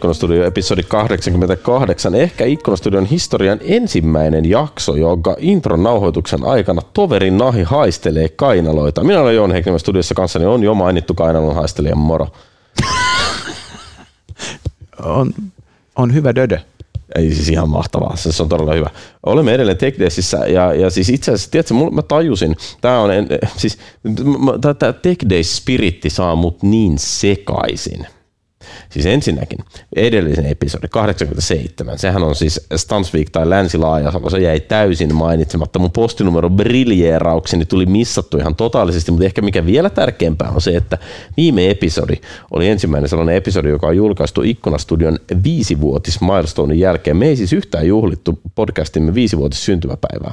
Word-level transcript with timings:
Ikkunastudio 0.00 0.44
episodi 0.44 0.82
88, 0.82 2.14
ehkä 2.14 2.44
Ikkunastudion 2.44 3.06
historian 3.06 3.58
ensimmäinen 3.62 4.50
jakso, 4.50 4.96
jonka 4.96 5.36
intron 5.38 5.82
nauhoituksen 5.82 6.44
aikana 6.44 6.82
toverin 6.94 7.38
nahi 7.38 7.62
haistelee 7.62 8.28
kainaloita. 8.28 9.04
Minä 9.04 9.20
olen 9.20 9.34
Joon 9.34 9.52
Heikkinen, 9.52 9.80
studiossa 9.80 10.14
kanssani 10.14 10.46
on 10.46 10.62
jo 10.62 10.74
mainittu 10.74 11.14
kainalon 11.14 11.54
haistelija 11.54 11.96
moro. 11.96 12.28
on, 15.04 15.34
on 15.96 16.14
hyvä 16.14 16.34
dödö. 16.34 16.58
Ei 17.14 17.34
siis 17.34 17.48
ihan 17.48 17.68
mahtavaa, 17.68 18.16
se 18.16 18.42
on 18.42 18.48
todella 18.48 18.74
hyvä. 18.74 18.90
Olemme 19.26 19.54
edelleen 19.54 19.78
TechDaysissä 19.78 20.38
ja, 20.38 20.74
ja 20.74 20.90
siis 20.90 21.08
itse 21.08 21.32
asiassa, 21.32 21.50
tiedätkö, 21.50 21.74
mä 21.92 22.02
tajusin, 22.02 22.56
tämä 22.80 23.00
on, 23.00 23.10
siis 23.56 23.78
tämä 24.60 24.92
TechDays 24.92 25.56
spiritti 25.56 26.10
saa 26.10 26.36
mut 26.36 26.62
niin 26.62 26.98
sekaisin– 26.98 28.06
Siis 28.90 29.06
ensinnäkin 29.06 29.58
edellisen 29.96 30.46
episodi 30.46 30.88
87, 30.88 31.98
sehän 31.98 32.22
on 32.22 32.34
siis 32.34 32.66
Stansvik 32.76 33.30
tai 33.30 33.50
Länsi-Laajasalo, 33.50 34.30
se 34.30 34.38
jäi 34.38 34.60
täysin 34.60 35.14
mainitsematta. 35.14 35.78
Mun 35.78 35.90
postinumero 35.90 36.50
briljeeraukseni 36.50 37.66
tuli 37.66 37.86
missattu 37.86 38.38
ihan 38.38 38.54
totaalisesti, 38.54 39.10
mutta 39.10 39.24
ehkä 39.24 39.42
mikä 39.42 39.66
vielä 39.66 39.90
tärkeämpää 39.90 40.50
on 40.50 40.60
se, 40.60 40.76
että 40.76 40.98
viime 41.36 41.70
episodi 41.70 42.14
oli 42.50 42.68
ensimmäinen 42.68 43.08
sellainen 43.08 43.36
episodi, 43.36 43.68
joka 43.68 43.86
on 43.86 43.96
julkaistu 43.96 44.42
Ikkunastudion 44.42 45.18
viisivuotis 45.44 46.20
milestonein 46.20 46.80
jälkeen. 46.80 47.16
Me 47.16 47.26
ei 47.26 47.36
siis 47.36 47.52
yhtään 47.52 47.86
juhlittu 47.86 48.40
podcastimme 48.54 49.14
viisivuotis 49.14 49.64
syntymäpäivää. 49.64 50.32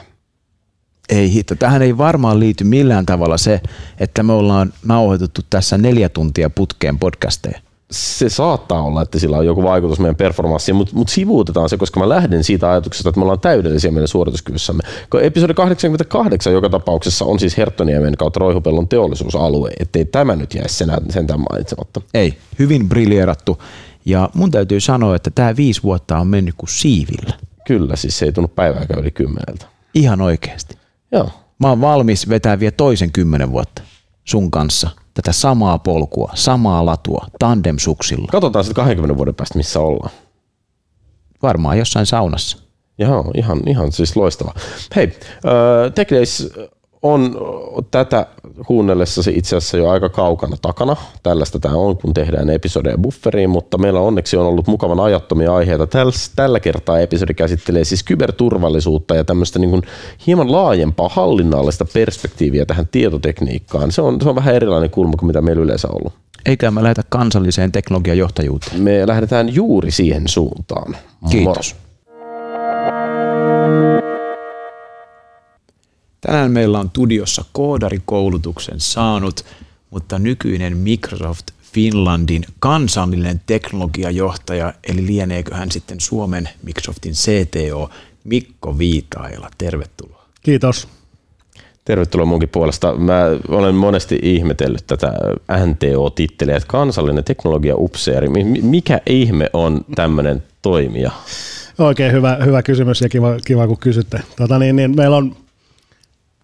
Ei 1.10 1.34
hitto, 1.34 1.56
tähän 1.56 1.82
ei 1.82 1.98
varmaan 1.98 2.40
liity 2.40 2.64
millään 2.64 3.06
tavalla 3.06 3.38
se, 3.38 3.62
että 4.00 4.24
me 4.24 4.34
ollaan 4.34 4.74
nauhoitettu 4.86 5.42
tässä 5.50 5.78
neljä 5.78 6.10
tuntia 6.10 6.50
putkeen 6.50 7.00
podcasteja 7.00 7.67
se 7.92 8.30
saattaa 8.30 8.82
olla, 8.82 9.02
että 9.02 9.20
sillä 9.20 9.38
on 9.38 9.46
joku 9.46 9.64
vaikutus 9.64 10.00
meidän 10.00 10.16
performanssiin, 10.16 10.76
mutta 10.76 10.96
mut 10.96 11.10
sivuutetaan 11.10 11.70
se, 11.70 11.78
koska 11.78 12.00
mä 12.00 12.10
lähden 12.10 12.44
siitä 12.44 12.72
ajatuksesta, 12.72 13.10
että 13.10 13.20
me 13.20 13.24
ollaan 13.24 13.40
täydellisiä 13.40 13.92
meidän 13.92 14.08
suorituskyvyssämme. 14.08 14.84
Episodi 15.22 15.54
88 15.54 16.54
joka 16.54 16.70
tapauksessa 16.70 17.26
on 17.26 17.40
siis 17.40 17.58
Herttoniemen 17.58 18.18
kautta 18.18 18.40
Roihupellon 18.40 18.88
teollisuusalue, 18.88 19.72
ettei 19.80 20.06
tämä 20.06 20.36
nyt 20.36 20.54
jäisi 20.54 20.76
sen, 20.76 20.92
sentään 21.10 21.40
mainitsematta. 21.52 22.02
Ei, 22.14 22.38
hyvin 22.60 22.90
briljeerattu. 22.90 23.62
Ja 24.06 24.30
mun 24.34 24.52
täytyy 24.52 24.80
sanoa, 24.80 25.16
että 25.16 25.32
tämä 25.32 25.56
viisi 25.56 25.84
vuotta 25.84 26.18
on 26.18 26.28
mennyt 26.28 26.56
kuin 26.58 26.70
siivillä. 26.70 27.34
Kyllä, 27.68 27.96
siis 27.96 28.20
se 28.20 28.26
ei 28.26 28.32
tunnu 28.32 28.48
päivääkään 28.48 29.00
yli 29.00 29.12
kymmeneltä. 29.12 29.66
Ihan 29.94 30.22
oikeasti. 30.22 30.78
Joo. 31.12 31.30
Mä 31.60 31.70
oon 31.70 31.82
valmis 31.82 32.30
vetää 32.30 32.60
vielä 32.60 32.72
toisen 32.72 33.12
kymmenen 33.12 33.52
vuotta 33.52 33.82
sun 34.24 34.52
kanssa– 34.52 34.90
tätä 35.18 35.32
samaa 35.32 35.78
polkua, 35.80 36.32
samaa 36.36 36.86
latua, 36.86 37.26
tandemsuksilla. 37.40 38.28
Katsotaan 38.32 38.66
sitten 38.66 38.84
20 38.84 39.18
vuoden 39.18 39.36
päästä, 39.36 39.58
missä 39.58 39.80
ollaan. 39.80 40.12
Varmaan 41.42 41.78
jossain 41.78 42.06
saunassa. 42.06 42.58
Joo, 42.98 43.32
ihan, 43.36 43.60
ihan 43.68 43.92
siis 43.92 44.16
loistava. 44.16 44.54
Hei, 44.96 45.08
Tech 45.96 46.12
Days 46.12 46.50
on 47.02 47.36
tätä 47.92 48.26
kuunnellessasi 48.68 49.34
itse 49.36 49.56
asiassa 49.56 49.78
jo 49.78 49.90
aika 49.90 50.10
kaukana 50.10 50.58
takana. 50.62 50.96
Tällaista 51.24 51.60
tämä 51.60 51.76
on, 51.76 51.98
kun 51.98 52.14
tehdään 52.14 52.50
episodeja 52.50 52.98
bufferiin, 52.98 53.50
mutta 53.50 53.78
meillä 53.78 54.00
onneksi 54.00 54.38
on 54.38 54.46
ollut 54.46 54.68
mukavan 54.68 55.00
ajattomia 55.00 55.56
aiheita. 55.56 55.88
Tällä 56.36 56.60
kertaa 56.60 57.00
episodi 57.00 57.34
käsittelee 57.34 57.84
siis 57.84 58.04
kyberturvallisuutta 58.04 59.16
ja 59.16 59.24
tämmöistä 59.24 59.60
niin 59.60 59.70
kuin 59.70 59.82
hieman 60.28 60.52
laajempaa 60.52 61.10
hallinnallista 61.10 61.86
perspektiiviä 61.94 62.66
tähän 62.66 62.88
tietotekniikkaan. 62.88 63.92
Se 63.92 64.02
on, 64.02 64.22
se 64.22 64.30
on 64.30 64.36
vähän 64.36 64.56
erilainen 64.56 64.90
kulma 64.90 65.14
kuin 65.18 65.28
mitä 65.28 65.42
meillä 65.42 65.64
yleensä 65.64 65.88
on 65.88 65.96
ollut. 65.96 66.14
Eikä 66.46 66.72
me 66.72 66.84
lähdetä 66.84 67.04
kansalliseen 67.10 67.72
teknologiajohtajuuteen. 67.72 68.82
Me 68.82 69.08
lähdetään 69.08 69.56
juuri 69.56 69.92
siihen 69.92 70.28
suuntaan. 70.28 70.98
Kiitos. 71.30 71.76
Moro. 71.76 71.88
Tänään 76.22 76.52
meillä 76.52 76.80
on 76.80 76.90
studiossa 76.90 77.46
koodarikoulutuksen 77.52 78.80
saanut, 78.80 79.46
mutta 79.90 80.20
nykyinen 80.20 80.78
Microsoft 80.78 81.48
Finlandin 81.74 82.46
kansallinen 82.60 83.42
teknologiajohtaja, 83.46 84.74
eli 84.90 85.08
lieneekö 85.08 85.56
hän 85.56 85.72
sitten 85.72 86.00
Suomen 86.00 86.50
Microsoftin 86.64 87.14
CTO, 87.14 87.90
Mikko 88.24 88.78
Viitaila. 88.78 89.50
Tervetuloa. 89.58 90.26
Kiitos. 90.44 90.88
Tervetuloa 91.86 92.26
munkin 92.26 92.50
puolesta. 92.50 92.96
Mä 92.96 93.24
olen 93.48 93.76
monesti 93.76 94.20
ihmetellyt 94.22 94.88
tätä 94.88 95.14
NTO-titteliä, 95.66 96.58
että 96.58 96.68
kansallinen 96.68 97.24
teknologia-upseeri. 97.24 98.30
Mikä 98.62 99.02
ihme 99.06 99.50
on 99.54 99.86
tämmöinen 99.96 100.44
toimija? 100.62 101.12
Oikein 101.80 102.12
hyvä, 102.12 102.38
hyvä 102.46 102.64
kysymys 102.64 103.02
ja 103.02 103.10
kiva, 103.10 103.38
kiva 103.46 103.68
kun 103.68 103.78
kysytte. 103.78 104.22
Tota 104.36 104.60
niin, 104.60 104.76
niin 104.76 104.96
meillä 104.96 105.18
on 105.18 105.36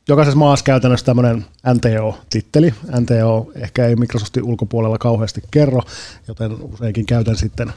jokaisessa 0.08 0.40
maassa 0.40 0.66
käytännössä 0.66 1.06
tämmöinen 1.06 1.46
NTO-titteli. 1.74 2.74
NTO 3.00 3.52
ehkä 3.56 3.86
ei 3.86 3.96
Microsoftin 3.96 4.44
ulkopuolella 4.44 4.98
kauheasti 4.98 5.42
kerro, 5.52 5.82
joten 6.28 6.52
useinkin 6.62 7.06
käytän 7.06 7.36
sitten 7.36 7.74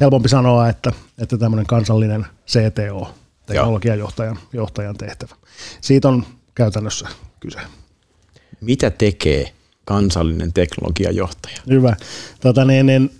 helpompi 0.00 0.28
sanoa, 0.28 0.68
että, 0.68 0.92
että 1.18 1.38
tämmöinen 1.38 1.66
kansallinen 1.66 2.26
CTO, 2.46 3.14
teknologiajohtajan 3.46 4.38
johtajan 4.52 4.96
tehtävä. 4.96 5.34
Siitä 5.80 6.08
on 6.08 6.26
käytännössä 6.54 7.08
kyse. 7.40 7.58
Mitä 8.60 8.90
tekee 8.90 9.52
kansallinen 9.84 10.52
teknologiajohtaja? 10.52 11.56
Hyvä. 11.68 11.96
Tota 12.40 12.64
niin, 12.64 12.86
niin, 12.86 13.10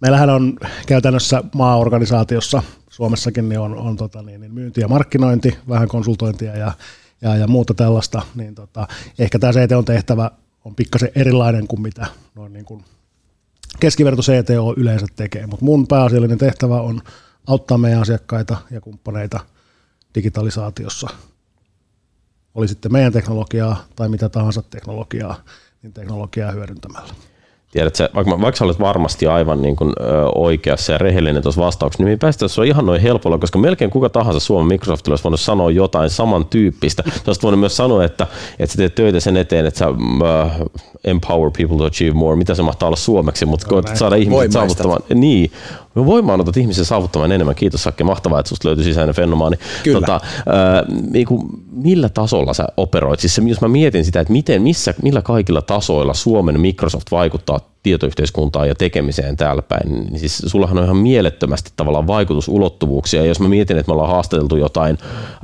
meillähän 0.00 0.30
on 0.30 0.56
käytännössä 0.86 1.44
maaorganisaatiossa 1.54 2.62
Suomessakin 3.00 3.48
niin 3.48 3.60
on, 3.60 3.74
on 3.78 3.96
tota 3.96 4.22
niin, 4.22 4.40
niin 4.40 4.54
myynti 4.54 4.80
ja 4.80 4.88
markkinointi, 4.88 5.58
vähän 5.68 5.88
konsultointia 5.88 6.56
ja, 6.56 6.72
ja, 7.22 7.36
ja 7.36 7.46
muuta 7.46 7.74
tällaista, 7.74 8.22
niin 8.34 8.54
tota, 8.54 8.88
ehkä 9.18 9.38
tämä 9.38 9.52
CTO 9.52 9.82
tehtävä 9.82 10.30
on 10.64 10.74
pikkasen 10.74 11.10
erilainen 11.14 11.66
kuin 11.66 11.82
mitä 11.82 12.06
noin 12.34 12.52
niin 12.52 12.64
kuin 12.64 12.84
keskiverto 13.80 14.22
CTO 14.22 14.74
yleensä 14.76 15.06
tekee, 15.16 15.46
mutta 15.46 15.64
mun 15.64 15.86
pääasiallinen 15.86 16.38
tehtävä 16.38 16.80
on 16.80 17.00
auttaa 17.46 17.78
meidän 17.78 18.00
asiakkaita 18.00 18.56
ja 18.70 18.80
kumppaneita 18.80 19.40
digitalisaatiossa. 20.14 21.08
Oli 22.54 22.68
sitten 22.68 22.92
meidän 22.92 23.12
teknologiaa 23.12 23.84
tai 23.96 24.08
mitä 24.08 24.28
tahansa 24.28 24.62
teknologiaa, 24.62 25.44
niin 25.82 25.92
teknologiaa 25.92 26.52
hyödyntämällä. 26.52 27.14
Tiedätkö, 27.70 28.08
vaikka, 28.14 28.40
vaikka 28.40 28.58
sä 28.58 28.64
olet 28.64 28.80
varmasti 28.80 29.26
aivan 29.26 29.62
niin 29.62 29.76
kuin, 29.76 29.92
ö, 30.00 30.02
oikeassa 30.34 30.92
ja 30.92 30.98
rehellinen 30.98 31.42
tuossa 31.42 31.60
vastauksessa, 31.60 32.04
niin 32.04 32.18
päästä 32.18 32.48
se 32.48 32.60
on 32.60 32.66
ihan 32.66 32.86
noin 32.86 33.00
helpolla, 33.00 33.38
koska 33.38 33.58
melkein 33.58 33.90
kuka 33.90 34.08
tahansa 34.08 34.40
Suomen 34.40 34.66
Microsoftilla 34.66 35.12
olisi 35.12 35.24
voinut 35.24 35.40
sanoa 35.40 35.70
jotain 35.70 36.10
samantyyppistä. 36.10 37.02
Sä 37.06 37.22
olisit 37.26 37.42
voinut 37.42 37.60
myös 37.60 37.76
sanoa, 37.76 38.04
että, 38.04 38.26
että 38.58 38.72
sä 38.72 38.76
teet 38.76 38.94
töitä 38.94 39.20
sen 39.20 39.36
eteen, 39.36 39.66
että 39.66 39.78
sä 39.78 39.88
uh, 39.88 40.70
empower 41.04 41.50
people 41.58 41.78
to 41.78 41.84
achieve 41.84 42.14
more, 42.14 42.36
mitä 42.36 42.54
se 42.54 42.62
mahtaa 42.62 42.86
olla 42.86 42.96
suomeksi, 42.96 43.46
mutta 43.46 43.66
koetat 43.66 43.96
saada 43.96 44.16
ihmiset 44.16 44.52
saavuttamaan. 44.52 45.02
Niin, 45.14 45.50
me 45.94 46.06
voimaanotat 46.06 46.56
ihmisen 46.56 46.84
saavuttamaan 46.84 47.32
enemmän. 47.32 47.54
Kiitos 47.54 47.82
Sakke, 47.82 48.04
mahtavaa, 48.04 48.40
että 48.40 48.48
susta 48.48 48.68
löytyi 48.68 48.84
sisäinen 48.84 49.14
fenomaani. 49.14 49.56
Kyllä. 49.82 50.00
Tota, 50.00 50.20
ää, 50.46 50.84
niin 51.10 51.26
kuin, 51.26 51.42
millä 51.72 52.08
tasolla 52.08 52.54
sä 52.54 52.66
operoit? 52.76 53.20
Siis 53.20 53.34
se, 53.34 53.42
jos 53.46 53.60
mä 53.60 53.68
mietin 53.68 54.04
sitä, 54.04 54.20
että 54.20 54.32
miten, 54.32 54.62
missä, 54.62 54.94
millä 55.02 55.22
kaikilla 55.22 55.62
tasoilla 55.62 56.14
Suomen 56.14 56.60
Microsoft 56.60 57.10
vaikuttaa 57.10 57.60
tietoyhteiskuntaan 57.82 58.68
ja 58.68 58.74
tekemiseen 58.74 59.36
täällä 59.36 59.62
päin, 59.62 59.90
niin 59.90 60.18
siis 60.18 60.42
sullahan 60.46 60.78
on 60.78 60.84
ihan 60.84 60.96
mielettömästi 60.96 61.70
tavallaan 61.76 62.06
vaikutusulottuvuuksia. 62.06 63.20
Ja 63.20 63.26
jos 63.26 63.40
mä 63.40 63.48
mietin, 63.48 63.78
että 63.78 63.90
me 63.90 63.92
ollaan 63.92 64.10
haastateltu 64.10 64.56
jotain 64.56 64.98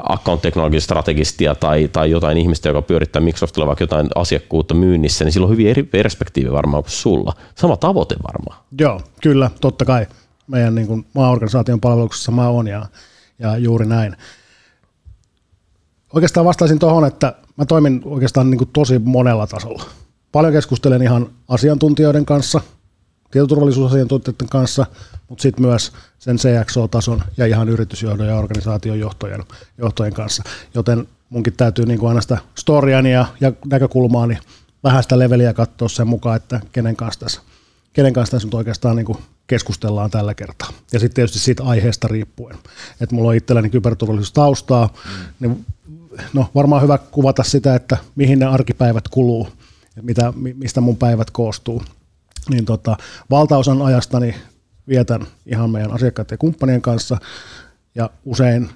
account 0.09 0.43
strategistia 0.79 1.55
tai, 1.55 1.89
tai 1.93 2.11
jotain 2.11 2.39
ihmistä, 2.39 2.69
joka 2.69 2.83
pyörittää 2.83 3.23
Microsoftilla 3.23 3.67
vaikka 3.67 3.83
jotain 3.83 4.09
asiakkuutta 4.15 4.75
myynnissä, 4.75 5.25
niin 5.25 5.33
sillä 5.33 5.45
on 5.45 5.53
hyvin 5.53 5.69
eri 5.69 5.83
perspektiivi 5.83 6.53
varmaan 6.53 6.83
kuin 6.83 6.91
sulla. 6.91 7.33
Sama 7.55 7.77
tavoite 7.77 8.17
varmaan. 8.27 8.65
Joo, 8.81 9.01
kyllä, 9.23 9.51
totta 9.61 9.85
kai 9.85 10.07
meidän 10.47 10.75
niin 10.75 10.87
kuin 10.87 11.07
maaorganisaation 11.15 11.81
palveluksessa 11.81 12.33
mä 12.33 12.49
oon 12.49 12.67
ja, 12.67 12.87
ja 13.39 13.57
juuri 13.57 13.87
näin. 13.87 14.17
Oikeastaan 16.13 16.47
vastaisin 16.47 16.79
tuohon, 16.79 17.07
että 17.07 17.35
mä 17.57 17.65
toimin 17.65 18.03
oikeastaan 18.05 18.51
niin 18.51 18.59
kuin 18.59 18.71
tosi 18.73 18.99
monella 18.99 19.47
tasolla. 19.47 19.85
Paljon 20.33 20.53
keskustelen 20.53 21.03
ihan 21.03 21.31
asiantuntijoiden 21.49 22.27
kanssa, 22.27 22.61
tietoturvallisuusasiantuntijoiden 23.31 24.49
kanssa, 24.49 24.87
mutta 25.29 25.43
sitten 25.43 25.67
myös 25.67 25.93
sen 26.19 26.37
CXO-tason 26.37 27.23
ja 27.37 27.47
ihan 27.47 27.69
yritysjohdon 27.69 28.27
ja 28.27 28.39
organisaation 28.39 28.99
johtojen, 28.99 29.45
johtojen 29.79 30.15
kanssa. 30.15 30.43
Joten 30.75 31.09
munkin 31.31 31.53
täytyy 31.57 31.87
niin 31.87 31.99
kuin 31.99 32.09
aina 32.09 32.21
sitä 32.21 32.39
storiani 32.55 33.13
ja, 33.13 33.27
ja 33.41 33.53
näkökulmaani 33.67 34.39
vähän 34.85 35.03
sitä 35.03 35.19
leveliä 35.19 35.53
katsoa 35.53 35.89
sen 35.89 36.09
mukaan, 36.09 36.37
että 36.37 36.61
kenen 36.73 36.97
kanssa 36.97 37.21
tässä, 37.21 37.41
kenen 37.93 38.13
kanssa 38.13 38.31
tässä 38.31 38.47
nyt 38.47 38.55
oikeastaan 38.55 38.97
niin 38.97 39.07
kuin 39.07 39.19
keskustellaan 39.47 40.11
tällä 40.11 40.35
kertaa. 40.35 40.69
Ja 40.93 41.01
sitten 41.01 41.15
tietysti 41.15 41.39
siitä 41.39 41.65
aiheesta 41.65 42.09
riippuen. 42.09 42.57
Että 43.01 43.15
mulla 43.15 43.29
on 43.29 43.37
itselläni 43.37 43.71
kyberturvallisuustaustaa, 43.71 44.87
mm. 44.87 45.25
niin 45.41 45.67
no, 46.33 46.51
varmaan 46.55 46.83
hyvä 46.83 46.99
kuvata 46.99 47.43
sitä, 47.43 47.75
että 47.75 47.97
mihin 48.17 48.39
ne 48.39 48.47
arkipäivät 48.47 49.09
kuluu, 49.09 49.49
mitä, 50.03 50.33
mistä 50.55 50.81
mun 50.81 50.97
päivät 50.97 51.31
koostuu. 51.31 51.83
niin 52.51 52.65
tota, 52.65 52.97
valtaosan 53.31 53.83
ajastani 53.83 54.35
vietän 54.89 55.27
ihan 55.47 55.71
meidän 55.71 55.93
asiakkaiden 55.93 56.35
ja 56.35 56.39
kumppanien 56.39 56.83
kanssa, 56.83 57.19
ja 57.95 58.11
usein 58.25 58.71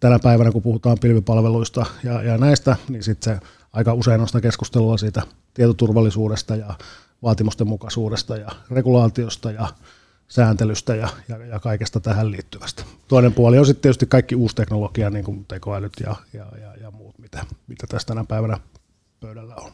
tänä 0.00 0.18
päivänä, 0.18 0.52
kun 0.52 0.62
puhutaan 0.62 0.98
pilvipalveluista 1.00 1.86
ja, 2.04 2.22
ja 2.22 2.38
näistä, 2.38 2.76
niin 2.88 3.02
sitten 3.02 3.34
se 3.34 3.46
aika 3.72 3.94
usein 3.94 4.20
on 4.20 4.26
sitä 4.26 4.40
keskustelua 4.40 4.98
siitä 4.98 5.22
tietoturvallisuudesta 5.54 6.56
ja 6.56 6.74
vaatimusten 7.22 7.68
mukaisuudesta 7.68 8.36
ja 8.36 8.48
regulaatiosta 8.70 9.50
ja 9.50 9.68
sääntelystä 10.28 10.94
ja, 10.94 11.08
ja, 11.28 11.46
ja 11.46 11.60
kaikesta 11.60 12.00
tähän 12.00 12.30
liittyvästä. 12.30 12.82
Toinen 13.08 13.32
puoli 13.32 13.58
on 13.58 13.66
sitten 13.66 13.82
tietysti 13.82 14.06
kaikki 14.06 14.34
uusi 14.34 14.56
teknologia, 14.56 15.10
niin 15.10 15.24
kuin 15.24 15.44
tekoälyt 15.48 15.92
ja, 16.00 16.16
ja, 16.32 16.46
ja, 16.60 16.74
ja 16.82 16.90
muut, 16.90 17.18
mitä, 17.18 17.44
mitä 17.66 17.86
tässä 17.86 18.08
tänä 18.08 18.24
päivänä 18.28 18.58
pöydällä 19.20 19.54
on. 19.54 19.72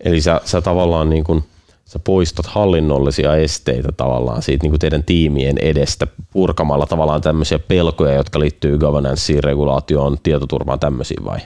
Eli 0.00 0.20
sä, 0.20 0.40
sä 0.44 0.60
tavallaan 0.60 1.10
niin 1.10 1.24
kuin, 1.24 1.44
sä 1.84 1.98
poistat 1.98 2.46
hallinnollisia 2.46 3.36
esteitä 3.36 3.92
tavallaan 3.92 4.42
siitä 4.42 4.64
niin 4.64 4.70
kuin 4.70 4.80
teidän 4.80 5.04
tiimien 5.04 5.58
edestä 5.58 6.06
purkamalla 6.32 6.86
tavallaan 6.86 7.20
tämmöisiä 7.20 7.58
pelkoja, 7.58 8.14
jotka 8.14 8.40
liittyy 8.40 8.78
governanceen, 8.78 9.44
regulaatioon, 9.44 10.18
tietoturvaan, 10.22 10.80
tämmöisiin 10.80 11.24
vai? 11.24 11.38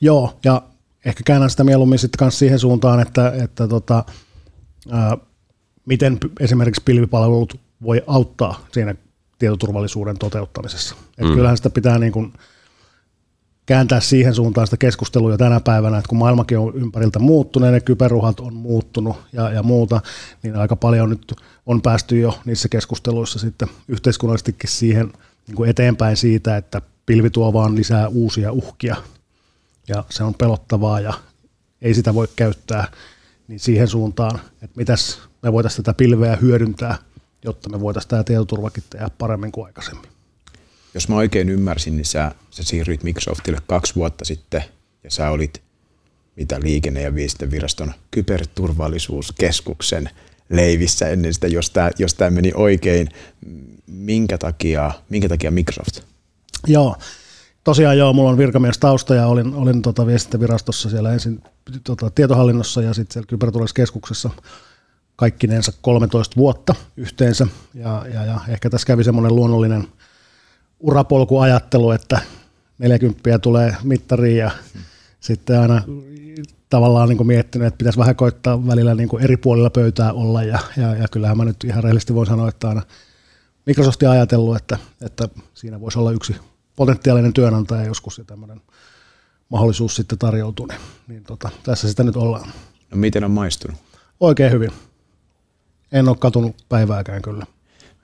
Joo, 0.00 0.38
ja 0.44 0.62
ehkä 1.04 1.22
käännän 1.26 1.50
sitä 1.50 1.64
mieluummin 1.64 1.98
sitten 1.98 2.32
siihen 2.32 2.58
suuntaan, 2.58 3.00
että, 3.00 3.32
että 3.42 3.68
tota, 3.68 4.04
ää, 4.90 5.16
miten 5.86 6.18
esimerkiksi 6.40 6.82
pilvipalvelut 6.84 7.60
voi 7.82 8.02
auttaa 8.06 8.66
siinä 8.72 8.94
tietoturvallisuuden 9.38 10.18
toteuttamisessa. 10.18 10.94
Et 11.18 11.28
mm. 11.28 11.34
Kyllähän 11.34 11.56
sitä 11.56 11.70
pitää 11.70 11.98
niin 11.98 12.12
kuin 12.12 12.32
kääntää 13.66 14.00
siihen 14.00 14.34
suuntaan 14.34 14.66
sitä 14.66 14.76
keskustelua 14.76 15.36
tänä 15.36 15.60
päivänä, 15.60 15.98
että 15.98 16.08
kun 16.08 16.18
maailmakin 16.18 16.58
on 16.58 16.74
ympäriltä 16.74 17.18
muuttunut, 17.18 17.70
ne 17.70 17.80
kyberuhat 17.80 18.40
on 18.40 18.54
muuttunut 18.54 19.16
ja, 19.32 19.50
ja 19.50 19.62
muuta, 19.62 20.00
niin 20.42 20.56
aika 20.56 20.76
paljon 20.76 21.10
nyt 21.10 21.34
on 21.66 21.82
päästy 21.82 22.20
jo 22.20 22.38
niissä 22.44 22.68
keskusteluissa 22.68 23.38
sitten 23.38 23.68
yhteiskunnallisestikin 23.88 24.70
siihen 24.70 25.12
niin 25.46 25.56
kuin 25.56 25.70
eteenpäin 25.70 26.16
siitä, 26.16 26.56
että 26.56 26.82
pilvi 27.06 27.30
tuo 27.30 27.52
vaan 27.52 27.76
lisää 27.76 28.08
uusia 28.08 28.52
uhkia 28.52 28.96
ja 29.88 30.04
se 30.10 30.24
on 30.24 30.34
pelottavaa 30.34 31.00
ja 31.00 31.14
ei 31.82 31.94
sitä 31.94 32.14
voi 32.14 32.28
käyttää, 32.36 32.88
niin 33.48 33.60
siihen 33.60 33.88
suuntaan, 33.88 34.40
että 34.62 34.76
mitäs 34.76 35.18
me 35.42 35.52
voitaisiin 35.52 35.84
tätä 35.84 35.96
pilveä 35.96 36.36
hyödyntää, 36.36 36.98
jotta 37.44 37.68
me 37.68 37.80
voitaisiin 37.80 38.10
tämä 38.10 38.24
tietoturvakin 38.24 38.84
tehdä 38.90 39.08
paremmin 39.18 39.52
kuin 39.52 39.66
aikaisemmin. 39.66 40.10
Jos 40.94 41.08
mä 41.08 41.16
oikein 41.16 41.48
ymmärsin, 41.48 41.96
niin 41.96 42.04
sä, 42.04 42.32
sä 42.50 42.62
siirryit 42.62 43.02
Microsoftille 43.02 43.58
kaksi 43.66 43.94
vuotta 43.94 44.24
sitten 44.24 44.64
ja 45.04 45.10
sä 45.10 45.30
olit 45.30 45.62
mitä 46.36 46.60
liikenne- 46.60 47.02
ja 47.02 47.14
viestintäviraston 47.14 47.92
kyberturvallisuuskeskuksen 48.10 50.10
leivissä 50.48 51.08
ennen 51.08 51.34
sitä, 51.34 51.46
jos 51.46 51.70
tämä 51.70 51.90
jos 51.98 52.14
tää 52.14 52.30
meni 52.30 52.52
oikein. 52.54 53.08
Minkä 53.86 54.38
takia, 54.38 54.92
minkä 55.08 55.28
takia 55.28 55.50
Microsoft? 55.50 56.00
Joo, 56.66 56.96
tosiaan 57.64 57.98
joo, 57.98 58.12
mulla 58.12 58.30
on 58.30 58.38
virkamiestausta 58.38 59.14
ja 59.14 59.26
olin, 59.26 59.54
olin 59.54 59.82
tota 59.82 60.06
viestintävirastossa 60.06 60.90
siellä 60.90 61.12
ensin 61.12 61.42
tota, 61.84 62.10
tietohallinnossa 62.10 62.82
ja 62.82 62.94
sitten 62.94 63.12
siellä 63.12 63.26
kyberturvallisuuskeskuksessa 63.26 64.30
kaikkinensa 65.20 65.72
13 65.82 66.36
vuotta 66.36 66.74
yhteensä. 66.96 67.46
Ja, 67.74 68.06
ja, 68.14 68.24
ja 68.24 68.40
ehkä 68.48 68.70
tässä 68.70 68.86
kävi 68.86 69.04
semmoinen 69.04 69.36
luonnollinen 69.36 69.88
urapolkuajattelu, 70.80 71.90
että 71.90 72.20
40 72.78 73.38
tulee 73.38 73.76
mittariin 73.82 74.36
ja 74.36 74.50
hmm. 74.74 74.82
sitten 75.20 75.60
aina 75.60 75.82
tavallaan 76.68 77.08
niin 77.08 77.26
miettinyt, 77.26 77.66
että 77.66 77.78
pitäisi 77.78 77.98
vähän 77.98 78.16
koittaa 78.16 78.66
välillä 78.66 78.94
niin 78.94 79.08
eri 79.20 79.36
puolilla 79.36 79.70
pöytää 79.70 80.12
olla 80.12 80.42
ja, 80.42 80.58
ja, 80.76 80.94
ja 80.94 81.08
kyllähän 81.08 81.36
mä 81.36 81.44
nyt 81.44 81.64
ihan 81.64 81.84
rehellisesti 81.84 82.14
voin 82.14 82.26
sanoa, 82.26 82.48
että 82.48 82.68
aina 82.68 82.82
Microsoftin 83.66 84.08
ajatellut, 84.08 84.56
että, 84.56 84.78
että 85.00 85.28
siinä 85.54 85.80
voisi 85.80 85.98
olla 85.98 86.12
yksi 86.12 86.36
potentiaalinen 86.76 87.32
työnantaja 87.32 87.84
joskus 87.84 88.18
ja 88.18 88.24
tämmöinen 88.24 88.60
mahdollisuus 89.48 89.96
sitten 89.96 90.18
tarjoutuu, 90.18 90.66
niin, 90.66 90.80
niin 91.08 91.24
tota, 91.24 91.50
tässä 91.62 91.88
sitä 91.88 92.02
nyt 92.02 92.16
ollaan. 92.16 92.48
No 92.90 92.96
miten 92.96 93.24
on 93.24 93.30
maistunut? 93.30 93.76
Oikein 94.20 94.52
hyvin. 94.52 94.70
En 95.92 96.08
ole 96.08 96.16
katunut 96.20 96.56
päivääkään 96.68 97.22
kyllä. 97.22 97.46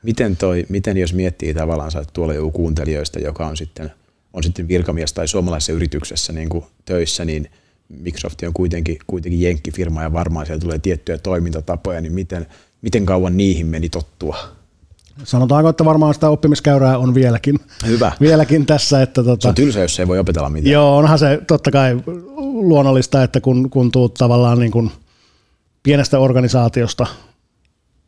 Miten, 0.02 0.36
toi, 0.36 0.66
miten 0.68 0.96
jos 0.96 1.14
miettii 1.14 1.54
tavallaan, 1.54 1.90
että 2.00 2.12
tuolla 2.12 2.34
joku 2.34 2.50
kuuntelijoista, 2.50 3.18
joka 3.18 3.46
on 3.46 3.56
sitten, 3.56 3.92
on 4.32 4.42
sitten 4.42 4.68
virkamies 4.68 5.12
tai 5.12 5.28
suomalaisessa 5.28 5.72
yrityksessä 5.72 6.32
niin 6.32 6.48
kuin 6.48 6.64
töissä, 6.84 7.24
niin 7.24 7.50
Microsoft 7.88 8.42
on 8.42 8.52
kuitenkin, 8.52 8.98
kuitenkin 9.06 9.40
jenkkifirma 9.40 10.02
ja 10.02 10.12
varmaan 10.12 10.46
siellä 10.46 10.60
tulee 10.60 10.78
tiettyjä 10.78 11.18
toimintatapoja, 11.18 12.00
niin 12.00 12.12
miten, 12.12 12.46
miten 12.82 13.06
kauan 13.06 13.36
niihin 13.36 13.66
meni 13.66 13.88
tottua? 13.88 14.36
Sanotaanko, 15.24 15.68
että 15.68 15.84
varmaan 15.84 16.14
sitä 16.14 16.28
oppimiskäyrää 16.28 16.98
on 16.98 17.14
vieläkin. 17.14 17.58
Hyvä. 17.86 18.12
Vieläkin 18.20 18.66
tässä. 18.66 19.02
Että 19.02 19.24
tota, 19.24 19.42
se 19.42 19.48
on 19.48 19.54
tylsä, 19.54 19.80
jos 19.80 20.00
ei 20.00 20.08
voi 20.08 20.18
opetella 20.18 20.50
mitään. 20.50 20.72
Joo, 20.72 20.96
onhan 20.96 21.18
se 21.18 21.40
totta 21.46 21.70
kai 21.70 21.96
luonnollista, 22.36 23.22
että 23.22 23.40
kun, 23.40 23.70
kun 23.70 23.92
tuut 23.92 24.14
tavallaan 24.14 24.58
niin 24.58 24.72
kuin 24.72 24.90
pienestä 25.82 26.18
organisaatiosta 26.18 27.06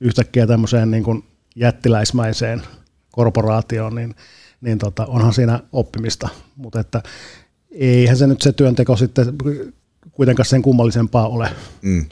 yhtäkkiä 0.00 0.46
tämmöiseen 0.46 0.90
niin 0.90 1.04
kuin 1.04 1.24
jättiläismäiseen 1.56 2.62
korporaatioon, 3.10 3.94
niin, 3.94 4.14
niin 4.60 4.78
tota, 4.78 5.06
onhan 5.06 5.32
siinä 5.32 5.60
oppimista. 5.72 6.28
Mutta 6.56 6.80
että 6.80 7.02
eihän 7.70 8.16
se 8.16 8.26
nyt 8.26 8.42
se 8.42 8.52
työnteko 8.52 8.96
sitten 8.96 9.26
kuitenkaan 10.12 10.46
sen 10.46 10.62
kummallisempaa 10.62 11.28
ole. 11.28 11.48
Mm. 11.82 12.04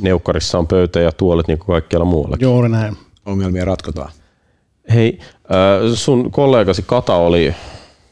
Neukkarissa 0.00 0.58
on 0.58 0.66
pöytä 0.66 1.00
ja 1.00 1.12
tuolet 1.12 1.48
niin 1.48 1.58
kuin 1.58 1.66
kaikkialla 1.66 2.04
muuallakin. 2.04 2.44
Juuri 2.44 2.68
näin. 2.68 2.96
Ongelmia 3.26 3.64
ratkotaan. 3.64 4.12
Hei, 4.94 5.18
sun 5.94 6.30
kollegasi 6.30 6.82
Kata 6.86 7.14
oli 7.14 7.54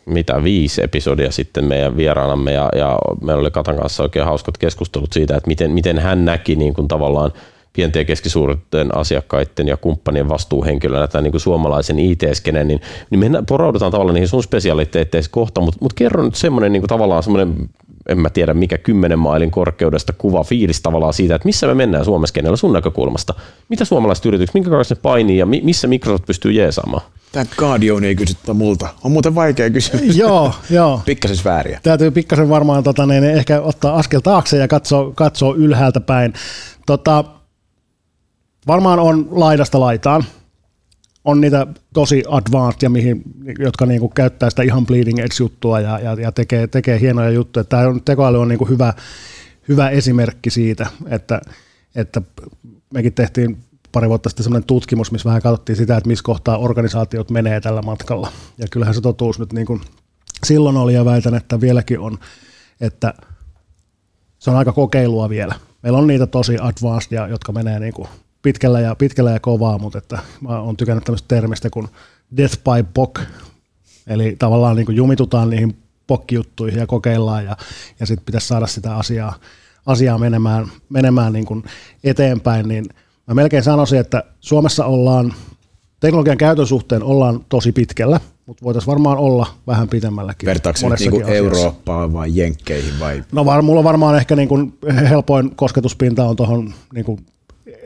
mitä 0.06 0.44
viisi 0.44 0.82
episodia 0.84 1.32
sitten 1.32 1.64
meidän 1.64 1.96
vieraanamme 1.96 2.52
ja, 2.52 2.68
ja 2.76 2.98
meillä 3.22 3.40
oli 3.40 3.50
Katan 3.50 3.76
kanssa 3.76 4.02
oikein 4.02 4.24
hauskat 4.24 4.58
keskustelut 4.58 5.12
siitä, 5.12 5.36
että 5.36 5.48
miten, 5.48 5.70
miten 5.70 5.98
hän 5.98 6.24
näki 6.24 6.56
niin 6.56 6.74
kuin 6.74 6.88
tavallaan– 6.88 7.32
pienten 7.72 8.00
ja 8.00 8.04
keskisuurten 8.04 8.96
asiakkaiden 8.96 9.68
ja 9.68 9.76
kumppanien 9.76 10.28
vastuuhenkilönä 10.28 11.08
tai 11.08 11.22
niin 11.22 11.30
kuin 11.30 11.40
suomalaisen 11.40 11.98
IT-skenen, 11.98 12.68
niin, 12.68 12.80
niin 13.10 13.32
me 13.32 13.42
poraudutaan 13.48 13.92
tavallaan 13.92 14.14
niihin 14.14 14.28
sun 14.28 14.42
spesialiteetteisiin 14.42 15.32
kohta, 15.32 15.60
mutta 15.60 15.78
mut 15.80 15.92
kerro 15.92 16.22
nyt 16.22 16.34
semmoinen 16.34 16.72
niin 16.72 16.80
kuin 16.80 16.88
tavallaan 16.88 17.22
semmoinen 17.22 17.70
en 18.08 18.18
mä 18.18 18.30
tiedä 18.30 18.54
mikä 18.54 18.78
kymmenen 18.78 19.18
mailin 19.18 19.50
korkeudesta 19.50 20.12
kuva 20.12 20.44
fiilis 20.44 20.80
tavallaan 20.82 21.14
siitä, 21.14 21.34
että 21.34 21.46
missä 21.46 21.66
me 21.66 21.74
mennään 21.74 22.04
Suomessa 22.04 22.56
sun 22.56 22.72
näkökulmasta. 22.72 23.34
Mitä 23.68 23.84
suomalaiset 23.84 24.26
yritykset, 24.26 24.54
minkä 24.54 24.70
kanssa 24.70 24.94
ne 24.94 25.00
painii 25.02 25.38
ja 25.38 25.46
missä 25.46 25.88
Microsoft 25.88 26.26
pystyy 26.26 26.52
jeesaamaan? 26.52 27.02
Tämä 27.32 27.46
Guardian 27.56 28.04
ei 28.04 28.14
kysy 28.14 28.36
multa. 28.54 28.88
On 29.04 29.12
muuten 29.12 29.34
vaikea 29.34 29.70
kysymys. 29.70 30.16
joo, 30.26 30.54
joo. 30.70 31.00
Pikkasen 31.04 31.44
vääriä. 31.44 31.80
Täytyy 31.82 32.10
pikkasen 32.10 32.48
varmaan 32.48 32.84
tota, 32.84 33.06
niin 33.06 33.24
ehkä 33.24 33.60
ottaa 33.60 33.96
askel 33.96 34.20
taakse 34.20 34.56
ja 34.56 34.68
katsoa, 34.68 35.12
katsoa 35.14 35.54
ylhäältä 35.54 36.00
päin. 36.00 36.32
Tota, 36.86 37.24
varmaan 38.66 38.98
on 38.98 39.28
laidasta 39.30 39.80
laitaan. 39.80 40.24
On 41.24 41.40
niitä 41.40 41.66
tosi 41.94 42.24
advanced, 42.28 42.88
mihin, 42.88 43.22
jotka 43.58 43.86
niinku 43.86 44.08
käyttää 44.08 44.50
sitä 44.50 44.62
ihan 44.62 44.86
bleeding 44.86 45.18
edge-juttua 45.18 45.80
ja, 45.80 45.98
ja, 45.98 46.12
ja 46.12 46.32
tekee, 46.32 46.66
tekee, 46.66 47.00
hienoja 47.00 47.30
juttuja. 47.30 47.64
Tämä 47.64 47.88
on, 47.88 48.02
tekoäly 48.02 48.40
on 48.40 48.48
niinku 48.48 48.64
hyvä, 48.64 48.94
hyvä 49.68 49.88
esimerkki 49.88 50.50
siitä, 50.50 50.86
että, 51.08 51.40
että 51.94 52.22
mekin 52.94 53.12
tehtiin 53.12 53.56
pari 53.92 54.08
vuotta 54.08 54.28
sitten 54.28 54.44
sellainen 54.44 54.66
tutkimus, 54.66 55.12
missä 55.12 55.28
vähän 55.28 55.42
katsottiin 55.42 55.76
sitä, 55.76 55.96
että 55.96 56.08
missä 56.08 56.22
kohtaa 56.22 56.58
organisaatiot 56.58 57.30
menee 57.30 57.60
tällä 57.60 57.82
matkalla. 57.82 58.32
Ja 58.58 58.66
kyllähän 58.70 58.94
se 58.94 59.00
totuus 59.00 59.38
nyt 59.38 59.52
niin 59.52 59.66
kuin 59.66 59.80
silloin 60.46 60.76
oli 60.76 60.94
ja 60.94 61.04
väitän, 61.04 61.34
että 61.34 61.60
vieläkin 61.60 62.00
on, 62.00 62.18
että 62.80 63.14
se 64.38 64.50
on 64.50 64.56
aika 64.56 64.72
kokeilua 64.72 65.28
vielä. 65.28 65.54
Meillä 65.82 65.98
on 65.98 66.06
niitä 66.06 66.26
tosi 66.26 66.56
advanced, 66.60 67.28
jotka 67.30 67.52
menee 67.52 67.80
niin 67.80 67.92
kuin 67.92 68.08
pitkällä 68.42 68.80
ja, 68.80 68.94
pitkällä 68.94 69.30
ja 69.30 69.40
kovaa, 69.40 69.78
mutta 69.78 69.98
että 69.98 70.18
mä 70.40 70.60
oon 70.60 70.76
tykännyt 70.76 71.04
tämmöistä 71.04 71.28
termistä 71.28 71.70
kuin 71.70 71.88
death 72.36 72.56
by 72.56 72.88
POC, 72.94 73.20
eli 74.06 74.36
tavallaan 74.38 74.76
niin 74.76 74.86
kuin 74.86 74.96
jumitutaan 74.96 75.50
niihin 75.50 75.76
pokkijuttuihin 76.06 76.80
ja 76.80 76.86
kokeillaan 76.86 77.44
ja, 77.44 77.56
ja 78.00 78.06
sitten 78.06 78.24
pitäisi 78.24 78.46
saada 78.46 78.66
sitä 78.66 78.96
asiaa, 78.96 79.34
asiaa 79.86 80.18
menemään, 80.18 80.66
menemään 80.88 81.32
niin 81.32 81.46
kuin 81.46 81.64
eteenpäin, 82.04 82.68
niin 82.68 82.84
mä 83.26 83.34
melkein 83.34 83.62
sanoisin, 83.62 83.98
että 83.98 84.24
Suomessa 84.40 84.84
ollaan 84.84 85.34
teknologian 86.00 86.38
käytön 86.38 86.66
suhteen 86.66 87.02
ollaan 87.02 87.44
tosi 87.48 87.72
pitkällä, 87.72 88.20
mutta 88.46 88.64
voitaisiin 88.64 88.90
varmaan 88.90 89.18
olla 89.18 89.46
vähän 89.66 89.88
pitemmälläkin. 89.88 90.46
Vertaako 90.46 90.78
niin 90.98 91.22
Eurooppaan 91.28 92.12
vai 92.12 92.30
Jenkkeihin? 92.34 93.00
Vai? 93.00 93.24
No 93.32 93.44
var, 93.44 93.62
mulla 93.62 93.84
varmaan 93.84 94.16
ehkä 94.16 94.36
niin 94.36 94.48
kuin 94.48 94.78
helpoin 95.08 95.56
kosketuspinta 95.56 96.24
on 96.24 96.36
tuohon 96.36 96.74
niin 96.94 97.04
kuin 97.04 97.26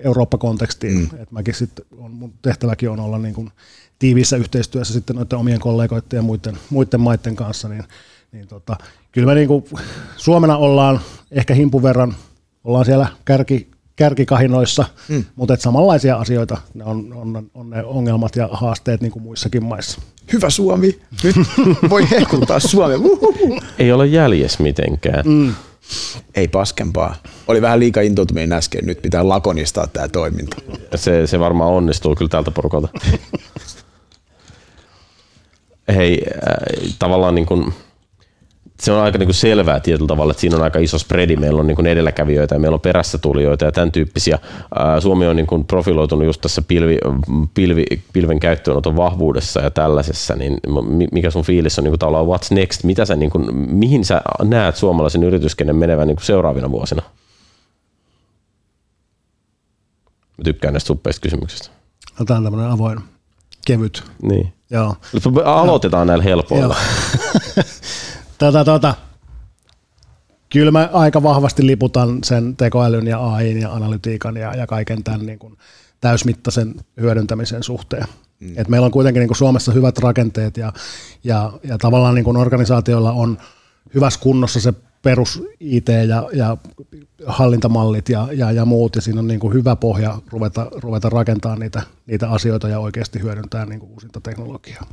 Eurooppa-kontekstiin. 0.05 0.99
Mm. 0.99 1.23
Et 1.23 1.33
mäkin 1.33 1.55
sit 1.55 1.71
on, 1.99 2.11
mun 2.11 2.33
tehtäväkin 2.43 2.91
on 2.91 3.01
olla 3.01 3.19
niin 3.19 3.35
kuin 3.35 3.51
tiiviissä 3.99 4.37
yhteistyössä 4.37 4.95
sitten 4.95 5.17
noiden 5.17 5.39
omien 5.39 5.61
kollegoiden 5.61 6.17
ja 6.17 6.23
muiden, 6.23 6.59
muiden 6.71 7.01
maiden 7.01 7.37
kanssa, 7.37 7.69
niin, 7.69 7.85
niin 8.33 8.49
tota, 8.49 8.77
kyllä 9.13 9.27
me 9.27 9.35
niin 9.35 9.49
kuin 9.49 9.65
Suomena 10.17 10.57
ollaan 10.57 11.01
ehkä 11.31 11.55
himpun 11.55 11.83
verran, 11.83 12.15
ollaan 12.65 12.85
siellä 12.85 13.09
kärki 13.25 13.75
kärkikahinoissa, 13.97 14.85
mm. 15.09 15.25
mutta 15.37 15.55
et 15.55 15.61
samanlaisia 15.61 16.17
asioita 16.17 16.57
ne 16.75 16.85
on, 16.85 17.13
on, 17.13 17.51
on 17.55 17.71
ne 17.71 17.85
ongelmat 17.85 18.37
ja 18.37 18.49
haasteet 18.53 19.01
niin 19.01 19.13
kuin 19.13 19.23
muissakin 19.23 19.65
maissa. 19.65 20.01
Hyvä 20.33 20.51
Suomi. 20.51 21.01
Nyt 21.25 21.37
voi 21.91 22.11
hehkuttaa 22.11 22.61
Suomea. 22.61 22.99
Ei 23.79 23.93
ole 23.93 24.07
jäljes 24.07 24.59
mitenkään. 24.59 25.25
Mm. 25.27 25.55
Ei 26.35 26.49
paskempaa. 26.49 27.15
Oli 27.49 27.63
vähän 27.63 27.81
liika 27.81 28.01
intoutuminen 28.01 28.53
äsken, 28.53 28.87
nyt 28.87 29.03
pitää 29.03 29.29
lakonistaa 29.29 29.87
tämä 29.87 30.09
toiminta. 30.09 30.57
Se, 30.95 31.27
se 31.27 31.41
varmaan 31.41 31.71
onnistuu 31.71 32.15
kyllä 32.15 32.29
tältä 32.29 32.51
porukalta. 32.51 32.89
Hei, 35.95 36.23
äh, 36.27 36.95
tavallaan 36.99 37.35
niin 37.35 37.47
kuin, 37.47 37.75
se 38.81 38.93
on 38.93 39.03
aika 39.03 39.19
niin 39.19 39.27
kuin 39.27 39.35
selvää 39.35 39.81
tietyllä 39.81 40.09
tavalla, 40.09 40.31
että 40.31 40.41
siinä 40.41 40.57
on 40.57 40.63
aika 40.63 40.79
iso 40.79 40.99
spreadi. 40.99 41.37
Meillä 41.37 41.61
on 41.61 41.67
niin 41.67 41.77
kuin 41.77 41.87
edelläkävijöitä 41.87 42.55
ja 42.55 42.59
meillä 42.59 42.75
on 42.75 42.81
perässä 42.81 43.19
tulijoita 43.19 43.65
ja 43.65 43.73
tämän 43.73 43.93
tyyppisiä. 43.93 44.39
Suomi 45.01 45.27
on 45.27 45.37
niin 45.37 45.47
kuin 45.47 45.65
profiloitunut 45.65 46.25
just 46.25 46.41
tässä 46.41 46.63
pilvi, 46.63 46.99
pilvi, 47.55 47.85
pilven 48.13 48.41
käyttöönoton 48.41 48.97
vahvuudessa 48.97 49.61
ja 49.61 49.71
tällaisessa, 49.71 50.37
niin 50.37 50.59
mikä 51.13 51.31
sun 51.31 51.45
fiilis 51.45 51.79
on 51.79 51.85
niin 51.85 51.91
kuin 51.91 51.99
tavallaan 51.99 52.27
what's 52.27 52.55
next? 52.55 52.85
Mitä 52.85 53.05
sä, 53.05 53.17
niin 53.17 53.31
kuin, 53.31 53.57
mihin 53.57 54.05
sä 54.05 54.23
näet 54.43 54.77
suomalaisen 54.77 55.23
yrityskenen 55.23 55.77
menevän 55.77 56.09
niin 56.09 56.17
kuin 56.17 56.27
seuraavina 56.27 56.71
vuosina? 56.71 57.03
Mä 60.39 60.45
tykkään 60.45 60.75
näistä 60.75 60.87
suppeista 60.89 61.21
kysymyksistä. 61.21 61.69
Otetaan 62.15 62.45
tämmöinen 62.45 62.71
avoin, 62.71 63.01
kevyt. 63.67 64.03
Niin. 64.23 64.53
Joo. 64.71 64.95
Aloitetaan 65.45 66.01
Joo. 66.01 66.05
näillä 66.05 66.25
helpoilla. 66.25 66.77
Tota, 68.39 68.65
tota, 68.65 68.95
kyllä 70.53 70.71
mä 70.71 70.91
aika 70.93 71.23
vahvasti 71.23 71.67
liputan 71.67 72.19
sen 72.25 72.57
tekoälyn 72.57 73.07
ja 73.07 73.33
AI 73.33 73.61
ja 73.61 73.73
analytiikan 73.73 74.37
ja, 74.37 74.55
ja 74.55 74.67
kaiken 74.67 75.05
tämän 75.05 75.27
niin 75.27 75.39
kuin 75.39 75.59
täysmittaisen 76.01 76.75
hyödyntämisen 77.01 77.63
suhteen. 77.63 78.07
Mm. 78.41 78.53
Et 78.57 78.69
meillä 78.69 78.85
on 78.85 78.91
kuitenkin 78.91 79.21
niin 79.21 79.29
kuin 79.29 79.37
Suomessa 79.37 79.73
hyvät 79.73 79.99
rakenteet 79.99 80.57
ja, 80.57 80.73
ja, 81.25 81.53
ja 81.65 81.79
tavallaan 81.79 82.15
niin 82.15 82.25
kuin 82.25 82.37
organisaatioilla 82.37 83.13
on 83.13 83.39
hyvässä 83.95 84.21
kunnossa 84.21 84.61
se 84.61 84.73
perus 85.03 85.43
IT 85.61 85.89
ja, 86.09 86.29
ja 86.33 86.57
hallintamallit 87.27 88.09
ja, 88.09 88.29
ja, 88.33 88.53
ja 88.53 88.65
muut, 88.65 88.97
ja 88.97 89.03
siinä 89.03 89.21
on 89.21 89.27
niin 89.27 89.41
kuin 89.41 89.55
hyvä 89.55 89.77
pohja 89.77 90.19
ruveta, 90.33 90.67
ruveta 90.73 91.09
rakentamaan 91.09 91.61
niitä, 91.61 91.83
niitä 92.07 92.31
asioita 92.31 92.69
ja 92.69 92.79
oikeasti 92.79 93.23
hyödyntää 93.23 93.67
niin 93.67 93.81
kuin 93.81 93.93
uusinta 93.93 94.21
teknologiaa. 94.21 94.87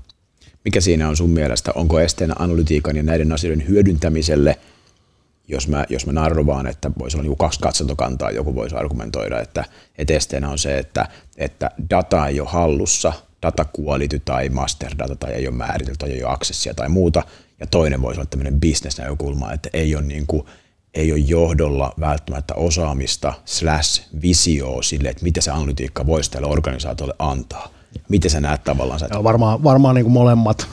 Mikä 0.65 0.81
siinä 0.81 1.09
on 1.09 1.17
sun 1.17 1.29
mielestä? 1.29 1.71
Onko 1.75 1.99
esteenä 1.99 2.35
analytiikan 2.39 2.95
ja 2.95 3.03
näiden 3.03 3.31
asioiden 3.31 3.67
hyödyntämiselle, 3.67 4.59
jos 5.47 5.67
mä, 5.67 5.85
jos 5.89 6.05
mä 6.05 6.11
narvaan, 6.11 6.67
että 6.67 6.91
voisi 6.99 7.17
olla 7.17 7.27
niin 7.27 7.37
kaksi 7.37 7.59
katsantokantaa, 7.59 8.31
joku 8.31 8.55
voisi 8.55 8.75
argumentoida, 8.75 9.41
että, 9.41 9.65
että 9.97 10.13
esteenä 10.13 10.49
on 10.49 10.57
se, 10.57 10.77
että, 10.77 11.07
että 11.37 11.71
data 11.89 12.27
ei 12.27 12.39
ole 12.39 12.49
hallussa, 12.49 13.13
data 13.41 13.65
kuolity 13.65 14.19
tai 14.19 14.51
data 14.99 15.15
tai 15.15 15.31
ei 15.31 15.47
ole 15.47 15.55
määritelty 15.55 15.97
tai 15.97 16.11
ei 16.11 16.23
ole 16.23 16.33
aksessia 16.33 16.73
tai 16.73 16.89
muuta, 16.89 17.23
ja 17.59 17.67
toinen 17.67 18.01
voisi 18.01 18.19
olla 18.19 18.29
tämmöinen 18.29 18.59
bisnesnäkökulma, 18.59 19.53
että 19.53 19.69
ei 19.73 19.95
ole, 19.95 20.03
niin 20.03 20.27
kuin, 20.27 20.45
ei 20.93 21.11
ole 21.11 21.19
johdolla 21.19 21.93
välttämättä 21.99 22.53
osaamista 22.53 23.33
slash 23.45 24.03
visioa 24.21 24.83
sille, 24.83 25.09
että 25.09 25.23
mitä 25.23 25.41
se 25.41 25.51
analytiikka 25.51 26.05
voisi 26.05 26.31
tälle 26.31 26.47
organisaatiolle 26.47 27.15
antaa 27.19 27.80
Miten 28.09 28.31
sä 28.31 28.41
näet 28.41 28.63
tavallaan? 28.63 28.99
Joo, 29.11 29.23
varmaan, 29.23 29.63
varmaan 29.63 29.95
niin 29.95 30.05
kuin 30.05 30.13
molemmat. 30.13 30.67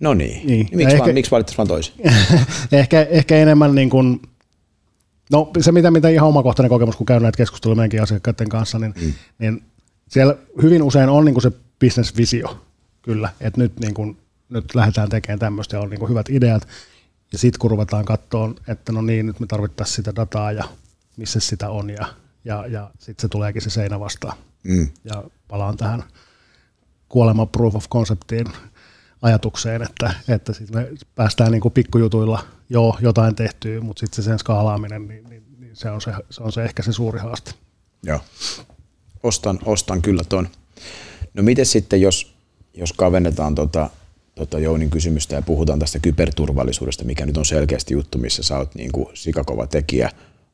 No 0.00 0.14
niin. 0.14 0.46
niin. 0.46 0.68
Miksi, 0.72 0.94
ehkä, 0.94 1.12
miksi 1.12 1.30
valittaisi 1.30 1.58
vaan 1.58 1.68
toisin? 1.68 1.94
ehkä, 2.72 3.02
ehkä 3.02 3.36
enemmän 3.36 3.74
niin 3.74 3.90
kuin, 3.90 4.22
no 5.32 5.50
se 5.60 5.72
mitä, 5.72 5.90
mitä 5.90 6.08
ihan 6.08 6.28
omakohtainen 6.28 6.68
kokemus, 6.68 6.96
kun 6.96 7.06
käyn 7.06 7.22
näitä 7.22 7.36
keskusteluja 7.36 7.76
meidänkin 7.76 8.02
asiakkaiden 8.02 8.48
kanssa, 8.48 8.78
niin, 8.78 8.94
mm. 9.02 9.12
niin 9.38 9.62
siellä 10.08 10.36
hyvin 10.62 10.82
usein 10.82 11.08
on 11.08 11.24
niin 11.24 11.34
kuin 11.34 11.42
se 11.42 11.52
business-visio, 11.80 12.60
kyllä, 13.02 13.28
että 13.40 13.60
nyt, 13.60 13.80
niin 13.80 13.94
kuin, 13.94 14.16
nyt 14.48 14.74
lähdetään 14.74 15.08
tekemään 15.08 15.38
tämmöistä 15.38 15.76
ja 15.76 15.80
on 15.80 15.90
niin 15.90 16.00
kuin 16.00 16.10
hyvät 16.10 16.30
ideat, 16.30 16.68
ja 17.32 17.38
sitten 17.38 17.58
kun 17.58 17.70
ruvetaan 17.70 18.04
katsoa, 18.04 18.54
että 18.68 18.92
no 18.92 19.02
niin, 19.02 19.26
nyt 19.26 19.40
me 19.40 19.46
tarvittaisiin 19.46 19.96
sitä 19.96 20.16
dataa 20.16 20.52
ja 20.52 20.64
missä 21.16 21.40
sitä 21.40 21.70
on, 21.70 21.90
ja, 21.90 22.06
ja, 22.44 22.66
ja 22.66 22.90
sitten 22.98 23.22
se 23.22 23.28
tuleekin 23.28 23.62
se 23.62 23.70
seinä 23.70 24.00
vastaan. 24.00 24.36
Mm. 24.62 24.88
Ja 25.04 25.24
palaan 25.54 25.76
tähän 25.76 26.02
kuolema 27.08 27.46
proof 27.46 27.74
of 27.74 27.88
conceptiin 27.88 28.46
ajatukseen, 29.22 29.82
että, 29.82 30.14
että 30.28 30.52
sit 30.52 30.70
me 30.70 30.88
päästään 31.14 31.52
niin 31.52 31.60
kuin 31.60 31.72
pikkujutuilla 31.72 32.44
jo 32.70 32.96
jotain 33.00 33.34
tehtyä, 33.34 33.80
mutta 33.80 34.00
sitten 34.00 34.16
se 34.16 34.22
sen 34.22 34.38
skaalaaminen, 34.38 35.08
niin, 35.08 35.24
niin, 35.24 35.42
niin 35.58 35.76
se, 35.76 35.90
on 35.90 36.00
se, 36.00 36.12
se 36.30 36.42
on 36.42 36.52
se 36.52 36.64
ehkä 36.64 36.82
se 36.82 36.92
suuri 36.92 37.20
haaste. 37.20 37.50
Joo, 38.02 38.20
ostan, 39.22 39.58
ostan 39.64 40.02
kyllä 40.02 40.24
ton. 40.28 40.48
No 41.34 41.42
miten 41.42 41.66
sitten, 41.66 42.00
jos, 42.00 42.34
jos 42.74 42.92
kavennetaan 42.92 43.54
tota, 43.54 43.90
tota 44.34 44.58
Jounin 44.58 44.90
kysymystä 44.90 45.34
ja 45.34 45.42
puhutaan 45.42 45.78
tästä 45.78 45.98
kyberturvallisuudesta, 45.98 47.04
mikä 47.04 47.26
nyt 47.26 47.36
on 47.36 47.44
selkeästi 47.44 47.94
juttu, 47.94 48.18
missä 48.18 48.42
sä 48.42 48.58
oot 48.58 48.74
niin 48.74 48.92
kuin 48.92 49.06
sikakova 49.14 49.66
tekijä, 49.66 50.10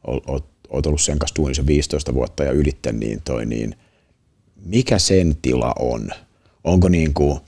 oot, 0.07 0.25
oot, 0.71 0.87
ollut 0.87 1.01
sen 1.01 1.19
kanssa 1.19 1.35
tuunissa 1.35 1.67
15 1.67 2.15
vuotta 2.15 2.45
ja 2.45 2.53
ylitten, 2.53 3.01
niin 3.01 3.23
toi 3.25 3.47
niin– 3.47 3.77
mikä 4.65 4.99
sen 4.99 5.37
tila 5.43 5.73
on? 5.79 6.11
Onko 6.65 6.89
niin 6.89 7.15
kuin, 7.15 7.41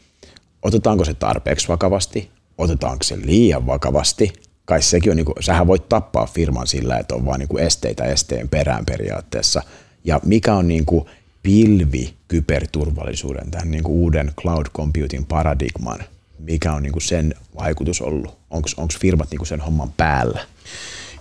otetaanko 0.63 1.05
se 1.05 1.15
tarpeeksi 1.15 1.69
vakavasti? 1.69 2.31
Otetaanko 2.59 3.03
se 3.03 3.19
liian 3.25 3.67
vakavasti? 3.67 4.33
Kai 4.65 4.83
sekin 4.83 5.11
on, 5.11 5.17
niin 5.17 5.25
kuin, 5.25 5.37
sähän 5.41 5.67
voit 5.67 5.89
tappaa 5.89 6.27
firman 6.27 6.67
sillä, 6.67 6.99
että 6.99 7.15
on 7.15 7.27
vain 7.27 7.39
niin 7.39 7.59
esteitä 7.67 8.05
esteen 8.05 8.49
perään 8.49 8.87
periaatteessa. 8.87 9.63
Ja 10.05 10.21
mikä 10.25 10.55
on 10.55 10.69
niin 10.69 10.85
kuin 10.85 11.07
pilvi 11.43 12.15
kyberturvallisuuden, 12.29 13.51
tämän 13.51 13.71
niin 13.71 13.85
kuin 13.85 13.95
uuden 13.95 14.33
cloud 14.41 14.67
computing 14.77 15.29
paradigman, 15.29 15.99
mikä 16.39 16.73
on 16.73 16.83
niin 16.83 16.93
kuin 16.93 17.03
sen 17.03 17.35
vaikutus 17.61 18.01
ollut? 18.01 18.39
Onko 18.51 18.69
firmat 19.01 19.31
niin 19.31 19.39
kuin 19.39 19.49
sen 19.49 19.61
homman 19.61 19.93
päällä? 19.97 20.41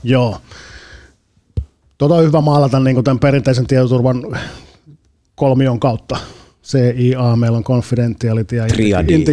Joo. 0.03 0.38
Tota 1.98 2.15
on 2.15 2.24
hyvä 2.24 2.41
maalata 2.41 2.79
niin 2.79 2.95
kuin 2.95 3.03
tämän 3.03 3.19
perinteisen 3.19 3.67
tietoturvan 3.67 4.24
kolmion 5.41 5.79
kautta. 5.79 6.17
CIA, 6.63 7.36
meillä 7.36 7.57
on 7.57 7.63
confidentiality 7.63 8.55
ja 8.55 8.65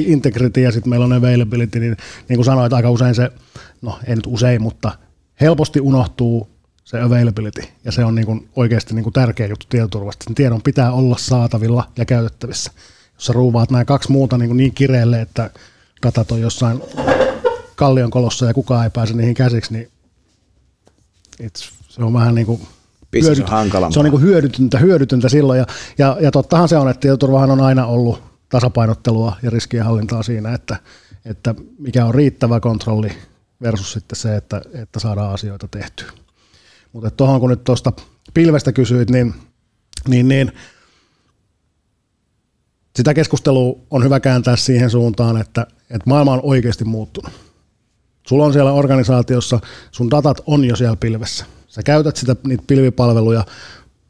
integrity 0.06 0.60
ja 0.60 0.72
sitten 0.72 0.90
meillä 0.90 1.04
on 1.04 1.12
availability, 1.12 1.80
niin, 1.80 1.96
niin 2.28 2.36
kuin 2.36 2.44
sanoit, 2.44 2.72
aika 2.72 2.90
usein 2.90 3.14
se, 3.14 3.30
no 3.82 3.98
ei 4.06 4.16
nyt 4.16 4.26
usein, 4.26 4.62
mutta 4.62 4.92
helposti 5.40 5.80
unohtuu 5.80 6.48
se 6.84 7.00
availability, 7.00 7.62
ja 7.84 7.92
se 7.92 8.04
on 8.04 8.14
niin 8.14 8.26
kuin 8.26 8.48
oikeasti 8.56 8.94
niin 8.94 9.02
kuin 9.02 9.12
tärkeä 9.12 9.46
juttu 9.46 9.66
tietoturvasta. 9.68 10.24
Sen 10.24 10.34
tiedon 10.34 10.62
pitää 10.62 10.92
olla 10.92 11.16
saatavilla 11.18 11.88
ja 11.96 12.04
käytettävissä. 12.04 12.70
Jos 13.14 13.26
sä 13.26 13.32
ruuvaat 13.32 13.70
nämä 13.70 13.84
kaksi 13.84 14.12
muuta 14.12 14.38
niin, 14.38 14.48
kuin 14.48 14.56
niin 14.56 14.74
kireelle, 14.74 15.20
että 15.20 15.50
datat 16.02 16.32
on 16.32 16.40
jossain 16.40 16.82
kallion 17.76 18.10
kolossa 18.10 18.46
ja 18.46 18.54
kukaan 18.54 18.84
ei 18.84 18.90
pääse 18.90 19.14
niihin 19.14 19.34
käsiksi, 19.34 19.72
niin 19.72 19.90
se 21.88 22.04
on 22.04 22.12
vähän 22.12 22.34
niin 22.34 22.46
kuin 22.46 22.60
hyödyt, 23.12 23.48
on 23.48 23.92
se 23.92 23.98
on 23.98 24.04
niin 24.04 24.20
hyödytyntä, 24.20 24.78
hyödytyntä 24.78 25.28
silloin. 25.28 25.58
Ja, 25.58 25.66
ja, 25.98 26.16
ja 26.20 26.30
tottahan 26.30 26.68
se 26.68 26.76
on, 26.76 26.90
että 26.90 27.00
tietoturvahan 27.00 27.50
on 27.50 27.60
aina 27.60 27.86
ollut 27.86 28.22
tasapainottelua 28.48 29.36
ja 29.42 29.50
riskienhallintaa 29.50 30.22
siinä, 30.22 30.54
että, 30.54 30.76
että 31.24 31.54
mikä 31.78 32.04
on 32.04 32.14
riittävä 32.14 32.60
kontrolli 32.60 33.12
versus 33.62 33.92
sitten 33.92 34.16
se, 34.16 34.36
että, 34.36 34.62
että 34.74 35.00
saadaan 35.00 35.34
asioita 35.34 35.68
tehtyä. 35.68 36.12
Mutta 36.92 37.10
tuohon 37.10 37.40
kun 37.40 37.50
nyt 37.50 37.64
tuosta 37.64 37.92
pilvestä 38.34 38.72
kysyit, 38.72 39.10
niin, 39.10 39.34
niin, 40.08 40.28
niin 40.28 40.52
sitä 42.96 43.14
keskustelua 43.14 43.78
on 43.90 44.04
hyvä 44.04 44.20
kääntää 44.20 44.56
siihen 44.56 44.90
suuntaan, 44.90 45.40
että, 45.40 45.66
että 45.80 46.04
maailma 46.06 46.32
on 46.32 46.40
oikeasti 46.42 46.84
muuttunut. 46.84 47.32
Sulla 48.26 48.44
on 48.44 48.52
siellä 48.52 48.72
organisaatiossa, 48.72 49.60
sun 49.90 50.10
datat 50.10 50.40
on 50.46 50.64
jo 50.64 50.76
siellä 50.76 50.96
pilvessä 50.96 51.44
Sä 51.68 51.82
käytät 51.82 52.16
sitä, 52.16 52.36
niitä 52.46 52.64
pilvipalveluja, 52.66 53.44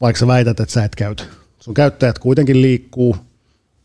vaikka 0.01 0.21
sä 0.21 0.27
väität, 0.27 0.61
että 0.61 0.73
sä 0.73 0.85
et 0.85 0.95
käytä. 0.95 1.25
Sun 1.61 1.75
käyttäjät 1.75 2.19
kuitenkin 2.19 2.63
liikkuu, 2.63 3.17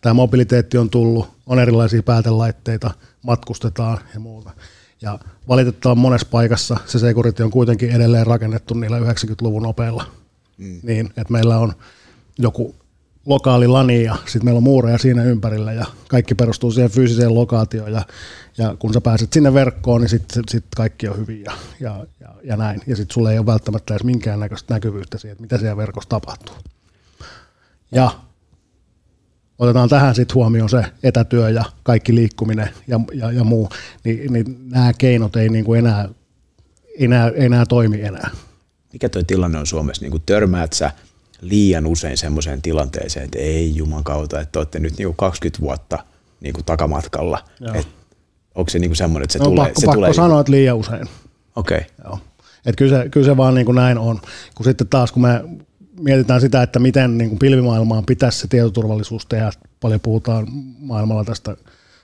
tämä 0.02 0.14
mobiliteetti 0.14 0.78
on 0.78 0.90
tullut, 0.90 1.30
on 1.46 1.60
erilaisia 1.60 2.04
päätelaitteita, 2.04 2.92
matkustetaan 3.22 3.98
ja 4.14 4.20
muuta. 4.20 4.52
Ja 5.02 5.20
valitettavan 5.48 5.98
monessa 5.98 6.28
paikassa 6.32 6.78
se 6.86 7.00
security 7.00 7.44
on 7.44 7.52
kuitenkin 7.52 7.92
edelleen 7.92 8.28
rakennettu 8.28 8.74
niillä 8.74 9.00
90-luvun 9.00 9.66
opeilla. 9.66 10.06
Mm. 10.58 10.80
Niin, 10.84 11.06
että 11.06 11.34
meillä 11.34 11.58
on 11.58 11.74
joku 12.40 12.76
lokaali 13.26 13.68
lani 13.68 14.04
ja 14.04 14.16
sitten 14.16 14.46
meillä 14.46 14.58
on 14.58 14.64
muureja 14.64 14.98
siinä 14.98 15.24
ympärillä 15.24 15.74
ja 15.74 15.86
kaikki 16.08 16.36
perustuu 16.36 16.72
siihen 16.72 16.92
fyysiseen 16.92 17.36
lokaatioon 17.36 17.92
ja, 17.92 18.06
ja 18.58 18.76
kun 18.80 18.94
sä 18.94 19.02
pääset 19.02 19.34
sinne 19.34 19.54
verkkoon, 19.54 20.02
niin 20.02 20.10
sitten 20.10 20.44
sit 20.50 20.66
kaikki 20.76 21.08
on 21.08 21.18
hyvin 21.18 21.44
ja, 21.44 21.52
ja, 21.80 22.06
ja, 22.20 22.30
ja 22.44 22.58
näin. 22.58 22.82
Ja 22.88 22.96
sitten 22.96 23.14
sulle 23.14 23.32
ei 23.32 23.38
ole 23.38 23.46
välttämättä 23.46 23.94
edes 23.94 24.04
minkäännäköistä 24.04 24.74
näkyvyyttä 24.74 25.18
siihen, 25.18 25.32
että 25.32 25.42
mitä 25.42 25.58
siellä 25.58 25.78
verkossa 25.78 26.10
tapahtuu. 26.10 26.56
Ja 27.92 28.12
otetaan 29.60 29.90
tähän 29.90 30.16
sitten 30.16 30.36
huomioon 30.36 30.70
se 30.70 30.86
etätyö 31.04 31.50
ja 31.50 31.64
kaikki 31.84 32.16
liikkuminen 32.16 32.70
ja, 32.88 33.00
ja, 33.14 33.32
ja 33.32 33.44
muu, 33.44 33.70
niin, 34.04 34.34
niin 34.34 34.70
nämä 34.70 34.92
keinot 34.98 35.36
ei 35.36 35.50
niinku 35.50 35.74
enää, 35.74 36.10
enää, 37.00 37.32
enää 37.36 37.66
toimi 37.66 38.02
enää. 38.02 38.30
mikä 38.94 39.10
tuo 39.10 39.24
tilanne 39.24 39.58
on 39.58 39.68
Suomessa, 39.68 40.06
niin 40.06 40.22
törmäät 40.26 40.74
sä 40.74 40.92
liian 41.50 41.86
usein 41.86 42.18
semmoiseen 42.18 42.62
tilanteeseen, 42.62 43.26
että 43.26 43.40
ei 43.40 43.76
juman 43.76 44.04
kautta, 44.04 44.42
että 44.42 44.60
olette 44.60 44.80
nyt 44.80 44.98
niin 44.98 45.08
kuin 45.08 45.16
20 45.16 45.62
vuotta 45.62 46.04
niin 46.42 46.54
kuin 46.54 46.66
takamatkalla. 46.66 47.46
Et 47.74 47.88
onko 48.56 48.70
se 48.70 48.80
niin 48.80 48.90
kuin 48.90 48.98
semmoinen, 48.98 49.24
että 49.24 49.34
se 49.34 49.40
no, 49.40 49.46
tulee? 49.46 49.66
pakko, 49.66 49.82
se 49.82 49.86
pakko 49.86 49.98
tulee 49.98 50.14
sanoa, 50.14 50.40
että 50.40 50.52
liian 50.52 50.78
usein. 50.78 51.08
Okei. 51.56 51.78
Okay. 51.78 51.90
Joo. 52.04 52.20
Et 52.66 52.76
kyllä, 52.76 53.04
se, 53.04 53.10
kyllä 53.10 53.26
se 53.26 53.38
vaan 53.38 53.56
niin 53.56 53.66
kuin 53.66 53.76
näin 53.76 53.98
on. 53.98 54.22
Kun 54.56 54.64
sitten 54.64 54.88
taas, 54.88 55.12
kun 55.12 55.22
me 55.22 55.44
mietitään 56.00 56.42
sitä, 56.42 56.64
että 56.64 56.80
miten 56.80 57.18
niin 57.18 57.30
kuin 57.30 57.40
pilvimaailmaan 57.40 58.06
pitäisi 58.06 58.38
se 58.40 58.48
tietoturvallisuus 58.48 59.26
tehdä, 59.26 59.52
paljon 59.82 60.00
puhutaan 60.00 60.48
maailmalla 60.80 61.24
tästä 61.24 61.58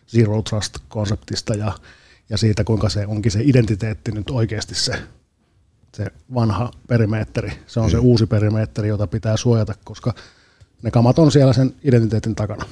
Zero 0.08 0.42
Trust-konseptista 0.42 1.56
ja, 1.56 1.72
ja 2.30 2.38
siitä, 2.38 2.64
kuinka 2.64 2.90
se 2.90 3.08
onkin 3.08 3.32
se 3.32 3.40
identiteetti 3.44 4.12
nyt 4.12 4.30
oikeasti 4.30 4.76
se, 4.76 4.94
se 5.94 6.06
vanha 6.34 6.72
perimeetteri. 6.88 7.52
Se 7.68 7.80
on 7.80 7.86
mm. 7.86 7.92
se 7.92 7.98
uusi 7.98 8.26
perimeetteri, 8.26 8.88
jota 8.88 9.08
pitää 9.08 9.38
suojata, 9.38 9.74
koska 9.84 10.14
ne 10.84 10.92
kamat 10.92 11.20
on 11.20 11.32
siellä 11.32 11.54
sen 11.54 11.74
identiteetin 11.84 12.36
takana. 12.36 12.66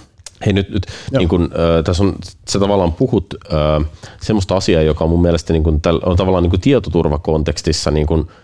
Hei 0.46 0.54
nyt, 0.54 0.70
nyt 0.70 0.88
niin 1.18 1.30
kun, 1.30 1.44
äh, 1.44 1.84
tässä 1.84 2.04
on, 2.04 2.16
sä 2.50 2.60
tavallaan 2.60 2.94
puhut 2.94 3.34
äh, 3.54 3.90
semmoista 4.22 4.56
asiaa, 4.56 4.82
joka 4.82 5.04
on 5.04 5.10
mun 5.10 5.22
mielestä 5.22 5.54
niin 5.54 5.64
kun, 5.64 5.82
on 6.06 6.18
tavallaan 6.18 6.44
niin 6.44 6.52
kun 6.52 6.60
tietoturvakontekstissa 6.60 7.92
niin 7.92 8.08
kun, 8.08 8.28
äh, 8.30 8.36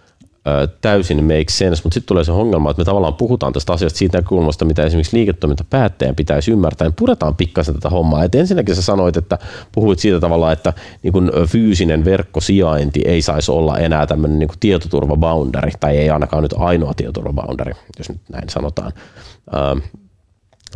täysin 0.81 1.23
make 1.23 1.45
sense, 1.49 1.81
mutta 1.83 1.93
sitten 1.93 2.07
tulee 2.07 2.23
se 2.23 2.31
ongelma, 2.31 2.69
että 2.69 2.81
me 2.81 2.85
tavallaan 2.85 3.13
puhutaan 3.13 3.53
tästä 3.53 3.73
asiasta 3.73 3.97
siitä 3.97 4.17
näkökulmasta, 4.17 4.65
mitä 4.65 4.83
esimerkiksi 4.83 5.17
liiketoimintapäättäjän 5.17 6.15
pitäisi 6.15 6.51
ymmärtää, 6.51 6.87
niin 6.87 6.95
puretaan 6.99 7.35
pikkasen 7.35 7.75
tätä 7.75 7.89
hommaa. 7.89 8.23
Et 8.23 8.35
ensinnäkin 8.35 8.75
sä 8.75 8.81
sanoit, 8.81 9.17
että 9.17 9.37
puhuit 9.71 9.99
siitä 9.99 10.19
tavalla, 10.19 10.51
että 10.51 10.73
niin 11.03 11.13
kun 11.13 11.31
fyysinen 11.47 12.05
verkkosijainti 12.05 13.01
ei 13.05 13.21
saisi 13.21 13.51
olla 13.51 13.77
enää 13.77 14.07
tämmöinen 14.07 14.39
niin 14.39 14.49
tietoturvaboundary, 14.59 15.71
tai 15.79 15.97
ei 15.97 16.09
ainakaan 16.09 16.43
nyt 16.43 16.53
ainoa 16.57 16.93
tietoturvaboundary, 16.93 17.73
jos 17.97 18.09
nyt 18.09 18.21
näin 18.29 18.49
sanotaan. 18.49 18.91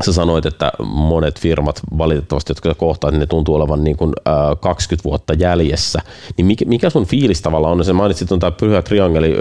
Sä 0.06 0.13
sanoit, 0.13 0.46
että 0.46 0.72
monet 0.84 1.39
firmat 1.39 1.82
valitettavasti, 1.98 2.51
jotka 2.51 2.74
kohtaa, 2.74 3.12
niin 3.12 3.20
ne 3.20 3.25
tuntuu 3.25 3.56
olevan 3.56 3.84
niin 3.84 3.98
kuin, 3.98 4.13
äh, 4.27 4.34
20 4.60 5.04
vuotta 5.10 5.34
jäljessä. 5.34 6.00
Niin 6.38 6.46
mikä, 6.46 6.66
mikä 6.66 6.89
sun 6.89 7.06
fiilis 7.06 7.42
tavalla 7.42 7.70
on? 7.70 7.86
Se 7.86 7.94
mainitsit 7.94 8.32
on 8.32 8.39
tämä 8.39 8.51
pyhä 8.51 8.82
triangeli 8.82 9.36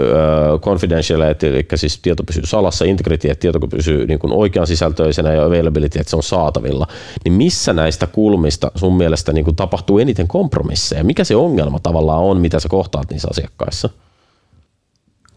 confidentiality, 0.61 1.47
eli 1.47 1.67
siis 1.75 1.99
tieto 1.99 2.23
pysyy 2.23 2.45
salassa, 2.45 2.85
integrity, 2.85 3.29
että 3.29 3.41
tieto 3.41 3.59
pysyy 3.59 4.07
niin 4.07 4.19
kuin 4.19 4.33
oikean 4.33 4.67
sisältöisenä 4.67 5.33
ja 5.33 5.45
availability, 5.45 5.99
että 5.99 6.09
se 6.09 6.15
on 6.15 6.23
saatavilla. 6.23 6.87
Niin 7.23 7.33
missä 7.33 7.73
näistä 7.73 8.07
kulmista 8.07 8.71
sun 8.75 8.97
mielestä 8.97 9.33
niin 9.33 9.45
kuin 9.45 9.55
tapahtuu 9.55 9.99
eniten 9.99 10.27
kompromisseja? 10.27 11.03
Mikä 11.03 11.23
se 11.23 11.35
ongelma 11.35 11.79
tavallaan 11.79 12.23
on, 12.23 12.41
mitä 12.41 12.59
sä 12.59 12.69
kohtaat 12.69 13.09
niissä 13.09 13.27
asiakkaissa? 13.31 13.89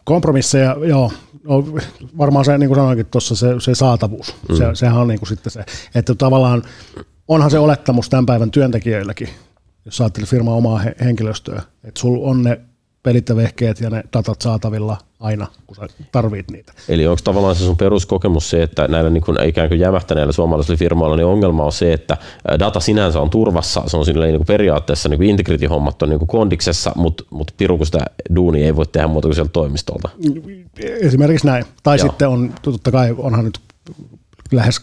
Kompromisseja, 0.04 0.76
joo. 0.86 1.12
No, 1.44 1.64
varmaan 2.18 2.44
se, 2.44 2.58
niin 2.58 2.68
kuin 2.68 2.76
sanoinkin 2.76 3.06
tuossa, 3.06 3.36
se, 3.36 3.46
se 3.58 3.74
saatavuus. 3.74 4.36
Mm. 4.48 4.56
Se, 4.56 4.64
sehän 4.74 5.00
on 5.00 5.08
niin 5.08 5.18
kuin 5.18 5.28
sitten 5.28 5.52
se, 5.52 5.64
että 5.94 6.14
tavallaan 6.14 6.62
onhan 7.28 7.50
se 7.50 7.58
olettamus 7.58 8.08
tämän 8.08 8.26
päivän 8.26 8.50
työntekijöilläkin, 8.50 9.28
jos 9.84 10.00
ajattelee 10.00 10.26
firman 10.26 10.54
omaa 10.54 10.80
henkilöstöä, 11.04 11.62
että 11.84 12.00
sulla 12.00 12.28
on 12.28 12.42
ne 12.42 12.60
pelit 13.02 13.28
ja 13.28 13.36
vehkeet 13.36 13.80
ja 13.80 13.90
ne 13.90 14.02
datat 14.12 14.42
saatavilla 14.42 14.96
aina, 15.20 15.46
kun 15.66 15.76
sä 15.76 15.86
tarvit 16.12 16.50
niitä. 16.50 16.72
Eli 16.88 17.06
onko 17.06 17.20
tavallaan 17.24 17.54
se 17.54 17.64
sun 17.64 17.76
peruskokemus 17.76 18.50
se, 18.50 18.62
että 18.62 18.88
näillä 18.88 19.10
niin 19.10 19.22
kuin 19.22 19.44
ikään 19.44 19.68
kuin 19.68 19.80
jämähtäneillä 19.80 20.32
suomalaisilla 20.32 20.76
firmoilla 20.76 21.16
niin 21.16 21.26
ongelma 21.26 21.64
on 21.64 21.72
se, 21.72 21.92
että 21.92 22.16
data 22.58 22.80
sinänsä 22.80 23.20
on 23.20 23.30
turvassa, 23.30 23.82
se 23.86 23.96
on 23.96 24.04
niin 24.06 24.36
kuin 24.36 24.46
periaatteessa 24.46 25.08
niin 25.08 25.18
kuin 25.18 25.30
integrity-hommat 25.30 26.02
on 26.02 26.08
niin 26.08 26.18
kuin 26.18 26.28
kondiksessa, 26.28 26.92
mutta, 26.96 27.24
mutta 27.30 27.54
piru, 27.56 27.76
kun 27.76 27.86
sitä 27.86 28.04
duunia 28.36 28.64
ei 28.64 28.76
voi 28.76 28.86
tehdä 28.86 29.06
muuta 29.06 29.28
kuin 29.28 29.34
sieltä 29.34 29.52
toimistolta. 29.52 30.08
Esimerkiksi 31.00 31.46
näin. 31.46 31.64
Tai 31.82 31.98
Joo. 31.98 32.06
sitten 32.06 32.28
on, 32.28 32.54
totta 32.62 32.90
kai 32.90 33.14
onhan 33.18 33.44
nyt 33.44 33.60
lähes 34.52 34.80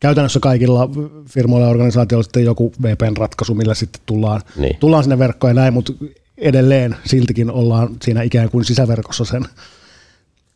käytännössä 0.00 0.40
kaikilla 0.40 0.90
firmoilla 1.28 1.66
ja 1.66 1.70
organisaatioilla 1.70 2.22
sitten 2.22 2.44
joku 2.44 2.72
VPN-ratkaisu, 2.82 3.54
millä 3.54 3.74
sitten 3.74 4.02
tullaan, 4.06 4.40
niin. 4.56 4.76
tullaan 4.80 5.04
sinne 5.04 5.18
verkkoon 5.18 5.50
ja 5.50 5.54
näin, 5.54 5.74
mutta 5.74 5.92
edelleen 6.42 6.96
siltikin 7.04 7.50
ollaan 7.50 7.96
siinä 8.02 8.22
ikään 8.22 8.50
kuin 8.50 8.64
sisäverkossa 8.64 9.24
sen, 9.24 9.44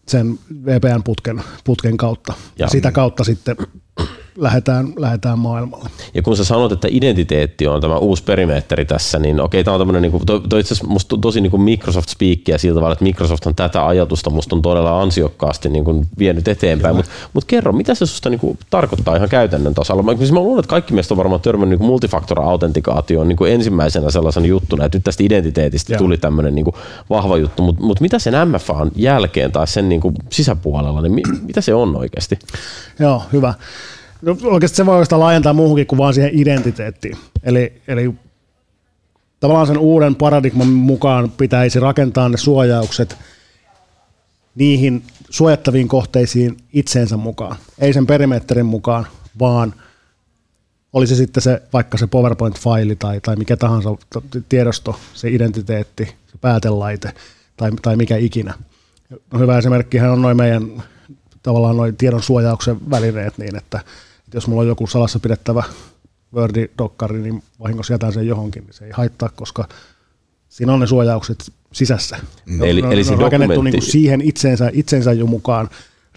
sen 0.08 0.38
VPN-putken 0.64 1.42
putken 1.64 1.96
kautta. 1.96 2.34
Ja. 2.58 2.68
Sitä 2.68 2.92
kautta 2.92 3.24
sitten 3.24 3.56
lähdetään, 4.36 4.92
lähdetään 4.96 5.38
maailmalle. 5.38 5.90
Ja 6.14 6.22
kun 6.22 6.36
sä 6.36 6.44
sanot, 6.44 6.72
että 6.72 6.88
identiteetti 6.90 7.66
on 7.66 7.80
tämä 7.80 7.98
uusi 7.98 8.22
perimeteri 8.22 8.84
tässä, 8.84 9.18
niin 9.18 9.40
okei, 9.40 9.64
tämä 9.64 9.74
on 9.74 9.80
tämmöinen, 9.80 10.02
niin 10.02 10.12
kuin, 10.12 10.26
to, 10.26 10.40
to 10.40 10.58
itse 10.58 10.74
asiassa 10.74 10.92
musta 10.92 11.16
tosi 11.16 11.40
niin 11.40 11.50
kuin 11.50 11.62
Microsoft 11.62 12.08
speakia 12.08 12.58
siltä 12.58 12.74
tavalla, 12.74 12.92
että 12.92 13.04
Microsoft 13.04 13.46
on 13.46 13.54
tätä 13.54 13.86
ajatusta 13.86 14.30
musta 14.30 14.56
on 14.56 14.62
todella 14.62 15.02
ansiokkaasti 15.02 15.68
niin 15.68 15.84
kuin 15.84 16.06
vienyt 16.18 16.48
eteenpäin, 16.48 16.96
mutta 16.96 17.10
mut 17.32 17.44
kerro, 17.44 17.72
mitä 17.72 17.94
se 17.94 18.06
susta 18.06 18.30
niin 18.30 18.40
kuin 18.40 18.58
tarkoittaa 18.70 19.16
ihan 19.16 19.28
käytännön 19.28 19.74
tasolla? 19.74 20.02
Mä, 20.02 20.16
siis 20.16 20.32
mä 20.32 20.40
luulen, 20.40 20.60
että 20.60 20.70
kaikki 20.70 20.94
meistä 20.94 21.14
on 21.14 21.18
varmaan 21.18 21.40
törmännyt 21.40 21.78
niin 21.78 21.86
multifaktor-autentikaatioon 21.86 23.28
niin 23.28 23.36
kuin 23.36 23.52
ensimmäisenä 23.52 24.10
sellaisen 24.10 24.44
juttuna, 24.44 24.84
että 24.84 24.98
nyt 24.98 25.04
tästä 25.04 25.22
identiteetistä 25.22 25.92
Joo. 25.92 25.98
tuli 25.98 26.18
tämmöinen 26.18 26.54
niin 26.54 26.64
kuin 26.64 26.76
vahva 27.10 27.36
juttu, 27.36 27.62
mutta 27.62 27.82
mut 27.82 28.00
mitä 28.00 28.18
sen 28.18 28.34
MFAn 28.48 28.90
jälkeen 28.96 29.52
tai 29.52 29.66
sen 29.66 29.88
niin 29.88 30.00
kuin 30.00 30.14
sisäpuolella, 30.30 31.02
niin 31.02 31.12
mi, 31.12 31.22
mitä 31.42 31.60
se 31.60 31.74
on 31.74 31.96
oikeasti? 31.96 32.38
Joo, 32.98 33.22
hyvä. 33.32 33.54
No, 34.22 34.36
oikeasti 34.42 34.76
se 34.76 34.86
voi 34.86 34.94
oikeastaan 34.94 35.20
laajentaa 35.20 35.52
muuhunkin 35.52 35.86
kuin 35.86 35.98
vaan 35.98 36.14
siihen 36.14 36.30
identiteettiin. 36.34 37.16
Eli, 37.42 37.82
eli 37.88 38.14
tavallaan 39.40 39.66
sen 39.66 39.78
uuden 39.78 40.14
paradigman 40.14 40.68
mukaan 40.68 41.30
pitäisi 41.30 41.80
rakentaa 41.80 42.28
ne 42.28 42.36
suojaukset 42.36 43.16
niihin 44.54 45.02
suojattaviin 45.30 45.88
kohteisiin 45.88 46.56
itseensä 46.72 47.16
mukaan. 47.16 47.56
Ei 47.78 47.92
sen 47.92 48.06
perimetterin 48.06 48.66
mukaan, 48.66 49.06
vaan 49.38 49.74
oli 50.92 51.06
se 51.06 51.14
sitten 51.14 51.42
se, 51.42 51.62
vaikka 51.72 51.98
se 51.98 52.06
PowerPoint-faili 52.06 52.96
tai, 52.98 53.20
tai 53.20 53.36
mikä 53.36 53.56
tahansa 53.56 53.96
tiedosto, 54.48 55.00
se 55.14 55.28
identiteetti, 55.28 56.04
se 56.04 56.38
päätelaite 56.40 57.12
tai, 57.56 57.70
tai 57.82 57.96
mikä 57.96 58.16
ikinä. 58.16 58.54
No 59.32 59.38
hyvä 59.38 59.58
esimerkkihän 59.58 60.10
on 60.10 60.22
noin 60.22 60.36
meidän 60.36 60.82
tavallaan 61.46 61.76
noin 61.76 61.96
tiedon 61.96 62.22
suojauksen 62.22 62.90
välineet 62.90 63.38
niin, 63.38 63.56
että 63.56 63.80
että 64.24 64.36
jos 64.36 64.46
mulla 64.46 64.62
on 64.62 64.68
joku 64.68 64.86
salassa 64.86 65.20
pidettävä 65.20 65.62
Word-dokkari, 66.34 67.18
niin 67.22 67.42
vahingossa 67.60 67.94
jätän 67.94 68.12
sen 68.12 68.26
johonkin, 68.26 68.64
niin 68.64 68.74
se 68.74 68.84
ei 68.84 68.90
haittaa, 68.94 69.28
koska 69.28 69.68
siinä 70.48 70.72
on 70.72 70.80
ne 70.80 70.86
suojaukset 70.86 71.52
sisässä. 71.72 72.16
Mm. 72.46 72.62
Eli, 72.62 72.82
ne, 72.82 72.88
eli 72.92 73.04
se 73.04 73.12
on 73.12 73.18
rakennettu 73.18 73.62
niin 73.62 73.82
siihen 73.82 74.20
itsensä, 74.20 74.70
itsensä 74.72 75.12
jo 75.12 75.26
mukaan 75.26 75.68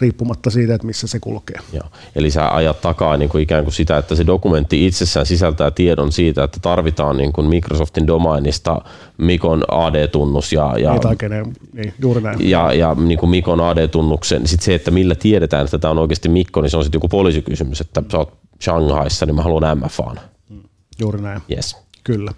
riippumatta 0.01 0.49
siitä, 0.49 0.75
että 0.75 0.87
missä 0.87 1.07
se 1.07 1.19
kulkee. 1.19 1.57
Joo. 1.73 1.83
Eli 2.15 2.31
sä 2.31 2.55
ajat 2.55 2.81
takaa 2.81 3.17
niin 3.17 3.29
kuin 3.29 3.41
ikään 3.41 3.63
kuin 3.63 3.73
sitä, 3.73 3.97
että 3.97 4.15
se 4.15 4.25
dokumentti 4.27 4.85
itsessään 4.85 5.25
sisältää 5.25 5.71
tiedon 5.71 6.11
siitä, 6.11 6.43
että 6.43 6.59
tarvitaan 6.59 7.17
niin 7.17 7.33
kuin 7.33 7.47
Microsoftin 7.47 8.07
domainista 8.07 8.81
Mikon 9.17 9.63
AD-tunnus 9.71 10.53
ja, 10.53 10.77
ja, 10.77 10.91
niin, 10.91 11.17
kenen, 11.17 11.45
niin, 11.73 11.93
juuri 11.99 12.21
näin. 12.21 12.49
ja, 12.49 12.73
ja 12.73 12.95
niin 12.95 13.19
kuin 13.19 13.29
Mikon 13.29 13.61
AD-tunnuksen. 13.61 14.47
Sitten 14.47 14.65
se, 14.65 14.75
että 14.75 14.91
millä 14.91 15.15
tiedetään, 15.15 15.65
että 15.65 15.79
tämä 15.79 15.91
on 15.91 15.97
oikeasti 15.97 16.29
Mikko, 16.29 16.61
niin 16.61 16.69
se 16.69 16.77
on 16.77 16.83
sitten 16.83 16.97
joku 16.97 17.07
poliisikysymys, 17.07 17.81
että 17.81 18.03
sä 18.11 18.17
oot 18.17 18.33
Shanghaissa, 18.63 19.25
niin 19.25 19.35
mä 19.35 19.43
haluan 19.43 19.77
MFAan. 19.77 20.19
Mm, 20.49 20.63
juuri 20.99 21.21
näin. 21.21 21.41
Yes. 21.51 21.77
Kyllä. 22.03 22.31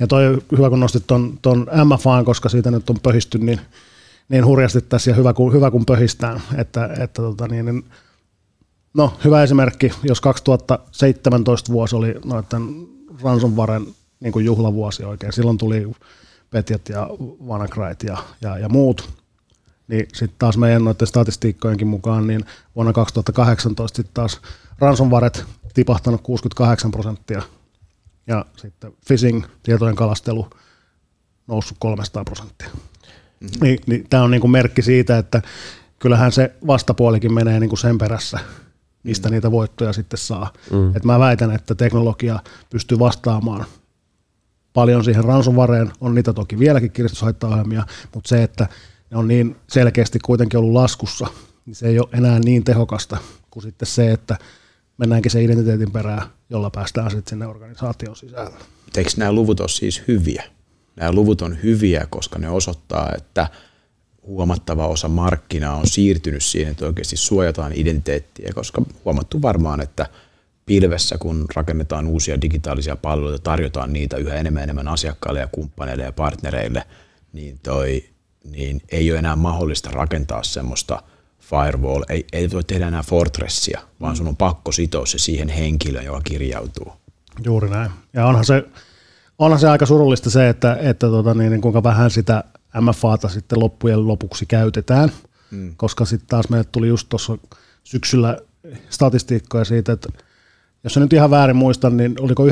Ja 0.00 0.06
toi 0.06 0.38
hyvä, 0.56 0.70
kun 0.70 0.80
nostit 0.80 1.04
ton, 1.06 1.38
ton 1.42 1.66
MFAan, 1.84 2.24
koska 2.24 2.48
siitä 2.48 2.70
nyt 2.70 2.90
on 2.90 2.96
pöhisty 3.02 3.38
niin 3.38 3.60
niin 4.28 4.46
hurjasti 4.46 4.80
tässä 4.80 5.10
ja 5.10 5.14
hyvä 5.14 5.34
hyvä 5.52 5.70
kun 5.70 5.86
pöhistään. 5.86 6.42
Että, 6.56 6.84
että 6.84 7.22
tota 7.22 7.48
niin, 7.48 7.64
niin, 7.64 7.84
no, 8.94 9.14
hyvä 9.24 9.42
esimerkki, 9.42 9.92
jos 10.02 10.20
2017 10.20 11.72
vuosi 11.72 11.96
oli 11.96 12.14
noiden 12.24 12.86
ransomwaren 13.22 13.86
niin 14.20 14.32
kuin 14.32 14.44
juhlavuosi 14.44 15.04
oikein, 15.04 15.32
silloin 15.32 15.58
tuli 15.58 15.92
Petjat 16.50 16.88
ja 16.88 17.10
WannaCryt 17.46 18.02
ja, 18.02 18.18
ja, 18.40 18.58
ja 18.58 18.68
muut, 18.68 19.10
niin 19.88 20.06
sitten 20.14 20.38
taas 20.38 20.56
meidän 20.56 20.84
noiden 20.84 21.06
statistiikkojenkin 21.06 21.86
mukaan, 21.86 22.26
niin 22.26 22.44
vuonna 22.76 22.92
2018 22.92 23.96
sitten 23.96 24.14
taas 24.14 24.40
ransomwaret 24.78 25.44
tipahtanut 25.74 26.20
68 26.20 26.90
prosenttia 26.90 27.42
ja 28.26 28.44
sitten 28.56 28.92
phishing, 29.06 29.44
tietojen 29.62 29.96
kalastelu, 29.96 30.50
noussut 31.46 31.76
300 31.80 32.24
prosenttia. 32.24 32.70
Mm-hmm. 33.44 33.64
Niin, 33.66 33.78
niin 33.86 34.06
tämä 34.10 34.22
on 34.22 34.30
niin 34.30 34.40
kuin 34.40 34.50
merkki 34.50 34.82
siitä, 34.82 35.18
että 35.18 35.42
kyllähän 35.98 36.32
se 36.32 36.52
vastapuolikin 36.66 37.32
menee 37.32 37.60
niin 37.60 37.68
kuin 37.70 37.78
sen 37.78 37.98
perässä, 37.98 38.38
mistä 39.02 39.28
mm. 39.28 39.32
niitä 39.32 39.50
voittoja 39.50 39.92
sitten 39.92 40.18
saa. 40.18 40.52
Mm. 40.70 40.96
Et 40.96 41.04
mä 41.04 41.18
väitän, 41.18 41.50
että 41.50 41.74
teknologia 41.74 42.38
pystyy 42.70 42.98
vastaamaan 42.98 43.64
paljon 44.72 45.04
siihen 45.04 45.24
ransomwareen, 45.24 45.92
on 46.00 46.14
niitä 46.14 46.32
toki 46.32 46.58
vieläkin 46.58 46.90
kiristyshaittaohjelmia, 46.90 47.86
mutta 48.14 48.28
se, 48.28 48.42
että 48.42 48.68
ne 49.10 49.16
on 49.16 49.28
niin 49.28 49.56
selkeästi 49.68 50.18
kuitenkin 50.18 50.58
ollut 50.58 50.72
laskussa, 50.72 51.26
niin 51.66 51.74
se 51.74 51.88
ei 51.88 51.98
ole 51.98 52.08
enää 52.12 52.38
niin 52.38 52.64
tehokasta 52.64 53.16
kuin 53.50 53.62
sitten 53.62 53.86
se, 53.86 54.12
että 54.12 54.36
mennäänkin 54.98 55.30
se 55.30 55.44
identiteetin 55.44 55.92
perään, 55.92 56.22
jolla 56.50 56.70
päästään 56.70 57.10
sitten 57.10 57.30
sinne 57.30 57.46
organisaation 57.46 58.16
sisällä. 58.16 58.56
Eikö 58.96 59.10
nämä 59.16 59.32
luvut 59.32 59.60
ole 59.60 59.68
siis 59.68 60.02
hyviä? 60.08 60.44
Nämä 60.96 61.12
luvut 61.12 61.42
on 61.42 61.62
hyviä, 61.62 62.06
koska 62.10 62.38
ne 62.38 62.48
osoittaa, 62.48 63.12
että 63.16 63.48
huomattava 64.26 64.86
osa 64.86 65.08
markkinaa 65.08 65.76
on 65.76 65.86
siirtynyt 65.86 66.42
siihen, 66.42 66.70
että 66.70 66.86
oikeasti 66.86 67.16
suojataan 67.16 67.72
identiteettiä, 67.74 68.52
koska 68.54 68.82
huomattu 69.04 69.42
varmaan, 69.42 69.80
että 69.80 70.06
pilvessä, 70.66 71.18
kun 71.18 71.46
rakennetaan 71.54 72.06
uusia 72.06 72.40
digitaalisia 72.40 72.96
palveluita, 72.96 73.38
tarjotaan 73.38 73.92
niitä 73.92 74.16
yhä 74.16 74.34
enemmän 74.34 74.62
enemmän 74.62 74.88
asiakkaille 74.88 75.40
ja 75.40 75.46
kumppaneille 75.46 76.02
ja 76.02 76.12
partnereille, 76.12 76.86
niin, 77.32 77.58
toi, 77.62 78.04
niin 78.44 78.82
ei 78.88 79.10
ole 79.10 79.18
enää 79.18 79.36
mahdollista 79.36 79.90
rakentaa 79.90 80.42
semmoista 80.42 81.02
firewall, 81.40 82.02
ei, 82.08 82.26
ei 82.32 82.50
voi 82.50 82.64
tehdä 82.64 82.88
enää 82.88 83.02
fortressia, 83.02 83.80
vaan 84.00 84.16
sun 84.16 84.28
on 84.28 84.36
pakko 84.36 84.72
sitoa 84.72 85.06
se 85.06 85.18
siihen 85.18 85.48
henkilöön, 85.48 86.04
joka 86.04 86.20
kirjautuu. 86.20 86.92
Juuri 87.44 87.70
näin. 87.70 87.90
Ja 88.12 88.26
onhan 88.26 88.44
se, 88.44 88.64
onhan 89.38 89.60
se 89.60 89.68
aika 89.68 89.86
surullista 89.86 90.30
se, 90.30 90.48
että, 90.48 90.76
että 90.80 91.06
tota, 91.06 91.34
niin, 91.34 91.50
niin 91.50 91.60
kuinka 91.60 91.82
vähän 91.82 92.10
sitä 92.10 92.44
MFAta 92.80 93.28
sitten 93.28 93.60
loppujen 93.60 94.08
lopuksi 94.08 94.46
käytetään, 94.46 95.12
mm. 95.50 95.74
koska 95.76 96.04
sitten 96.04 96.28
taas 96.28 96.48
meille 96.48 96.68
tuli 96.72 96.88
just 96.88 97.08
tuossa 97.08 97.38
syksyllä 97.84 98.38
statistiikkoja 98.90 99.64
siitä, 99.64 99.92
että 99.92 100.08
jos 100.84 100.96
nyt 100.96 101.12
ihan 101.12 101.30
väärin 101.30 101.56
muistan, 101.56 101.96
niin 101.96 102.14
oliko 102.20 102.46
99,9 102.46 102.50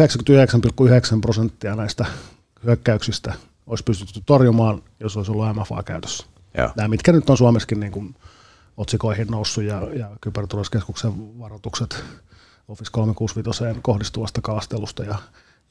prosenttia 1.21 1.77
näistä 1.77 2.05
hyökkäyksistä 2.65 3.35
olisi 3.67 3.85
pystytty 3.85 4.23
torjumaan, 4.27 4.83
jos 5.01 5.17
olisi 5.17 5.31
ollut 5.31 5.57
MFA 5.57 5.83
käytössä. 5.83 6.27
Joo. 6.59 6.71
Nämä, 6.77 6.89
mitkä 6.89 7.13
nyt 7.13 7.31
on 7.31 7.37
Suomessakin 7.37 7.81
niin 7.81 7.93
kuin 7.93 8.15
otsikoihin 8.77 9.29
noussut 9.29 9.65
ja, 9.65 9.89
ja 9.95 10.11
kyberturvallisuuskeskuksen 10.21 11.39
varoitukset 11.39 12.05
Office 12.69 12.91
365 12.93 13.65
kohdistuvasta 13.83 14.41
kaastelusta 14.41 15.05
ja 15.05 15.19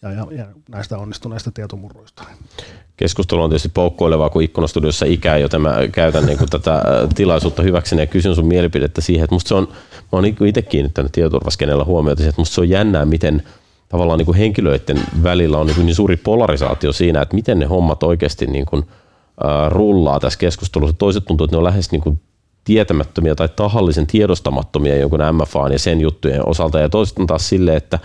ja, 0.02 0.12
ja, 0.12 0.28
ja 0.32 0.46
näistä 0.70 0.98
onnistuneista 0.98 1.52
tietomurroista. 1.52 2.24
Keskustelu 2.98 3.42
on 3.42 3.50
tietysti 3.50 3.70
poukkoilevaa, 3.70 4.30
kun 4.30 4.44
ikkunastudiossa 4.44 5.06
ikää, 5.06 5.38
joten 5.38 5.62
mä 5.62 5.76
käytän 5.92 6.26
niin 6.26 6.38
tätä 6.50 6.84
tilaisuutta 7.16 7.64
hyväkseni 7.64 8.02
ja 8.02 8.08
kysyn 8.08 8.36
sun 8.36 8.46
mielipidettä 8.46 9.02
siihen, 9.02 9.24
että 9.24 9.36
musta 9.36 9.48
se 9.48 9.56
on, 9.56 9.68
mä 9.72 10.08
oon 10.12 10.24
niin 10.24 10.46
itse 10.46 10.62
kiinnittänyt 10.62 11.12
tietoturvaskenellä 11.12 11.84
huomiota, 11.84 12.24
että 12.24 12.42
musta 12.42 12.56
se 12.56 12.62
on 12.62 12.70
jännää, 12.70 13.06
miten 13.06 13.44
tavallaan 13.90 14.18
niin 14.18 14.26
kuin 14.26 14.38
henkilöiden 14.38 15.02
välillä 15.24 15.58
on 15.58 15.68
niin, 15.68 15.76
kuin 15.76 15.86
niin 15.86 15.96
suuri 15.96 16.18
polarisaatio 16.18 16.94
siinä, 16.94 17.22
että 17.22 17.36
miten 17.36 17.60
ne 17.60 17.66
hommat 17.66 18.04
oikeasti 18.04 18.48
niin 18.48 18.66
kuin, 18.66 18.84
äh, 19.46 19.70
rullaa 19.70 20.20
tässä 20.20 20.40
keskustelussa. 20.40 20.96
Toiset 20.98 21.26
tuntuu, 21.26 21.46
että 21.46 21.56
ne 21.56 21.58
on 21.58 21.64
lähes 21.64 21.92
niin 21.92 22.02
kuin 22.02 22.20
tietämättömiä 22.64 23.36
tai 23.36 23.50
tahallisen 23.50 24.08
tiedostamattomia 24.08 24.98
jonkun 24.98 25.20
MFAan 25.32 25.72
ja 25.72 25.80
sen 25.80 26.02
juttujen 26.02 26.48
osalta. 26.48 26.80
Ja 26.80 26.90
toiset 26.90 27.20
on 27.20 27.28
taas 27.28 27.50
silleen, 27.50 27.78
että, 27.78 28.00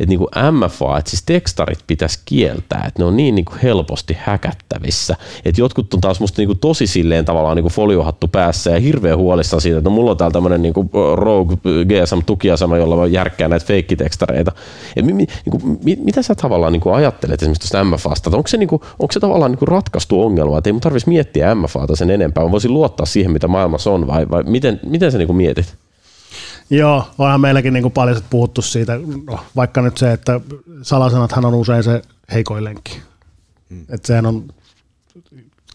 että 0.00 0.08
niin 0.08 0.18
kuin 0.18 0.28
MFA, 0.52 0.98
että 0.98 1.10
siis 1.10 1.22
tekstarit 1.22 1.78
pitäisi 1.86 2.18
kieltää, 2.24 2.84
että 2.88 3.02
ne 3.02 3.04
on 3.04 3.16
niin, 3.16 3.34
niin 3.34 3.44
kuin 3.44 3.58
helposti 3.58 4.16
häkättävissä. 4.20 5.16
Että 5.44 5.60
jotkut 5.60 5.94
on 5.94 6.00
taas 6.00 6.20
musta 6.20 6.40
niin 6.42 6.48
kuin 6.48 6.58
tosi 6.58 6.86
silleen 6.86 7.24
tavallaan 7.24 7.56
niin 7.56 7.64
kuin 7.64 7.72
foliohattu 7.72 8.28
päässä 8.28 8.70
ja 8.70 8.80
hirveän 8.80 9.18
huolissaan 9.18 9.60
siitä, 9.60 9.78
että 9.78 9.90
no 9.90 9.94
mulla 9.94 10.10
on 10.10 10.16
täällä 10.16 10.32
tämmöinen 10.32 10.62
niin 10.62 10.74
Rogue 11.14 11.56
GSM-tukiasema, 11.84 12.76
jolla 12.76 12.96
voi 12.96 13.12
järkkää 13.12 13.48
näitä 13.48 13.66
feikkitekstareita. 13.66 14.52
Et 14.96 15.04
mi, 15.04 15.12
niin 15.12 15.28
kuin, 15.50 15.78
mitä 16.04 16.22
sä 16.22 16.34
tavallaan 16.34 16.72
niin 16.72 16.80
kuin 16.80 16.94
ajattelet 16.94 17.42
esimerkiksi 17.42 17.72
tuosta 17.72 17.84
MFAsta? 17.84 18.36
Onko 18.36 18.48
se, 18.48 18.56
niin 18.56 18.68
kuin, 18.68 18.82
onko 18.98 19.12
se 19.12 19.20
tavallaan 19.20 19.50
niin 19.50 19.58
kuin 19.58 19.68
ratkaistu 19.68 20.22
ongelma, 20.22 20.58
että 20.58 20.68
ei 20.68 20.72
mun 20.72 20.80
tarvitsisi 20.80 21.08
miettiä 21.08 21.54
MFAta 21.54 21.96
sen 21.96 22.10
enempää, 22.10 22.44
mä 22.44 22.50
voisin 22.50 22.74
luottaa 22.74 23.06
siihen, 23.06 23.32
mitä 23.32 23.48
maailmassa 23.48 23.90
on, 23.90 24.06
vai, 24.06 24.26
vai 24.30 24.42
miten, 24.42 24.80
miten 24.86 25.12
sä 25.12 25.18
niin 25.18 25.28
kuin 25.28 25.36
mietit? 25.36 25.74
Joo, 26.70 27.08
onhan 27.18 27.40
meilläkin 27.40 27.72
niin 27.72 27.82
kuin 27.82 27.92
paljon 27.92 28.22
puhuttu 28.30 28.62
siitä, 28.62 29.00
no, 29.26 29.40
vaikka 29.56 29.82
nyt 29.82 29.96
se, 29.96 30.12
että 30.12 30.40
salasanathan 30.82 31.44
on 31.44 31.54
usein 31.54 31.82
se 31.82 32.02
heikoin 32.32 32.64
lenkki. 32.64 33.02
Hmm. 33.70 33.86
Että 33.88 34.06
sehän 34.06 34.26
on 34.26 34.48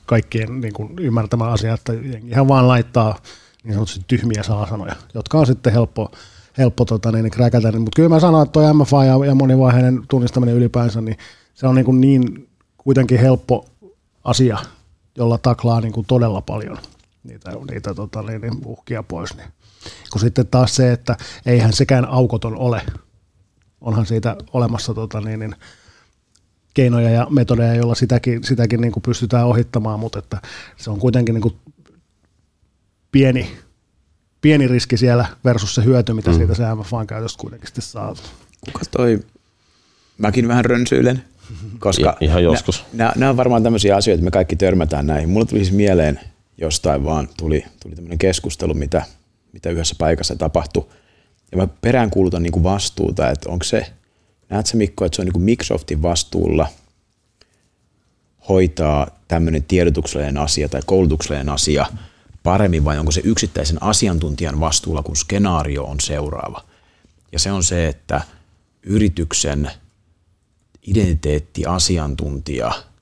kaikkien 0.05 0.62
niin 0.62 0.73
kuin 0.73 0.93
ymmärtämä 0.99 1.45
asia, 1.45 1.73
että 1.73 1.93
ihan 2.27 2.47
vaan 2.47 2.67
laittaa 2.67 3.17
niin 3.63 3.73
sanotusti 3.73 4.05
tyhmiä 4.08 4.43
salasanoja, 4.43 4.95
jotka 5.13 5.38
on 5.38 5.45
sitten 5.45 5.73
helppo, 5.73 6.12
helppo 6.58 6.86
tota, 6.86 7.12
niin, 7.12 7.31
kräkätä. 7.31 7.71
Mutta 7.71 7.95
kyllä 7.95 8.10
mä 8.10 8.19
sanon, 8.19 8.43
että 8.43 8.51
tuo 8.53 8.73
MFA 8.73 9.05
ja, 9.05 9.25
ja 9.25 9.36
monivaiheinen 9.36 10.01
tunnistaminen 10.08 10.55
ylipäänsä, 10.55 11.01
niin 11.01 11.17
se 11.53 11.67
on 11.67 11.75
niin, 11.75 11.86
kuin 11.86 12.01
niin 12.01 12.49
kuitenkin 12.77 13.19
helppo 13.19 13.65
asia, 14.23 14.58
jolla 15.17 15.38
taklaa 15.38 15.81
niin 15.81 15.93
kuin 15.93 16.08
todella 16.08 16.41
paljon 16.41 16.77
niitä, 17.23 17.51
niitä 17.71 17.93
tota, 17.93 18.21
niin, 18.21 18.41
niin 18.41 18.53
uhkia 18.65 19.03
pois. 19.03 19.38
Niin 19.38 19.47
kun 20.12 20.21
sitten 20.21 20.48
taas 20.48 20.76
se, 20.76 20.91
että 20.91 21.17
eihän 21.45 21.74
sekään 21.74 22.06
aukoton 22.06 22.56
ole. 22.58 22.82
Onhan 23.82 24.06
siitä 24.06 24.36
olemassa 24.54 24.93
tota, 24.93 25.21
niin, 25.21 25.39
niin, 25.39 25.56
keinoja 26.76 27.10
ja 27.10 27.28
metodeja, 27.30 27.76
joilla 27.76 27.95
sitäkin, 27.95 28.43
sitäkin 28.43 28.82
niin 28.82 28.91
kuin 28.91 29.04
pystytään 29.04 29.48
ohittamaan, 29.48 30.00
mutta 30.00 30.19
että 30.19 30.38
se 30.78 30.89
on 30.89 31.00
kuitenkin 31.00 31.36
niin 31.36 31.41
kuin 31.41 31.56
pieni, 33.12 33.52
pieni 34.41 34.67
riski 34.67 34.98
siellä 34.98 35.26
versus 35.45 35.76
se 35.76 35.84
hyöty, 35.84 36.13
mitä 36.13 36.32
mm. 36.32 36.38
siitä 36.38 36.54
se 36.54 36.63
MFAn 36.76 37.08
käytöstä 37.08 37.41
kuitenkin 37.41 37.67
sitten 37.67 37.84
saa. 37.84 38.15
Kuka 38.65 38.86
toi, 38.91 39.19
mäkin 40.17 40.48
vähän 40.48 40.65
rönsyilen, 40.65 41.24
koska 41.80 42.17
ihan 42.21 42.43
joskus. 42.43 42.86
Nämä, 42.93 43.13
nämä 43.15 43.30
on 43.30 43.38
varmaan 43.38 43.63
tämmöisiä 43.63 43.95
asioita, 43.95 44.19
että 44.19 44.26
me 44.26 44.32
kaikki 44.32 44.56
törmätään 44.56 45.08
näihin. 45.08 45.30
Mulla 45.30 45.45
tuli 45.45 45.60
siis 45.60 45.76
mieleen 45.76 46.19
jostain 46.58 47.06
vaan, 47.06 47.28
tuli, 47.38 47.65
tuli 47.84 47.95
tämmöinen 47.95 48.17
keskustelu, 48.17 48.74
mitä 48.74 49.06
mitä 49.56 49.70
yhdessä 49.70 49.96
paikassa 49.98 50.36
tapahtui. 50.36 50.88
Ja 51.52 51.58
mä 51.58 51.68
peräänkuulutan 51.68 52.44
niin 52.44 52.52
kuin 52.52 52.63
vastuuta, 52.63 53.30
että 53.30 53.50
onko 53.50 53.63
se, 53.63 53.94
näet 54.50 54.65
sä 54.65 54.78
Mikko, 54.78 55.06
että 55.06 55.15
se 55.15 55.22
on 55.22 55.26
niin 55.26 55.34
kuin 55.34 55.44
Microsoftin 55.44 56.02
vastuulla 56.02 56.68
hoitaa 58.50 59.08
tämmöinen 59.28 59.63
tiedotuksellinen 59.63 60.38
asia 60.38 60.70
tai 60.70 60.82
koulutuksellinen 60.86 61.50
asia 61.50 61.86
paremmin 62.44 62.86
vai 62.86 63.00
onko 63.00 63.12
se 63.12 63.22
yksittäisen 63.24 63.84
asiantuntijan 63.84 64.60
vastuulla, 64.60 65.04
kun 65.04 65.15
skenaario 65.15 65.84
on 65.84 66.00
seuraava. 66.00 66.63
Ja 67.32 67.39
se 67.39 67.52
on 67.52 67.63
se, 67.63 67.88
että 67.88 68.22
yrityksen 68.84 69.72
identiteettiasiantuntija– 70.88 72.72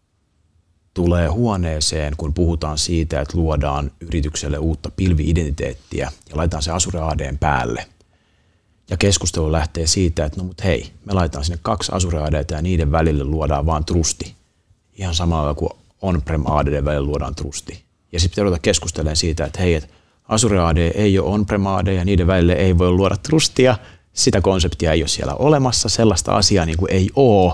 tulee 0.94 1.28
huoneeseen, 1.28 2.14
kun 2.18 2.34
puhutaan 2.34 2.78
siitä, 2.78 3.22
että 3.22 3.38
luodaan 3.38 3.92
yritykselle 4.00 4.58
uutta 4.58 4.92
pilviidentiteettiä 4.96 6.12
ja 6.30 6.38
laitetaan 6.38 6.64
se 6.64 6.72
Azure 6.72 7.00
ADn 7.00 7.38
päälle. 7.38 7.86
Ja 8.90 8.98
keskustelu 8.98 9.52
lähtee 9.52 9.88
siitä, 9.88 10.26
että 10.26 10.38
no 10.38 10.44
mut 10.44 10.64
hei, 10.64 10.90
me 11.06 11.14
laitetaan 11.14 11.46
sinne 11.46 11.60
kaksi 11.62 11.92
Azure 11.96 12.24
AD 12.24 12.46
ja 12.52 12.62
niiden 12.62 12.92
välille 12.92 13.24
luodaan 13.24 13.66
vaan 13.66 13.86
trusti. 13.86 14.36
Ihan 14.94 15.16
samalla 15.16 15.54
kuin 15.54 15.72
on-prem 16.02 16.44
AD 16.46 16.86
välillä 16.86 17.06
luodaan 17.06 17.36
trusti. 17.36 17.84
Ja 18.12 18.20
sitten 18.20 18.32
pitää 18.32 18.44
ruveta 18.44 18.62
keskustelemaan 18.62 19.16
siitä, 19.16 19.46
että 19.46 19.62
hei, 19.62 19.76
että 19.76 19.90
Azure 20.28 20.60
AD 20.60 20.78
ei 20.78 21.20
ole 21.20 21.30
on-prem 21.30 21.68
AD 21.68 21.88
ja 21.88 22.06
niiden 22.06 22.28
välille 22.28 22.54
ei 22.54 22.78
voi 22.78 22.92
luoda 22.92 23.18
trustia. 23.18 23.78
Sitä 24.14 24.42
konseptia 24.42 24.92
ei 24.92 25.02
ole 25.02 25.08
siellä 25.08 25.36
olemassa, 25.36 25.90
sellaista 25.90 26.36
asiaa 26.36 26.66
niin 26.66 26.78
kuin 26.78 26.92
ei 26.92 27.10
ole. 27.16 27.54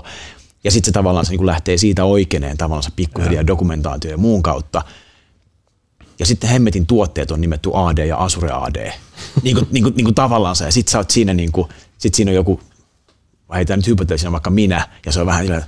Ja 0.64 0.70
sitten 0.70 0.86
se 0.86 0.92
tavallaan 0.92 1.26
se 1.26 1.32
niin 1.32 1.46
lähtee 1.46 1.76
siitä 1.76 2.04
oikeeneen 2.04 2.56
tavallaan 2.56 2.82
se 2.82 2.90
pikkuhiljaa 2.96 3.46
dokumentaatio 3.46 4.10
ja 4.10 4.16
muun 4.16 4.42
kautta. 4.42 4.82
Ja 6.18 6.26
sitten 6.26 6.50
Hemmetin 6.50 6.86
tuotteet 6.86 7.30
on 7.30 7.40
nimetty 7.40 7.70
AD 7.74 8.06
ja 8.06 8.16
Azure 8.16 8.50
AD. 8.52 8.92
niin 9.42 9.56
kuin, 9.56 9.68
niin 9.70 9.82
kuin, 9.82 9.94
niin 9.96 10.04
kuin 10.04 10.14
tavallaan 10.14 10.56
se. 10.56 10.64
Ja 10.64 10.72
sitten 10.72 10.92
sä 10.92 10.98
oot 10.98 11.10
siinä, 11.10 11.34
niin 11.34 11.52
kuin, 11.52 11.68
sit 11.98 12.14
siinä 12.14 12.30
on 12.30 12.34
joku, 12.34 12.60
heitän 13.54 13.78
nyt 13.78 13.86
hypoteesinä 13.86 14.32
vaikka 14.32 14.50
minä, 14.50 14.88
ja 15.06 15.12
se 15.12 15.20
on 15.20 15.26
vähän 15.26 15.46
sillä 15.46 15.62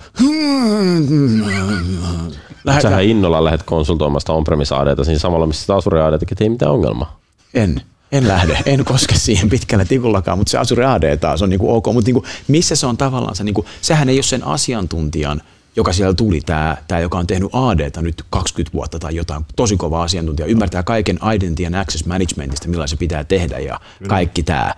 Lähdetään. 2.64 2.92
Sähän 2.92 3.04
innolla 3.04 3.44
lähdet 3.44 3.62
konsultoimasta 3.62 4.32
on-premise 4.32 4.74
ADta 4.74 5.04
siinä 5.04 5.18
samalla, 5.18 5.46
missä 5.46 5.74
Azure 5.74 6.02
AD 6.02 6.18
tekee, 6.18 6.36
ei 6.40 6.48
mitään 6.48 6.72
ongelmaa. 6.72 7.20
En. 7.54 7.82
En 8.12 8.28
lähde, 8.28 8.58
en 8.66 8.84
koske 8.84 9.14
siihen 9.14 9.48
pitkällä 9.48 9.84
tikullakaan, 9.84 10.38
mutta 10.38 10.50
se 10.50 10.58
Azure 10.58 10.86
AD 10.86 11.16
taas 11.16 11.42
on 11.42 11.50
niinku 11.50 11.74
ok. 11.74 11.86
Mutta 11.92 12.08
niinku, 12.08 12.24
missä 12.48 12.76
se 12.76 12.86
on 12.86 12.96
tavallaan 12.96 13.36
se, 13.36 13.44
niinku, 13.44 13.64
sehän 13.80 14.08
ei 14.08 14.16
ole 14.16 14.22
sen 14.22 14.46
asiantuntijan, 14.46 15.42
joka 15.76 15.92
siellä 15.92 16.14
tuli, 16.14 16.40
tämä, 16.40 16.76
tämä 16.88 17.00
joka 17.00 17.18
on 17.18 17.26
tehnyt 17.26 17.50
ADta 17.52 18.02
nyt 18.02 18.24
20 18.30 18.72
vuotta 18.74 18.98
tai 18.98 19.16
jotain, 19.16 19.44
tosi 19.56 19.76
kova 19.76 20.02
asiantuntija, 20.02 20.46
ymmärtää 20.46 20.82
kaiken 20.82 21.18
Identity 21.34 21.66
and 21.66 21.74
Access 21.74 22.06
Managementista, 22.06 22.68
millä 22.68 22.86
se 22.86 22.96
pitää 22.96 23.24
tehdä 23.24 23.58
ja 23.58 23.80
kaikki 24.08 24.42
tämä. 24.42 24.74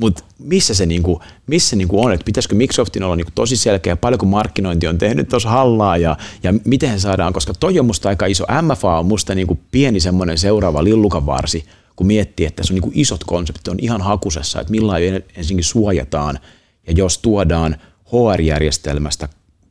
Mutta 0.00 0.24
missä 0.38 0.74
se, 0.74 0.86
niinku, 0.86 1.22
missä 1.46 1.76
niinku 1.76 2.04
on, 2.04 2.12
että 2.12 2.24
pitäisikö 2.24 2.54
Microsoftin 2.54 3.02
olla 3.02 3.16
niinku 3.16 3.32
tosi 3.34 3.56
selkeä, 3.56 3.96
paljonko 3.96 4.26
markkinointi 4.26 4.86
on 4.86 4.98
tehnyt 4.98 5.28
tuossa 5.28 5.48
hallaa 5.48 5.96
ja, 5.96 6.16
ja 6.42 6.54
miten 6.64 7.00
saadaan, 7.00 7.32
koska 7.32 7.52
toi 7.60 7.78
on 7.78 7.86
musta 7.86 8.08
aika 8.08 8.26
iso, 8.26 8.46
MFA 8.62 8.98
on 8.98 9.06
musta 9.06 9.34
niinku 9.34 9.58
pieni 9.70 10.00
semmoinen 10.00 10.38
seuraava 10.38 10.84
lillukavarsi, 10.84 11.64
kun 12.00 12.06
miettii, 12.06 12.46
että 12.46 12.62
se 12.66 12.72
on 12.72 12.80
niin 12.80 12.92
isot 12.94 13.24
konseptit, 13.24 13.68
on 13.68 13.76
ihan 13.78 14.02
hakusessa, 14.02 14.60
että 14.60 14.70
millä 14.70 14.98
ensinnäkin 15.36 15.64
suojataan, 15.64 16.38
ja 16.86 16.92
jos 16.92 17.18
tuodaan 17.18 17.76
HR-järjestelmästä 18.04 19.28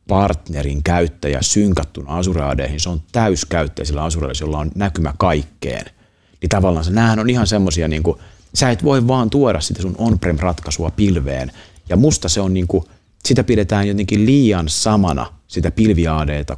partnerin 0.07 0.83
käyttäjä 0.83 1.41
synkattuna 1.41 2.17
Azureadeihin, 2.17 2.79
se 2.79 2.89
on 2.89 3.01
täyskäyttäisillä 3.11 4.03
Azureilla, 4.03 4.39
jolla 4.41 4.57
on 4.57 4.71
näkymä 4.75 5.13
kaikkeen. 5.17 5.85
Niin 6.41 6.49
tavallaan 6.49 6.85
se, 6.85 6.91
näähän 6.91 7.19
on 7.19 7.29
ihan 7.29 7.47
semmoisia, 7.47 7.87
niin 7.87 8.03
kuin, 8.03 8.19
sä 8.53 8.69
et 8.69 8.83
voi 8.83 9.07
vaan 9.07 9.29
tuoda 9.29 9.59
sitä 9.59 9.81
sun 9.81 9.95
on-prem-ratkaisua 9.97 10.91
pilveen. 10.91 11.51
Ja 11.89 11.97
musta 11.97 12.29
se 12.29 12.41
on 12.41 12.53
niin 12.53 12.67
kuin, 12.67 12.83
sitä 13.25 13.43
pidetään 13.43 13.87
jotenkin 13.87 14.25
liian 14.25 14.69
samana 14.69 15.33
sitä 15.47 15.71
pilvi 15.71 16.03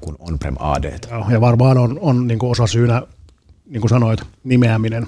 kuin 0.01 0.15
on-prem 0.19 0.55
ADta. 0.59 1.07
Ja 1.31 1.41
varmaan 1.41 1.77
on, 1.77 1.99
on 2.01 2.27
niin 2.27 2.39
osa 2.41 2.67
syynä 2.67 3.01
niin 3.65 3.81
kuin 3.81 3.89
sanoit, 3.89 4.19
nimeäminen. 4.43 5.07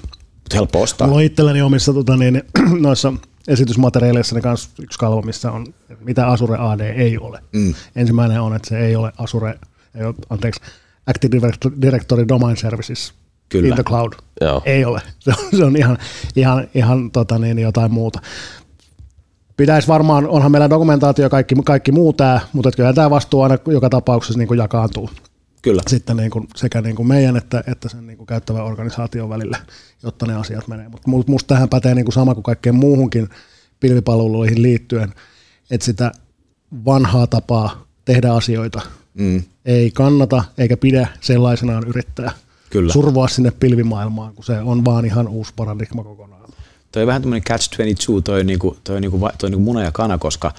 Mutta 0.53 0.57
helppo 0.57 0.81
ostaa. 0.81 1.07
Mulla 1.07 1.19
on 1.19 1.23
itselläni 1.23 1.61
omissa 1.61 1.93
tota, 1.93 2.17
niin, 2.17 2.43
noissa 2.87 3.13
esitysmateriaaleissa 3.47 4.41
kanssa 4.41 4.69
yksi 4.83 4.99
kalvo, 4.99 5.21
missä 5.21 5.51
on, 5.51 5.73
mitä 5.99 6.27
Azure 6.27 6.57
AD 6.57 6.79
ei 6.79 7.17
ole. 7.17 7.39
Mm. 7.51 7.73
Ensimmäinen 7.95 8.41
on, 8.41 8.55
että 8.55 8.69
se 8.69 8.79
ei 8.79 8.95
ole 8.95 9.11
Azure, 9.17 9.59
ei 9.95 10.05
ole, 10.05 10.15
anteeksi, 10.29 10.61
Active 11.07 11.37
Directory 11.81 12.27
Domain 12.27 12.57
Services 12.57 13.13
Kyllä. 13.49 13.67
in 13.67 13.73
the 13.73 13.83
cloud. 13.83 14.13
Joo. 14.41 14.61
Ei 14.65 14.85
ole. 14.85 15.01
Se 15.19 15.31
on, 15.31 15.57
se 15.57 15.63
on 15.63 15.75
ihan, 15.75 15.97
ihan, 16.35 16.67
ihan 16.75 17.11
tota 17.11 17.39
niin, 17.39 17.59
jotain 17.59 17.93
muuta. 17.93 18.19
Pitäisi 19.57 19.87
varmaan, 19.87 20.27
onhan 20.27 20.51
meillä 20.51 20.69
dokumentaatio 20.69 21.25
ja 21.25 21.29
kaikki, 21.29 21.55
kaikki 21.65 21.91
muu 21.91 22.13
tämä, 22.13 22.39
mutta 22.53 22.71
kyllä 22.71 22.93
tämä 22.93 23.09
vastuu 23.09 23.41
aina 23.41 23.57
joka 23.67 23.89
tapauksessa 23.89 24.39
niin 24.39 24.47
kuin 24.47 24.57
jakaantuu. 24.57 25.09
Kyllä. 25.63 25.81
Sitten 25.87 26.17
niin 26.17 26.31
kuin 26.31 26.47
sekä 26.55 26.81
niin 26.81 26.95
kuin 26.95 27.07
meidän 27.07 27.37
että, 27.37 27.63
että 27.67 27.89
sen 27.89 28.07
niin 28.07 28.17
kuin 28.17 28.27
käyttävän 28.27 28.63
organisaation 28.63 29.29
välillä, 29.29 29.57
jotta 30.03 30.25
ne 30.25 30.35
asiat 30.35 30.67
menee. 30.67 30.89
Mutta 30.89 31.31
musta 31.31 31.47
tähän 31.47 31.69
pätee 31.69 31.95
niin 31.95 32.05
kuin 32.05 32.13
sama 32.13 32.33
kuin 32.33 32.43
kaikkeen 32.43 32.75
muuhunkin 32.75 33.29
pilvipalveluihin 33.79 34.61
liittyen, 34.61 35.13
että 35.71 35.85
sitä 35.85 36.11
vanhaa 36.85 37.27
tapaa 37.27 37.85
tehdä 38.05 38.33
asioita 38.33 38.81
mm. 39.13 39.43
ei 39.65 39.91
kannata 39.91 40.43
eikä 40.57 40.77
pidä 40.77 41.07
sellaisenaan 41.21 41.87
yrittää 41.87 42.31
Kyllä. 42.69 42.93
survoa 42.93 43.27
sinne 43.27 43.51
pilvimaailmaan, 43.51 44.33
kun 44.33 44.43
se 44.43 44.59
on 44.59 44.85
vaan 44.85 45.05
ihan 45.05 45.27
uusi 45.27 45.53
paradigma 45.55 46.03
kokonaan. 46.03 46.49
Toi 46.91 47.03
on 47.03 47.07
vähän 47.07 47.21
tämmöinen 47.21 47.43
catch-22, 47.49 48.21
toi, 48.23 48.43
niinku, 48.43 48.77
toi, 48.83 49.01
niinku, 49.01 49.29
toi 49.37 49.49
niinku 49.49 49.63
muna 49.63 49.83
ja 49.83 49.91
kana, 49.91 50.17
koska 50.17 50.51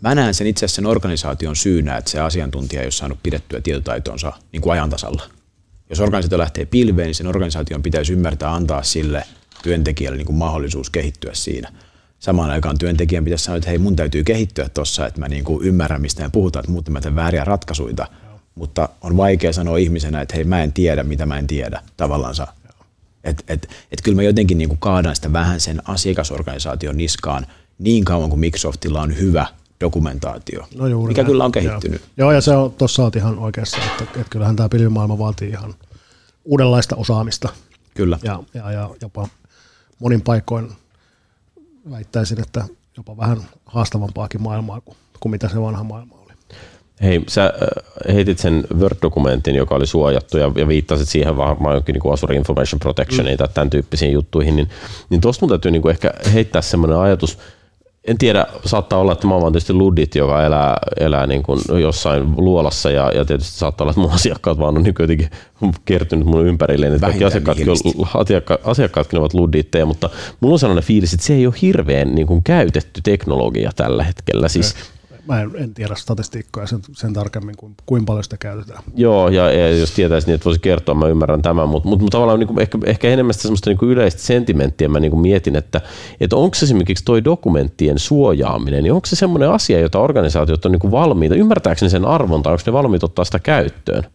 mä 0.00 0.14
näen 0.14 0.34
sen 0.34 0.46
itse 0.46 0.64
asiassa 0.64 0.76
sen 0.76 0.86
organisaation 0.86 1.56
syynä, 1.56 1.96
että 1.96 2.10
se 2.10 2.20
asiantuntija 2.20 2.80
ei 2.80 2.86
ole 2.86 2.92
saanut 2.92 3.18
pidettyä 3.22 3.60
tietotaitonsa 3.60 4.32
niin 4.52 4.62
kuin 4.62 4.72
ajan 4.72 4.90
tasalla. 4.90 5.22
Jos 5.90 6.00
organisaatio 6.00 6.38
lähtee 6.38 6.64
pilveen, 6.64 7.06
niin 7.06 7.14
sen 7.14 7.26
organisaation 7.26 7.82
pitäisi 7.82 8.12
ymmärtää 8.12 8.54
antaa 8.54 8.82
sille 8.82 9.24
työntekijälle 9.62 10.16
niin 10.16 10.26
kuin 10.26 10.36
mahdollisuus 10.36 10.90
kehittyä 10.90 11.30
siinä. 11.34 11.72
Samaan 12.18 12.50
aikaan 12.50 12.78
työntekijän 12.78 13.24
pitäisi 13.24 13.44
sanoa, 13.44 13.56
että 13.56 13.70
hei 13.70 13.78
mun 13.78 13.96
täytyy 13.96 14.24
kehittyä 14.24 14.68
tuossa, 14.68 15.06
että 15.06 15.20
mä 15.20 15.28
niin 15.28 15.44
kuin 15.44 15.66
ymmärrän 15.66 16.00
mistä 16.00 16.22
me 16.22 16.30
puhutaan, 16.32 16.62
että 16.62 16.72
muuten 16.72 16.92
mä 16.92 17.00
teen 17.00 17.16
vääriä 17.16 17.44
ratkaisuja. 17.44 18.06
Mutta 18.54 18.88
on 19.00 19.16
vaikea 19.16 19.52
sanoa 19.52 19.76
ihmisenä, 19.76 20.20
että 20.20 20.34
hei 20.34 20.44
mä 20.44 20.62
en 20.62 20.72
tiedä 20.72 21.02
mitä 21.02 21.26
mä 21.26 21.38
en 21.38 21.46
tiedä 21.46 21.82
tavallaan. 21.96 22.34
Että 23.24 23.44
et, 23.48 23.68
et 23.92 24.02
kyllä 24.02 24.16
mä 24.16 24.22
jotenkin 24.22 24.58
niin 24.58 24.68
kuin 24.68 24.78
kaadan 24.78 25.16
sitä 25.16 25.32
vähän 25.32 25.60
sen 25.60 25.82
asiakasorganisaation 25.84 26.96
niskaan 26.96 27.46
niin 27.78 28.04
kauan 28.04 28.30
kuin 28.30 28.40
Microsoftilla 28.40 29.00
on 29.02 29.18
hyvä 29.18 29.46
dokumentaatio, 29.80 30.66
no 30.74 30.86
juuri 30.86 31.10
mikä 31.10 31.22
näin. 31.22 31.30
kyllä 31.30 31.44
on 31.44 31.52
kehittynyt. 31.52 32.00
Joo, 32.00 32.10
Joo 32.16 32.32
ja 32.32 32.40
se 32.40 32.56
on, 32.56 32.72
tuossa 32.72 33.02
olet 33.02 33.16
ihan 33.16 33.38
oikeassa, 33.38 33.76
että, 33.76 34.04
että 34.04 34.30
kyllähän 34.30 34.56
tämä 34.56 34.68
pilvimaailma 34.68 35.18
vaatii 35.18 35.48
ihan 35.48 35.74
uudenlaista 36.44 36.96
osaamista. 36.96 37.48
Kyllä. 37.94 38.18
Ja, 38.22 38.42
ja, 38.54 38.72
ja 38.72 38.90
jopa 39.02 39.28
monin 39.98 40.22
paikoin 40.22 40.72
väittäisin, 41.90 42.40
että 42.40 42.64
jopa 42.96 43.16
vähän 43.16 43.42
haastavampaakin 43.66 44.42
maailmaa 44.42 44.80
kuin, 44.80 44.96
kuin 45.20 45.30
mitä 45.30 45.48
se 45.48 45.60
vanha 45.60 45.84
maailma 45.84 46.14
oli. 46.14 46.32
Hei, 47.02 47.24
sä 47.28 47.52
heitit 48.12 48.38
sen 48.38 48.66
Word-dokumentin, 48.78 49.54
joka 49.56 49.74
oli 49.74 49.86
suojattu 49.86 50.38
ja, 50.38 50.52
ja 50.56 50.68
viittasit 50.68 51.08
siihen 51.08 51.36
varmaan 51.36 51.74
jonkin 51.74 51.92
niin 51.92 52.12
Azure 52.12 52.36
Information 52.36 52.78
Protectioniin 52.78 53.34
mm. 53.34 53.38
tai 53.38 53.48
tämän 53.54 53.70
tyyppisiin 53.70 54.12
juttuihin, 54.12 54.56
niin, 54.56 54.68
niin 55.10 55.20
tuosta 55.20 55.46
mun 55.46 55.48
täytyy 55.48 55.70
niin 55.70 55.82
kuin 55.82 55.90
ehkä 55.90 56.12
heittää 56.32 56.62
semmoinen 56.62 56.98
ajatus, 56.98 57.38
en 58.10 58.18
tiedä, 58.18 58.46
saattaa 58.64 58.98
olla, 58.98 59.12
että 59.12 59.26
mä 59.26 59.34
oon 59.34 59.52
tietysti 59.52 59.72
ludit, 59.72 60.14
joka 60.14 60.44
elää, 60.44 60.78
elää 61.00 61.26
niin 61.26 61.42
kuin 61.42 61.60
jossain 61.80 62.34
luolassa 62.36 62.90
ja, 62.90 63.10
ja 63.14 63.24
tietysti 63.24 63.58
saattaa 63.58 63.84
olla, 63.84 63.90
että 63.90 64.00
mun 64.00 64.10
asiakkaat 64.12 64.58
vaan 64.58 64.76
on 64.76 64.82
niin 64.82 64.94
jotenkin 64.98 65.30
kertynyt 65.84 66.26
mun 66.26 66.46
ympärilleen, 66.46 66.94
että 66.94 67.06
kaikki 67.06 67.24
asiakkaatkin, 67.24 67.66
asiakka, 68.14 68.58
asiakkaatkin 68.64 69.18
ovat 69.18 69.34
luditteja, 69.34 69.86
mutta 69.86 70.10
mulla 70.40 70.52
on 70.52 70.58
sellainen 70.58 70.84
fiilis, 70.84 71.14
että 71.14 71.26
se 71.26 71.34
ei 71.34 71.46
ole 71.46 71.54
hirveän 71.62 72.14
niin 72.14 72.26
kuin 72.26 72.42
käytetty 72.42 73.00
teknologia 73.04 73.70
tällä 73.76 74.04
hetkellä. 74.04 74.48
Siis, 74.48 74.74
Mä 75.28 75.40
en, 75.40 75.50
en 75.54 75.74
tiedä 75.74 75.94
statistiikkaa 75.94 76.66
sen, 76.66 76.80
sen 76.92 77.12
tarkemmin, 77.12 77.56
kuin, 77.56 77.74
kuinka 77.86 78.06
paljon 78.06 78.24
sitä 78.24 78.36
käytetään. 78.36 78.82
Joo, 78.94 79.28
ja, 79.28 79.52
ja 79.52 79.78
jos 79.78 79.90
tietäisi, 79.90 80.26
niin 80.26 80.34
että 80.34 80.44
voisi 80.44 80.60
kertoa, 80.60 80.94
mä 80.94 81.08
ymmärrän 81.08 81.42
tämän, 81.42 81.68
mutta, 81.68 81.88
mutta, 81.88 82.02
mutta 82.02 82.16
tavallaan 82.16 82.38
niin 82.38 82.48
kuin, 82.48 82.60
ehkä, 82.60 82.78
ehkä 82.84 83.08
enemmän 83.08 83.34
sitä 83.34 83.42
semmoista 83.42 83.70
niin 83.70 83.78
kuin 83.78 83.90
yleistä 83.90 84.22
sentimenttiä 84.22 84.88
mä 84.88 85.00
niin 85.00 85.10
kuin 85.10 85.20
mietin, 85.20 85.56
että, 85.56 85.80
että 86.20 86.36
onko 86.36 86.54
se 86.54 86.64
esimerkiksi 86.64 87.04
toi 87.04 87.24
dokumenttien 87.24 87.98
suojaaminen, 87.98 88.82
niin 88.82 88.92
onko 88.92 89.06
se 89.06 89.16
semmoinen 89.16 89.50
asia, 89.50 89.80
jota 89.80 89.98
organisaatiot 89.98 90.64
on 90.64 90.72
niin 90.72 90.80
kuin 90.80 90.90
valmiita, 90.90 91.34
ymmärtääkseni 91.34 91.90
sen 91.90 92.04
arvon, 92.04 92.42
tai 92.42 92.52
onko 92.52 92.62
ne 92.66 92.72
valmiita 92.72 93.06
ottaa 93.06 93.24
sitä 93.24 93.38
käyttöön? 93.38 94.06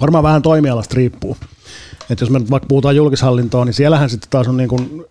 Varmaan 0.00 0.24
vähän 0.24 0.42
toimialasta 0.42 0.94
riippuu. 0.96 1.36
että 2.10 2.22
jos 2.22 2.30
me 2.30 2.38
nyt 2.38 2.50
vaikka 2.50 2.66
puhutaan 2.66 2.96
julkishallintoa, 2.96 3.64
niin 3.64 3.74
siellähän 3.74 4.10
sitten 4.10 4.30
taas 4.30 4.48
on 4.48 4.56
niin 4.56 4.68
kuin 4.68 5.04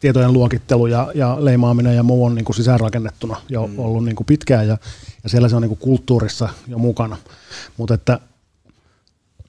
tietojen 0.00 0.32
luokittelu 0.32 0.86
ja, 0.86 1.12
ja 1.14 1.36
leimaaminen 1.40 1.96
ja 1.96 2.02
muu 2.02 2.24
on 2.24 2.34
niin 2.34 2.44
kuin 2.44 2.56
sisäänrakennettuna 2.56 3.36
jo 3.48 3.66
mm. 3.66 3.78
ollut 3.78 4.04
niin 4.04 4.16
kuin 4.16 4.26
pitkään 4.26 4.68
ja, 4.68 4.78
ja 5.22 5.28
siellä 5.28 5.48
se 5.48 5.56
on 5.56 5.62
niin 5.62 5.68
kuin 5.68 5.78
kulttuurissa 5.78 6.48
jo 6.66 6.78
mukana. 6.78 7.16
Mutta 7.76 7.94
että 7.94 8.20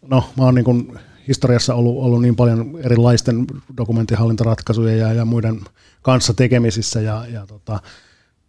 no 0.01 0.23
mä 0.37 0.43
oon 0.43 0.55
niin 0.55 0.65
kuin 0.65 0.99
historiassa 1.27 1.75
ollut, 1.75 2.03
ollut 2.03 2.21
niin 2.21 2.35
paljon 2.35 2.79
erilaisten 2.83 3.45
dokumenttihallintaratkaisujen 3.77 4.99
ja, 4.99 5.13
ja 5.13 5.25
muiden 5.25 5.61
kanssa 6.01 6.33
tekemisissä 6.33 7.01
ja, 7.01 7.25
ja 7.33 7.47
tota, 7.47 7.79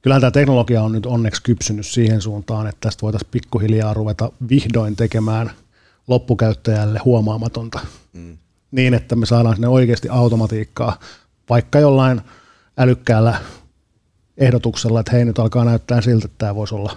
kyllähän 0.02 0.20
tämä 0.20 0.30
teknologia 0.30 0.82
on 0.82 0.92
nyt 0.92 1.06
onneksi 1.06 1.42
kypsynyt 1.42 1.86
siihen 1.86 2.20
suuntaan, 2.20 2.66
että 2.66 2.78
tästä 2.80 3.02
voitaisiin 3.02 3.30
pikkuhiljaa 3.30 3.94
ruveta 3.94 4.32
vihdoin 4.48 4.96
tekemään 4.96 5.50
loppukäyttäjälle 6.08 7.00
huomaamatonta. 7.04 7.80
Mm. 8.12 8.38
Niin, 8.70 8.94
että 8.94 9.16
me 9.16 9.26
saadaan 9.26 9.54
sinne 9.54 9.68
oikeasti 9.68 10.08
automatiikkaa 10.08 10.98
vaikka 11.50 11.80
jollain 11.80 12.20
älykkäällä 12.78 13.40
ehdotuksella, 14.36 15.00
että 15.00 15.12
hei 15.12 15.24
nyt 15.24 15.38
alkaa 15.38 15.64
näyttää 15.64 16.00
siltä, 16.00 16.24
että 16.24 16.38
tämä 16.38 16.54
voisi 16.54 16.74
olla 16.74 16.96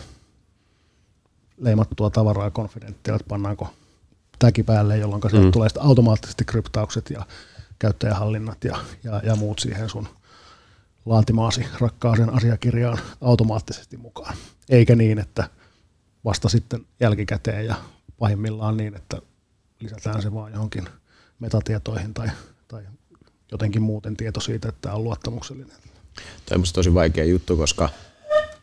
leimattua 1.58 2.10
tavaraa 2.10 2.52
konfidenttia, 2.52 3.16
että 3.16 3.28
pannaanko 3.28 3.74
täki 4.40 4.64
päälle, 4.64 4.98
jolloin 4.98 5.22
mm. 5.22 5.30
sieltä 5.30 5.52
tulee 5.52 5.70
automaattisesti 5.80 6.46
kryptaukset 6.46 7.10
ja 7.10 7.26
käyttäjähallinnat 7.80 8.64
ja, 8.64 8.78
ja, 9.04 9.22
ja 9.24 9.36
muut 9.36 9.60
siihen 9.60 9.90
sun 9.90 10.08
laatimaasi 11.06 11.68
rakkaaseen 11.80 12.34
asiakirjaan 12.34 12.98
automaattisesti 13.22 13.98
mukaan. 13.98 14.36
Eikä 14.70 14.96
niin, 14.96 15.20
että 15.20 15.50
vasta 16.26 16.50
sitten 16.50 16.86
jälkikäteen 17.00 17.66
ja 17.66 17.76
pahimmillaan 18.20 18.78
niin, 18.78 18.96
että 18.96 19.22
lisätään 19.80 20.22
se 20.22 20.34
vaan 20.34 20.52
johonkin 20.52 20.90
metatietoihin 21.40 22.14
tai, 22.14 22.28
tai 22.28 22.36
jotenkin 23.54 23.82
muuten 23.82 24.18
tieto 24.18 24.40
siitä, 24.40 24.70
että 24.70 24.82
tämä 24.82 24.96
on 24.96 25.04
luottamuksellinen. 25.04 25.78
Tämä 26.46 26.60
on 26.60 26.64
tosi 26.74 26.94
vaikea 26.94 27.26
juttu, 27.26 27.58
koska 27.58 27.90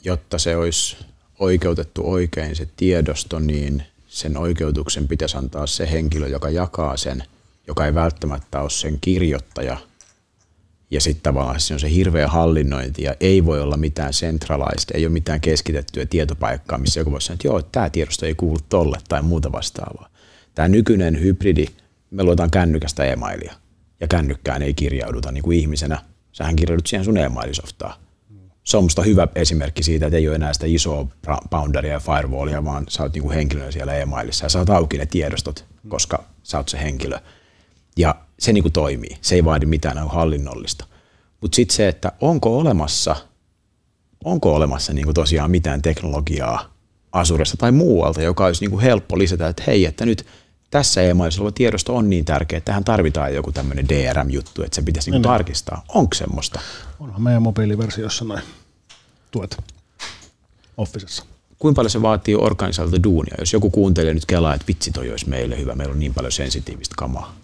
jotta 0.05 0.39
se 0.39 0.57
olisi 0.57 0.97
oikeutettu 1.39 2.11
oikein 2.11 2.57
se 2.57 2.69
tiedosto, 2.77 3.39
niin 3.39 3.83
sen 4.09 4.37
oikeutuksen 4.37 5.09
pitäisi 5.09 5.37
antaa 5.37 5.67
se 5.67 5.91
henkilö, 5.91 6.29
joka 6.29 6.51
jakaa 6.51 6.97
sen, 6.97 7.25
joka 7.67 7.87
ei 7.87 7.95
välttämättä 7.95 8.61
ole 8.61 8.71
sen 8.71 8.99
kirjoittaja. 9.01 9.77
Ja 10.91 11.01
sitten 11.01 11.23
tavallaan 11.23 11.61
se 11.61 11.75
on 11.75 11.81
se 11.81 11.91
hirveä 11.91 12.29
hallinnointi 12.29 13.03
ja 13.03 13.15
ei 13.21 13.45
voi 13.45 13.61
olla 13.61 13.77
mitään 13.77 14.13
centralized, 14.13 14.91
ei 14.95 15.07
ole 15.07 15.13
mitään 15.13 15.41
keskitettyä 15.41 16.07
tietopaikkaa, 16.07 16.79
missä 16.79 17.01
joku 17.01 17.13
voisi 17.13 17.27
sanoa, 17.27 17.35
että 17.35 17.49
joo, 17.49 17.63
tämä 17.63 17.91
tiedosto 17.91 18.27
ei 18.27 18.35
kuulu 18.35 18.59
tolle 18.69 18.99
tai 19.09 19.23
muuta 19.23 19.53
vastaavaa. 19.53 20.09
Tämä 20.55 20.69
nykyinen 20.69 21.21
hybridi, 21.21 21.67
me 22.11 22.23
luotaan 22.23 22.51
kännykästä 22.51 23.05
e-mailia 23.05 23.60
ja 24.01 24.09
kännykkään 24.09 24.63
ei 24.63 24.75
kirjauduta 24.75 25.33
niin 25.33 25.43
kuin 25.43 25.59
ihmisenä. 25.59 26.03
Sähän 26.33 26.57
kirjaudut 26.57 26.87
siihen 26.87 27.05
sun 27.05 27.19
e-mailisoftaan. 27.19 28.01
Se 28.65 28.77
on 28.77 28.83
musta 28.83 29.03
hyvä 29.03 29.29
esimerkki 29.35 29.83
siitä, 29.83 30.07
että 30.07 30.17
ei 30.17 30.29
ole 30.29 30.37
enää 30.37 30.53
sitä 30.53 30.67
isoa 30.69 31.07
boundaria 31.51 31.93
ja 31.93 32.01
firewallia, 32.01 32.65
vaan 32.65 32.85
sä 32.89 33.03
oot 33.03 33.13
niin 33.13 33.23
kuin 33.23 33.35
henkilönä 33.35 33.71
siellä 33.71 33.95
e-mailissa 33.95 34.45
ja 34.45 34.49
sä 34.49 34.59
oot 34.59 34.71
auki 34.71 34.99
ne 34.99 35.07
tiedostot, 35.07 35.65
koska 35.89 36.25
sä 36.43 36.59
oot 36.59 36.69
se 36.69 36.79
henkilö. 36.79 37.19
Ja 37.97 38.15
se 38.39 38.53
niin 38.53 38.65
kuin 38.65 38.73
toimii. 38.73 39.19
Se 39.21 39.35
ei 39.35 39.45
vaadi 39.45 39.67
mitään 39.67 40.09
hallinnollista. 40.09 40.87
Mutta 41.41 41.57
sitten 41.57 41.77
se, 41.77 41.89
että 41.89 42.13
onko 42.21 42.59
olemassa, 42.59 43.17
onko 44.25 44.55
olemassa 44.55 44.93
niin 44.93 45.05
kuin 45.05 45.15
tosiaan 45.15 45.51
mitään 45.51 45.83
teknologiaa 45.83 46.75
Asuresta 47.13 47.57
tai 47.57 47.73
muualta, 47.73 48.23
joka 48.23 48.47
olisi 48.47 48.65
niin 48.65 48.71
kuin 48.71 48.83
helppo 48.83 49.19
lisätä, 49.19 49.49
että 49.49 49.63
hei, 49.67 49.85
että 49.85 50.07
nyt– 50.07 50.27
tässä 50.71 51.03
e-mailissa 51.03 51.43
oleva 51.43 51.53
tiedosto 51.53 51.97
on 51.97 52.11
niin 52.11 52.25
tärkeä, 52.25 52.57
että 52.57 52.67
tähän 52.67 52.85
tarvitaan 52.85 53.35
joku 53.35 53.53
tämmöinen 53.53 53.89
DRM-juttu, 53.89 54.63
että 54.63 54.75
se 54.75 54.83
pitäisi 54.83 55.11
niin 55.11 55.23
tarkistaa. 55.23 55.85
Onko 55.89 56.15
semmoista? 56.15 56.61
Onhan 57.01 57.23
meidän 57.23 57.43
mobiiliversiossa 57.43 58.25
noin 58.25 58.43
tuet 59.31 59.57
Officessa. 60.77 61.25
Kuinka 61.59 61.79
paljon 61.79 61.91
se 61.91 62.03
vaatii 62.03 62.35
organisaatiolta 62.35 63.03
duunia, 63.03 63.35
jos 63.39 63.53
joku 63.53 63.71
kuuntelee 63.71 64.15
nyt 64.15 64.27
kelaa, 64.27 64.55
että 64.55 64.67
vitsi 64.69 64.91
toi 64.91 65.11
olisi 65.11 65.29
meille 65.29 65.59
hyvä, 65.59 65.75
meillä 65.75 65.93
on 65.93 66.01
niin 66.01 66.15
paljon 66.15 66.33
sensitiivistä 66.33 66.95
kamaa? 66.99 67.35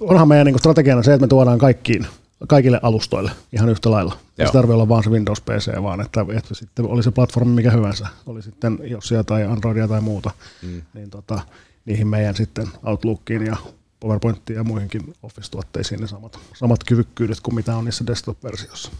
Onhan 0.00 0.28
meidän 0.28 0.46
niin 0.46 0.58
strategiana 0.58 1.02
se, 1.02 1.14
että 1.14 1.24
me 1.24 1.28
tuodaan 1.28 1.58
kaikkiin 1.58 2.06
kaikille 2.48 2.80
alustoille 2.82 3.30
ihan 3.52 3.68
yhtä 3.68 3.90
lailla. 3.90 4.18
Ei 4.38 4.46
se 4.46 4.52
tarvitse 4.52 4.74
olla 4.74 4.88
vaan 4.88 5.04
se 5.04 5.10
Windows 5.10 5.40
PC, 5.40 5.82
vaan 5.82 6.00
että, 6.00 6.26
että 6.36 6.54
sitten 6.54 6.84
oli 6.84 7.02
se 7.02 7.10
platformi 7.10 7.54
mikä 7.54 7.70
hyvänsä, 7.70 8.06
oli 8.26 8.42
sitten 8.42 8.78
Josia 8.82 9.24
tai 9.24 9.44
Androidia 9.44 9.88
tai 9.88 10.00
muuta, 10.00 10.30
mm. 10.62 10.82
niin 10.94 11.10
tota, 11.10 11.40
niihin 11.84 12.06
meidän 12.06 12.36
sitten 12.36 12.68
Outlookiin 12.84 13.46
ja 13.46 13.56
PowerPointiin 14.00 14.56
ja 14.56 14.64
muihinkin 14.64 15.14
Office-tuotteisiin 15.22 16.00
ne 16.00 16.06
samat, 16.06 16.38
samat 16.54 16.84
kyvykkyydet 16.84 17.40
kuin 17.40 17.54
mitä 17.54 17.76
on 17.76 17.84
niissä 17.84 18.06
desktop-versiossa. 18.06 18.90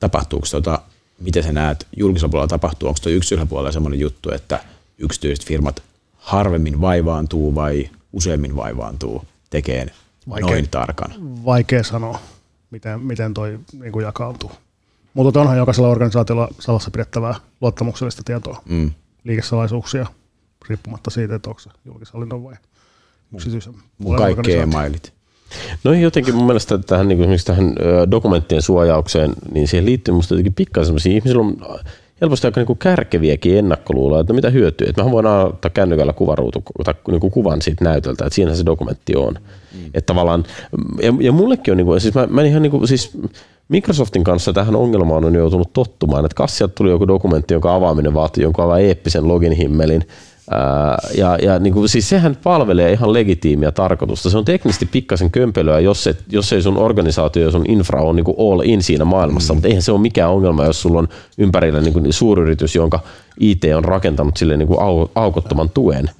Tapahtuuko 0.00 0.46
tota, 0.50 0.80
miten 1.20 1.42
sä 1.42 1.52
näet 1.52 1.86
julkisella 1.96 2.30
puolella 2.30 2.48
tapahtuu, 2.48 2.88
onko 2.88 3.00
tuo 3.02 3.12
yksityisellä 3.12 3.48
puolella 3.48 3.72
sellainen 3.72 4.00
juttu, 4.00 4.30
että 4.30 4.64
yksityiset 4.98 5.46
firmat 5.46 5.82
harvemmin 6.16 6.80
vaivaantuu 6.80 7.54
vai 7.54 7.90
useammin 8.12 8.56
vaivaantuu 8.56 9.24
tekemään 9.50 9.90
Vaikea, 10.28 10.50
noin 10.50 10.68
tarkan? 10.70 11.44
Vaikea 11.44 11.84
sanoa, 11.84 12.20
miten, 12.70 13.00
miten 13.00 13.34
toi 13.34 13.58
niin 13.72 13.92
kuin 13.92 14.04
jakautuu. 14.04 14.52
Mutta 15.14 15.40
onhan 15.40 15.58
jokaisella 15.58 15.88
organisaatiolla 15.88 16.48
salassa 16.60 16.90
pidettävää 16.90 17.34
luottamuksellista 17.60 18.22
tietoa, 18.24 18.62
mm. 18.68 18.90
liikesalaisuuksia, 19.24 20.06
riippumatta 20.68 21.10
siitä, 21.10 21.34
että 21.34 21.50
onko 21.50 21.60
se 21.60 21.70
julkishallinnon 21.84 22.44
vai 22.44 22.54
yksityisen 23.34 23.74
Mun 23.98 24.16
kaikki 24.16 24.54
e-mailit. 24.54 25.12
No 25.84 25.92
jotenkin 25.92 26.34
mun 26.34 26.46
mielestä 26.46 26.78
tähän, 26.78 27.08
niin 27.08 27.18
kuin 27.18 27.38
tähän 27.44 27.74
dokumenttien 28.10 28.62
suojaukseen, 28.62 29.32
niin 29.52 29.68
siihen 29.68 29.86
liittyy 29.86 30.14
musta 30.14 30.34
jotenkin 30.34 30.54
pikkasen 30.54 30.86
sellaisia, 30.86 31.12
ihmisillä 31.12 31.42
on 31.42 31.56
helposti 32.20 32.46
aika 32.46 32.60
niin 32.60 32.78
kärkeviäkin 32.78 33.58
ennakkoluuloja, 33.58 34.20
että 34.20 34.32
mitä 34.32 34.50
hyötyy. 34.50 34.86
Että 34.88 35.02
mähän 35.02 35.12
voin 35.12 35.26
ottaa 35.26 35.70
kännykällä 35.70 36.12
kuvaruutu, 36.12 36.62
tai 36.84 36.94
niin 37.08 37.20
kuin 37.20 37.30
kuvan 37.30 37.62
siitä 37.62 37.84
näytöltä, 37.84 38.24
että 38.24 38.34
siinähän 38.34 38.56
se 38.56 38.66
dokumentti 38.66 39.16
on. 39.16 39.34
Mm. 39.34 39.86
Että 39.86 40.06
tavallaan, 40.06 40.44
ja, 41.02 41.14
ja 41.20 41.32
mullekin 41.32 41.72
on, 41.72 41.76
niin 41.76 41.86
kuin, 41.86 42.00
siis 42.00 42.14
mä, 42.14 42.26
mä 42.26 42.42
ihan 42.42 42.62
niin 42.62 42.70
kuin, 42.70 42.88
siis 42.88 43.18
Microsoftin 43.68 44.24
kanssa 44.24 44.52
tähän 44.52 44.76
ongelmaan 44.76 45.24
on 45.24 45.34
joutunut 45.34 45.72
tottumaan, 45.72 46.24
että 46.24 46.34
kassiat 46.34 46.74
tuli 46.74 46.90
joku 46.90 47.08
dokumentti, 47.08 47.54
jonka 47.54 47.74
avaaminen 47.74 48.14
vaatii 48.14 48.42
jonkun 48.42 48.64
aivan 48.64 48.80
eeppisen 48.80 49.28
login 49.28 49.52
himmelin, 49.52 50.06
ja, 51.16 51.38
ja 51.42 51.58
niin 51.58 51.74
kuin, 51.74 51.88
siis 51.88 52.08
sehän 52.08 52.36
palvelee 52.42 52.92
ihan 52.92 53.12
legitiimiä 53.12 53.72
tarkoitusta. 53.72 54.30
Se 54.30 54.38
on 54.38 54.44
teknisesti 54.44 54.86
pikkasen 54.86 55.30
kömpelöä, 55.30 55.80
jos, 55.80 56.06
et, 56.06 56.24
jos 56.32 56.52
ei 56.52 56.62
sun 56.62 56.76
organisaatio 56.76 57.42
ja 57.42 57.50
sun 57.50 57.64
infra 57.70 58.02
on 58.02 58.16
niin 58.16 58.24
kuin 58.24 58.36
all 58.38 58.60
in 58.64 58.82
siinä 58.82 59.04
maailmassa, 59.04 59.52
mm. 59.52 59.56
mutta 59.56 59.68
eihän 59.68 59.82
se 59.82 59.92
ole 59.92 60.00
mikään 60.00 60.30
ongelma, 60.30 60.64
jos 60.64 60.82
sulla 60.82 60.98
on 60.98 61.08
ympärillä 61.38 61.80
niin 61.80 61.92
kuin 61.92 62.12
suuryritys, 62.12 62.74
jonka 62.74 63.00
IT 63.40 63.62
on 63.76 63.84
rakentanut 63.84 64.36
sille 64.36 64.56
niin 64.56 64.68
kuin 64.68 64.80
au, 64.80 65.06
aukottoman 65.14 65.70
tuen. 65.70 66.10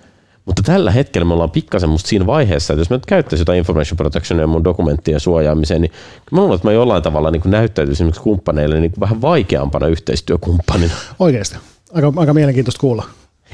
Mutta 0.48 0.62
tällä 0.62 0.90
hetkellä 0.90 1.24
me 1.24 1.32
ollaan 1.32 1.50
pikkasen 1.50 1.90
musta 1.90 2.08
siinä 2.08 2.26
vaiheessa, 2.26 2.72
että 2.72 2.80
jos 2.80 2.90
mä 2.90 2.96
nyt 2.96 3.06
käyttäisin 3.06 3.42
jotain 3.42 3.58
information 3.58 3.96
protectionia 3.96 4.46
mun 4.46 4.64
dokumenttien 4.64 5.20
suojaamiseen, 5.20 5.80
niin 5.80 5.92
mä 6.32 6.40
luulen, 6.40 6.54
että 6.54 6.68
mä 6.68 6.72
jollain 6.72 7.02
tavalla 7.02 7.30
niin 7.30 7.42
näyttäytyisin 7.44 8.04
esimerkiksi 8.04 8.22
kumppaneille 8.22 8.80
niin 8.80 8.92
vähän 9.00 9.22
vaikeampana 9.22 9.86
yhteistyökumppanina. 9.86 10.94
Oikeasti. 11.18 11.56
Aika, 11.92 12.12
aika 12.16 12.34
mielenkiintoista 12.34 12.80
kuulla. 12.80 13.04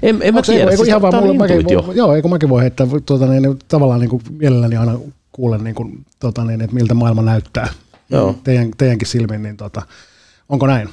En, 0.03 0.19
en 0.23 0.35
mä 0.35 0.43
tiedä, 0.43 0.61
eikö, 0.61 0.77
siis 0.77 0.89
ihan 0.89 1.03
vaan 1.03 1.15
mulle, 1.15 1.37
mäkin, 1.39 1.65
voi, 1.65 1.97
joo, 1.97 2.15
eikö 2.15 2.29
mäkin 2.29 2.49
voi 2.49 2.63
heittää 2.63 2.87
tuota, 3.07 3.27
niin, 3.27 3.59
tavallaan 3.69 4.01
niin 4.01 4.11
kuin 4.11 4.23
mielelläni 4.39 4.77
aina 4.77 4.99
kuulen, 5.33 5.65
niin 5.65 5.75
kuin, 5.75 6.05
tuota, 6.21 6.45
niin, 6.45 6.61
että 6.61 6.75
miltä 6.75 6.95
maailma 6.95 7.23
näyttää 7.23 7.69
joo. 8.11 8.35
Teidän, 8.45 8.71
teidänkin 8.79 9.09
silmin, 9.09 9.43
niin 9.43 9.57
tuota, 9.57 9.83
onko 10.49 10.67
näin? 10.67 10.89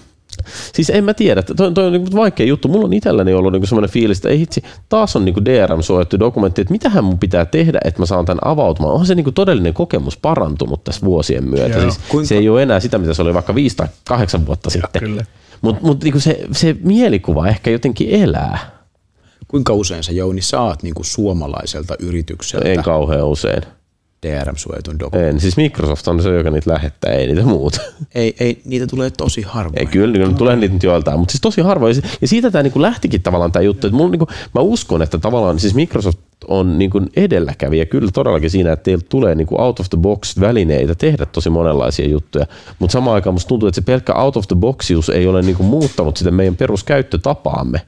Siis 0.74 0.90
en 0.90 1.04
mä 1.04 1.14
tiedä, 1.14 1.42
toi, 1.42 1.74
toi 1.74 1.86
on 1.86 1.94
niin 1.94 2.16
vaikea 2.16 2.46
juttu. 2.46 2.68
Mulla 2.68 2.86
on 2.86 2.94
itselläni 2.94 3.34
ollut 3.34 3.54
niin 3.54 3.68
semmoinen 3.68 3.90
fiilis, 3.90 4.18
että 4.18 4.30
ei 4.30 4.40
hitsi, 4.40 4.64
taas 4.90 5.16
on 5.16 5.26
niin 5.26 5.46
DRM-suojattu 5.46 6.20
dokumentti, 6.20 6.62
että 6.62 6.72
mitähän 6.72 7.04
mun 7.04 7.20
pitää 7.20 7.46
tehdä, 7.46 7.80
että 7.86 8.02
mä 8.02 8.06
saan 8.06 8.26
tämän 8.26 8.40
avautumaan. 8.46 8.94
Onhan 8.94 9.08
se 9.08 9.16
niin 9.16 9.34
todellinen 9.34 9.74
kokemus 9.74 10.18
parantunut 10.18 10.84
tässä 10.84 11.06
vuosien 11.06 11.44
myötä. 11.44 11.82
Siis 11.82 12.00
se 12.24 12.38
ei 12.38 12.50
ole 12.50 12.64
enää 12.64 12.80
sitä, 12.80 12.98
mitä 12.98 13.14
se 13.14 13.22
oli 13.22 13.34
vaikka 13.34 13.56
viisi 13.56 13.78
tai 13.78 13.88
kahdeksan 14.08 14.46
vuotta 14.46 14.70
sitten. 14.70 15.26
Mutta 15.62 15.86
mut, 15.86 16.04
niin 16.04 16.22
se, 16.22 16.46
se 16.52 16.76
mielikuva 16.84 17.48
ehkä 17.48 17.70
jotenkin 17.70 18.10
elää. 18.10 18.81
Kuinka 19.52 19.74
usein 19.74 20.04
sä 20.04 20.12
Jouni 20.12 20.42
saat 20.42 20.84
niin 20.84 20.94
kuin 20.94 21.06
suomalaiselta 21.06 21.96
yritykseltä? 22.00 22.70
En 22.70 22.84
kauhean 22.84 23.28
usein. 23.28 23.62
DRM-suojatun 24.26 25.00
dokumentin. 25.00 25.36
En, 25.36 25.40
siis 25.40 25.58
Microsoft 25.58 26.08
on 26.08 26.24
se, 26.24 26.30
joka 26.30 26.50
niitä 26.50 26.72
lähettää, 26.72 27.12
ei 27.14 27.28
niitä 27.28 27.44
muuta. 27.44 27.82
Ei, 28.16 28.36
ei 28.40 28.62
niitä 28.66 28.88
tulee 28.88 29.10
tosi 29.10 29.42
harvoin. 29.42 29.80
Ei, 29.80 29.86
kyllä, 29.86 30.18
kyllä 30.18 30.34
tulee 30.34 30.56
niitä 30.56 30.74
nyt 30.74 30.84
joiltain, 30.84 31.20
mutta 31.20 31.32
siis 31.32 31.42
tosi 31.42 31.62
harvoin. 31.62 31.96
Ja 32.22 32.28
siitä 32.28 32.52
tämä 32.52 32.64
niinku 32.64 32.82
lähtikin 32.82 33.22
tavallaan 33.22 33.52
tämä 33.52 33.64
juttu, 33.64 33.88
että 33.88 33.98
mulla, 33.98 34.12
niinku, 34.12 34.28
mä 34.56 34.62
uskon, 34.62 35.02
että 35.02 35.18
tavallaan 35.18 35.60
siis 35.60 35.76
Microsoft 35.76 36.20
on 36.48 36.80
niinku 36.80 37.02
edelläkävijä 37.16 37.86
kyllä 37.86 38.12
todellakin 38.14 38.50
siinä, 38.50 38.72
että 38.72 38.84
teillä 38.84 39.06
tulee 39.10 39.36
niinku 39.36 39.62
out 39.62 39.80
of 39.80 39.90
the 39.90 39.98
box 39.98 40.40
välineitä 40.40 40.96
tehdä 40.96 41.26
tosi 41.26 41.50
monenlaisia 41.50 42.08
juttuja, 42.08 42.46
mutta 42.80 42.94
samaan 42.94 43.16
aikaan 43.16 43.34
musta 43.34 43.48
tuntuu, 43.48 43.68
että 43.68 43.82
se 43.82 43.86
pelkkä 43.86 44.14
out 44.14 44.38
of 44.38 44.48
the 44.48 44.56
boxius 44.56 45.10
ei 45.10 45.28
ole 45.28 45.42
niinku 45.42 45.64
muuttanut 45.64 46.18
sitä 46.18 46.32
meidän 46.32 46.56
peruskäyttötapaamme 46.56 47.82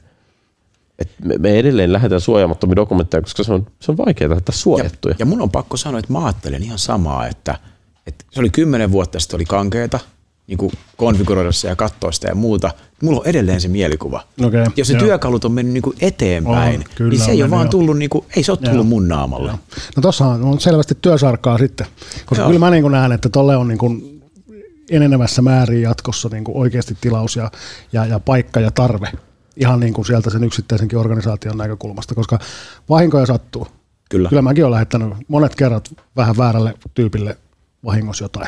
että 0.99 1.13
me, 1.23 1.37
me 1.37 1.59
edelleen 1.59 1.93
lähdetään 1.93 2.21
suojaamattomia 2.21 2.75
dokumentteja, 2.75 3.21
koska 3.21 3.43
se 3.43 3.53
on, 3.53 3.67
se 3.79 3.91
on 3.91 3.97
vaikeaa 3.97 4.29
lähettää 4.29 4.55
suojattuja. 4.55 5.11
Ja, 5.11 5.15
ja 5.19 5.25
mun 5.25 5.41
on 5.41 5.51
pakko 5.51 5.77
sanoa, 5.77 5.99
että 5.99 6.13
mä 6.13 6.25
ajattelen 6.25 6.63
ihan 6.63 6.79
samaa, 6.79 7.27
että, 7.27 7.59
että 8.07 8.25
se 8.31 8.39
oli 8.39 8.49
kymmenen 8.49 8.91
vuotta 8.91 9.19
sitten 9.19 9.37
oli 9.37 9.45
kankeeta, 9.45 9.99
niin 10.47 10.57
kuin 10.57 10.71
konfiguroida 10.97 11.51
se 11.51 11.67
ja 11.67 11.75
katsoa 11.75 12.11
sitä 12.11 12.27
ja 12.27 12.35
muuta. 12.35 12.71
Mulla 13.01 13.19
on 13.19 13.27
edelleen 13.27 13.61
se 13.61 13.67
mielikuva. 13.67 14.23
Okay, 14.43 14.65
Jos 14.75 14.87
se 14.87 14.93
joo. 14.93 15.03
työkalut 15.03 15.45
on 15.45 15.51
mennyt 15.51 15.73
niin 15.73 15.81
kuin 15.81 15.97
eteenpäin, 16.01 16.79
on, 16.79 16.85
kyllä, 16.95 17.09
niin 17.09 17.21
se 17.21 17.31
ei 17.31 17.43
ole 17.43 17.51
vaan 17.51 17.69
tullut, 17.69 17.97
niin 17.97 18.09
kuin, 18.09 18.25
ei 18.35 18.43
se 18.43 18.51
ole 18.51 18.59
tullut 18.59 18.75
joo. 18.75 18.83
mun 18.83 19.07
naamalle. 19.07 19.47
Joo. 19.47 19.59
No 19.95 20.01
tuossa 20.01 20.25
on 20.25 20.59
selvästi 20.59 20.97
työsarkaa 21.01 21.57
sitten, 21.57 21.87
koska 22.25 22.41
joo. 22.41 22.47
kyllä 22.47 22.59
mä 22.59 22.69
niin 22.69 22.81
kuin 22.81 22.91
näen, 22.91 23.11
että 23.11 23.29
tolle 23.29 23.57
on 23.57 23.67
niin 23.67 23.77
kuin 23.77 24.21
enenevässä 24.91 25.41
määrin 25.41 25.81
jatkossa 25.81 26.29
niin 26.29 26.43
kuin 26.43 26.57
oikeasti 26.57 26.97
tilaus 27.01 27.35
ja, 27.35 27.51
ja, 27.93 28.05
ja 28.05 28.19
paikka 28.19 28.59
ja 28.59 28.71
tarve 28.71 29.11
ihan 29.57 29.79
niin 29.79 29.93
kuin 29.93 30.05
sieltä 30.05 30.29
sen 30.29 30.43
yksittäisenkin 30.43 30.99
organisaation 30.99 31.57
näkökulmasta, 31.57 32.15
koska 32.15 32.39
vahinkoja 32.89 33.25
sattuu. 33.25 33.67
Kyllä. 34.09 34.29
Kyllä 34.29 34.41
mäkin 34.41 34.63
olen 34.63 34.71
lähettänyt 34.71 35.13
monet 35.27 35.55
kerrat 35.55 35.93
vähän 36.15 36.37
väärälle 36.37 36.73
tyypille 36.93 37.37
vahingossa 37.85 38.25
jotain. 38.25 38.47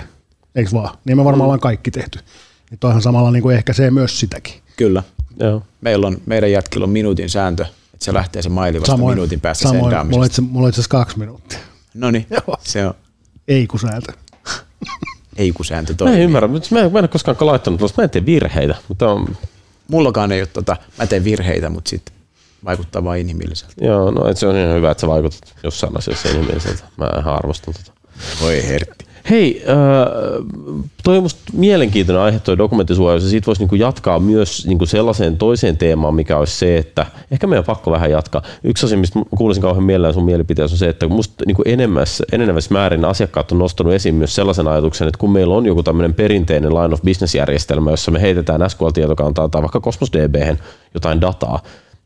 Eikö 0.56 0.72
vaan? 0.74 0.98
Niin 1.06 1.18
me 1.18 1.26
varmaan 1.26 1.40
mm. 1.40 1.46
ollaan 1.46 1.60
kaikki 1.60 1.92
tehty. 1.92 2.20
Niin 2.70 2.80
toihan 2.80 3.02
samalla 3.02 3.32
niin 3.32 3.44
kuin 3.44 3.56
ehkä 3.56 3.74
se 3.74 3.92
myös 3.92 4.20
sitäkin. 4.20 4.54
Kyllä. 4.78 5.04
Joo. 5.40 5.64
Meillä 5.82 6.08
on, 6.08 6.18
meidän 6.26 6.52
jätkillä 6.52 6.84
on 6.84 6.90
minuutin 6.90 7.30
sääntö, 7.30 7.66
että 7.94 8.06
se 8.06 8.14
lähtee 8.14 8.42
se 8.42 8.50
maili 8.50 8.80
vasta 8.80 8.92
samoin, 8.92 9.16
minuutin 9.16 9.42
päästä 9.42 9.64
samoin, 9.64 9.84
sendaamisesta. 9.84 10.16
Mulla 10.16 10.26
itse, 10.26 10.42
mulla 10.42 10.70
itse 10.70 10.82
asiassa 10.82 10.98
kaksi 10.98 11.20
minuuttia. 11.20 11.60
No 11.94 12.12
niin, 12.12 12.28
se 12.62 12.88
on. 12.88 12.94
Ei 13.48 13.68
kun 13.68 13.80
sääntö. 13.80 14.14
Ei 15.38 15.52
kun 15.52 15.66
sääntö 15.66 15.94
toimii. 15.94 16.16
Mä 16.16 16.18
en 16.18 16.24
ymmärrä, 16.24 16.48
mutta 16.48 16.68
mä 16.72 16.80
en, 16.80 16.92
mä 16.92 17.00
en 17.00 17.04
ole 17.04 17.08
koskaan 17.08 17.38
laittanut 17.42 17.98
mä 17.98 18.04
en 18.04 18.10
tee 18.10 18.26
virheitä, 18.26 18.76
mutta 18.88 19.12
on, 19.12 19.38
mullakaan 19.88 20.32
ei 20.32 20.42
ole, 20.42 20.48
tota, 20.48 20.78
mä 20.98 21.08
teen 21.08 21.24
virheitä, 21.24 21.70
mutta 21.70 21.90
sitten 21.90 22.16
vaikuttaa 22.66 23.04
vain 23.04 23.22
inhimilliseltä. 23.22 23.86
Joo, 23.86 24.12
no 24.12 24.28
et 24.28 24.38
se 24.38 24.48
on 24.48 24.56
ihan 24.58 24.76
hyvä, 24.76 24.92
että 24.92 25.02
sä 25.02 25.08
vaikutat 25.08 25.56
jossain 25.64 25.98
asiassa 25.98 26.30
inhimilliseltä. 26.30 26.84
Mä 26.98 27.06
arvostan 27.06 27.74
tota. 27.74 27.92
Voi 28.42 28.68
hertti. 28.68 29.06
Hei, 29.30 29.64
äh, 29.70 29.76
toi 31.04 31.18
on 31.18 31.24
musta 31.24 31.42
mielenkiintoinen 31.54 32.24
aihe 32.24 32.40
toi 32.40 32.58
dokumenttisuojaus 32.58 33.24
ja 33.24 33.30
siitä 33.30 33.46
voisi 33.46 33.62
niinku 33.62 33.76
jatkaa 33.76 34.20
myös 34.20 34.68
niinku 34.68 34.86
sellaiseen 34.86 35.38
toiseen 35.38 35.78
teemaan, 35.78 36.16
mikä 36.16 36.38
olisi 36.38 36.58
se, 36.58 36.78
että 36.78 37.06
ehkä 37.32 37.48
meidän 37.48 37.62
on 37.62 37.66
pakko 37.66 37.92
vähän 37.92 38.12
jatkaa. 38.12 38.42
Yksi 38.64 38.86
asia, 38.86 38.98
mistä 38.98 39.20
kuulisin 39.38 39.62
kauhean 39.62 39.84
mielellään 39.84 40.14
sun 40.14 40.26
mielipiteessä 40.26 40.74
on 40.74 40.78
se, 40.78 40.90
että 40.90 41.08
musta 41.08 41.44
niinku 41.48 41.62
enemmässä, 41.66 42.24
enenevässä 42.32 42.74
määrin 42.74 43.06
asiakkaat 43.06 43.52
on 43.52 43.60
nostanut 43.60 43.94
esiin 43.94 44.16
myös 44.16 44.36
sellaisen 44.36 44.68
ajatuksen, 44.68 45.08
että 45.08 45.18
kun 45.18 45.32
meillä 45.32 45.56
on 45.56 45.66
joku 45.66 45.84
tämmöinen 45.84 46.14
perinteinen 46.14 46.74
line 46.74 46.94
of 46.94 47.02
business 47.02 47.36
järjestelmä, 47.36 47.92
jossa 47.92 48.12
me 48.12 48.22
heitetään 48.22 48.62
SQL-tietokantaa 48.62 49.50
tai 49.50 49.62
vaikka 49.62 49.82
Cosmos 49.82 50.12
DB 50.12 50.36
täyteen 50.94 51.22
dataa, 51.22 51.60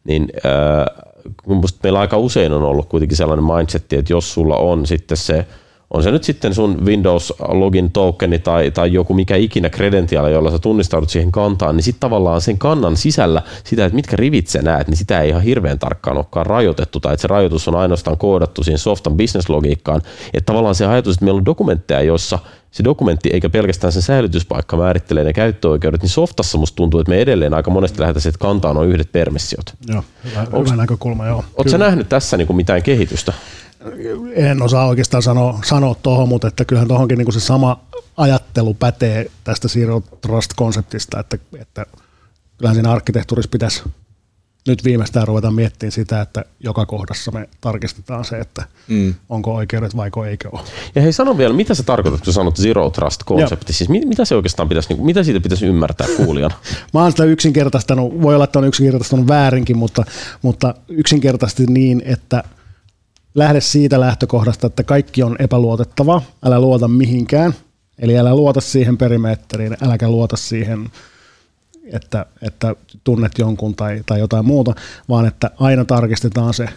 niin 0.03 0.27
äh, 0.45 1.05
musta 1.45 1.79
meillä 1.83 1.99
aika 1.99 2.17
usein 2.17 2.51
on 2.51 2.63
ollut 2.63 2.89
kuitenkin 2.89 3.17
sellainen 3.17 3.45
mindset, 3.45 3.93
että 3.93 4.13
jos 4.13 4.33
sulla 4.33 4.57
on 4.57 4.85
sitten 4.85 5.17
se 5.17 5.45
on 5.93 6.03
se 6.03 6.11
nyt 6.11 6.23
sitten 6.23 6.53
sun 6.53 6.85
Windows 6.85 7.33
login 7.47 7.91
tokeni 7.91 8.39
tai, 8.39 8.71
tai 8.71 8.93
joku 8.93 9.13
mikä 9.13 9.35
ikinä 9.35 9.69
kredentiaali, 9.69 10.31
jolla 10.31 10.51
sä 10.51 10.59
tunnistaudut 10.59 11.09
siihen 11.09 11.31
kantaan, 11.31 11.75
niin 11.75 11.83
sitten 11.83 11.99
tavallaan 11.99 12.41
sen 12.41 12.57
kannan 12.57 12.97
sisällä 12.97 13.41
sitä, 13.63 13.85
että 13.85 13.95
mitkä 13.95 14.15
rivit 14.15 14.47
sä 14.47 14.61
näet, 14.61 14.87
niin 14.87 14.97
sitä 14.97 15.21
ei 15.21 15.29
ihan 15.29 15.41
hirveän 15.41 15.79
tarkkaan 15.79 16.17
olekaan 16.17 16.45
rajoitettu, 16.45 16.99
tai 16.99 17.13
että 17.13 17.21
se 17.21 17.27
rajoitus 17.27 17.67
on 17.67 17.75
ainoastaan 17.75 18.17
koodattu 18.17 18.63
siihen 18.63 18.79
softan 18.79 19.17
business-logiikkaan. 19.17 20.01
Että 20.33 20.45
tavallaan 20.45 20.75
se 20.75 20.85
ajatus, 20.85 21.15
että 21.15 21.25
meillä 21.25 21.37
on 21.37 21.45
dokumentteja, 21.45 22.01
jossa 22.01 22.39
se 22.71 22.83
dokumentti 22.83 23.29
eikä 23.33 23.49
pelkästään 23.49 23.93
sen 23.93 24.01
säilytyspaikka 24.01 24.77
määrittelee 24.77 25.23
ne 25.23 25.33
käyttöoikeudet, 25.33 26.01
niin 26.01 26.09
softassa 26.09 26.57
musta 26.57 26.75
tuntuu, 26.75 26.99
että 26.99 27.09
me 27.09 27.21
edelleen 27.21 27.53
aika 27.53 27.71
monesti 27.71 27.99
lähdetään 27.99 28.29
että 28.29 28.39
kantaan 28.39 28.77
on 28.77 28.87
yhdet 28.87 29.11
permissiot. 29.11 29.73
Joo, 29.87 30.03
hyvä, 30.23 30.47
Onks, 30.51 30.71
hyvä 30.71 30.81
näkökulma, 30.81 31.27
joo. 31.27 31.43
Oletko 31.57 31.77
nähnyt 31.77 32.09
tässä 32.09 32.37
niin 32.37 32.47
kuin 32.47 32.57
mitään 32.57 32.83
kehitystä? 32.83 33.33
En 34.35 34.61
osaa 34.61 34.87
oikeastaan 34.87 35.23
sanoa, 35.23 35.59
sanoa 35.65 35.95
tuohon, 36.03 36.29
mutta 36.29 36.47
että 36.47 36.65
kyllähän 36.65 36.87
tuohonkin 36.87 37.17
niin 37.17 37.33
se 37.33 37.39
sama 37.39 37.79
ajattelu 38.17 38.73
pätee 38.73 39.31
tästä 39.43 39.67
Zero 39.67 40.03
Trust-konseptista, 40.21 41.19
että, 41.19 41.37
että 41.61 41.85
kyllähän 42.57 42.75
siinä 42.75 42.91
arkkitehtuurissa 42.91 43.49
pitäisi 43.51 43.83
nyt 44.67 44.83
viimeistään 44.83 45.27
ruveta 45.27 45.51
miettimään 45.51 45.91
sitä, 45.91 46.21
että 46.21 46.45
joka 46.59 46.85
kohdassa 46.85 47.31
me 47.31 47.49
tarkistetaan 47.61 48.25
se, 48.25 48.39
että 48.39 48.63
mm. 48.87 49.13
onko 49.29 49.55
oikeudet 49.55 49.95
vai 49.97 50.09
eikö 50.29 50.49
ole. 50.51 50.61
Ja 50.95 51.01
hei, 51.01 51.13
sano 51.13 51.37
vielä, 51.37 51.53
mitä 51.53 51.75
sä 51.75 51.83
tarkoitat, 51.83 52.21
kun 52.21 52.33
sanot 52.33 52.57
Zero 52.57 52.89
Trust-konsepti? 52.89 53.73
Siis 53.73 53.89
mitä 53.89 54.25
se 54.25 54.35
oikeastaan 54.35 54.69
pitäisi, 54.69 54.93
niin 54.93 55.05
mitä 55.05 55.23
siitä 55.23 55.39
pitäisi 55.39 55.65
ymmärtää 55.65 56.07
kuulijana? 56.17 56.55
Mä 56.93 57.01
oon 57.01 57.11
sitä 57.11 57.23
yksinkertaistanut, 57.23 58.21
voi 58.21 58.35
olla, 58.35 58.43
että 58.43 58.59
on 58.59 58.65
yksinkertaistanut 58.65 59.27
väärinkin, 59.27 59.77
mutta, 59.77 60.03
mutta 60.41 60.75
yksinkertaisesti 60.87 61.65
niin, 61.65 62.01
että– 62.05 62.43
lähde 63.35 63.61
siitä 63.61 63.99
lähtökohdasta, 63.99 64.67
että 64.67 64.83
kaikki 64.83 65.23
on 65.23 65.35
epäluotettava, 65.39 66.21
älä 66.45 66.59
luota 66.59 66.87
mihinkään, 66.87 67.53
eli 67.99 68.17
älä 68.17 68.35
luota 68.35 68.61
siihen 68.61 68.97
perimeetteriin, 68.97 69.77
äläkä 69.81 70.09
luota 70.09 70.37
siihen, 70.37 70.91
että, 71.93 72.25
että 72.41 72.75
tunnet 73.03 73.37
jonkun 73.37 73.75
tai, 73.75 74.03
tai 74.05 74.19
jotain 74.19 74.45
muuta, 74.45 74.75
vaan 75.09 75.25
että 75.25 75.51
aina 75.59 75.85
tarkistetaan 75.85 76.53
se 76.53 76.69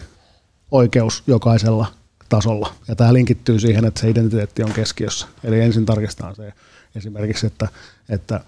oikeus 0.71 1.23
jokaisella 1.27 1.85
tasolla. 2.29 2.73
Ja 2.87 2.95
tämä 2.95 3.13
linkittyy 3.13 3.59
siihen, 3.59 3.85
että 3.85 4.01
se 4.01 4.09
identiteetti 4.09 4.63
on 4.63 4.73
keskiössä. 4.73 5.27
Eli 5.43 5.61
ensin 5.61 5.85
tarkistetaan 5.85 6.35
se 6.35 6.53
esimerkiksi, 6.95 7.47
että, 7.47 7.67
että 8.09 8.39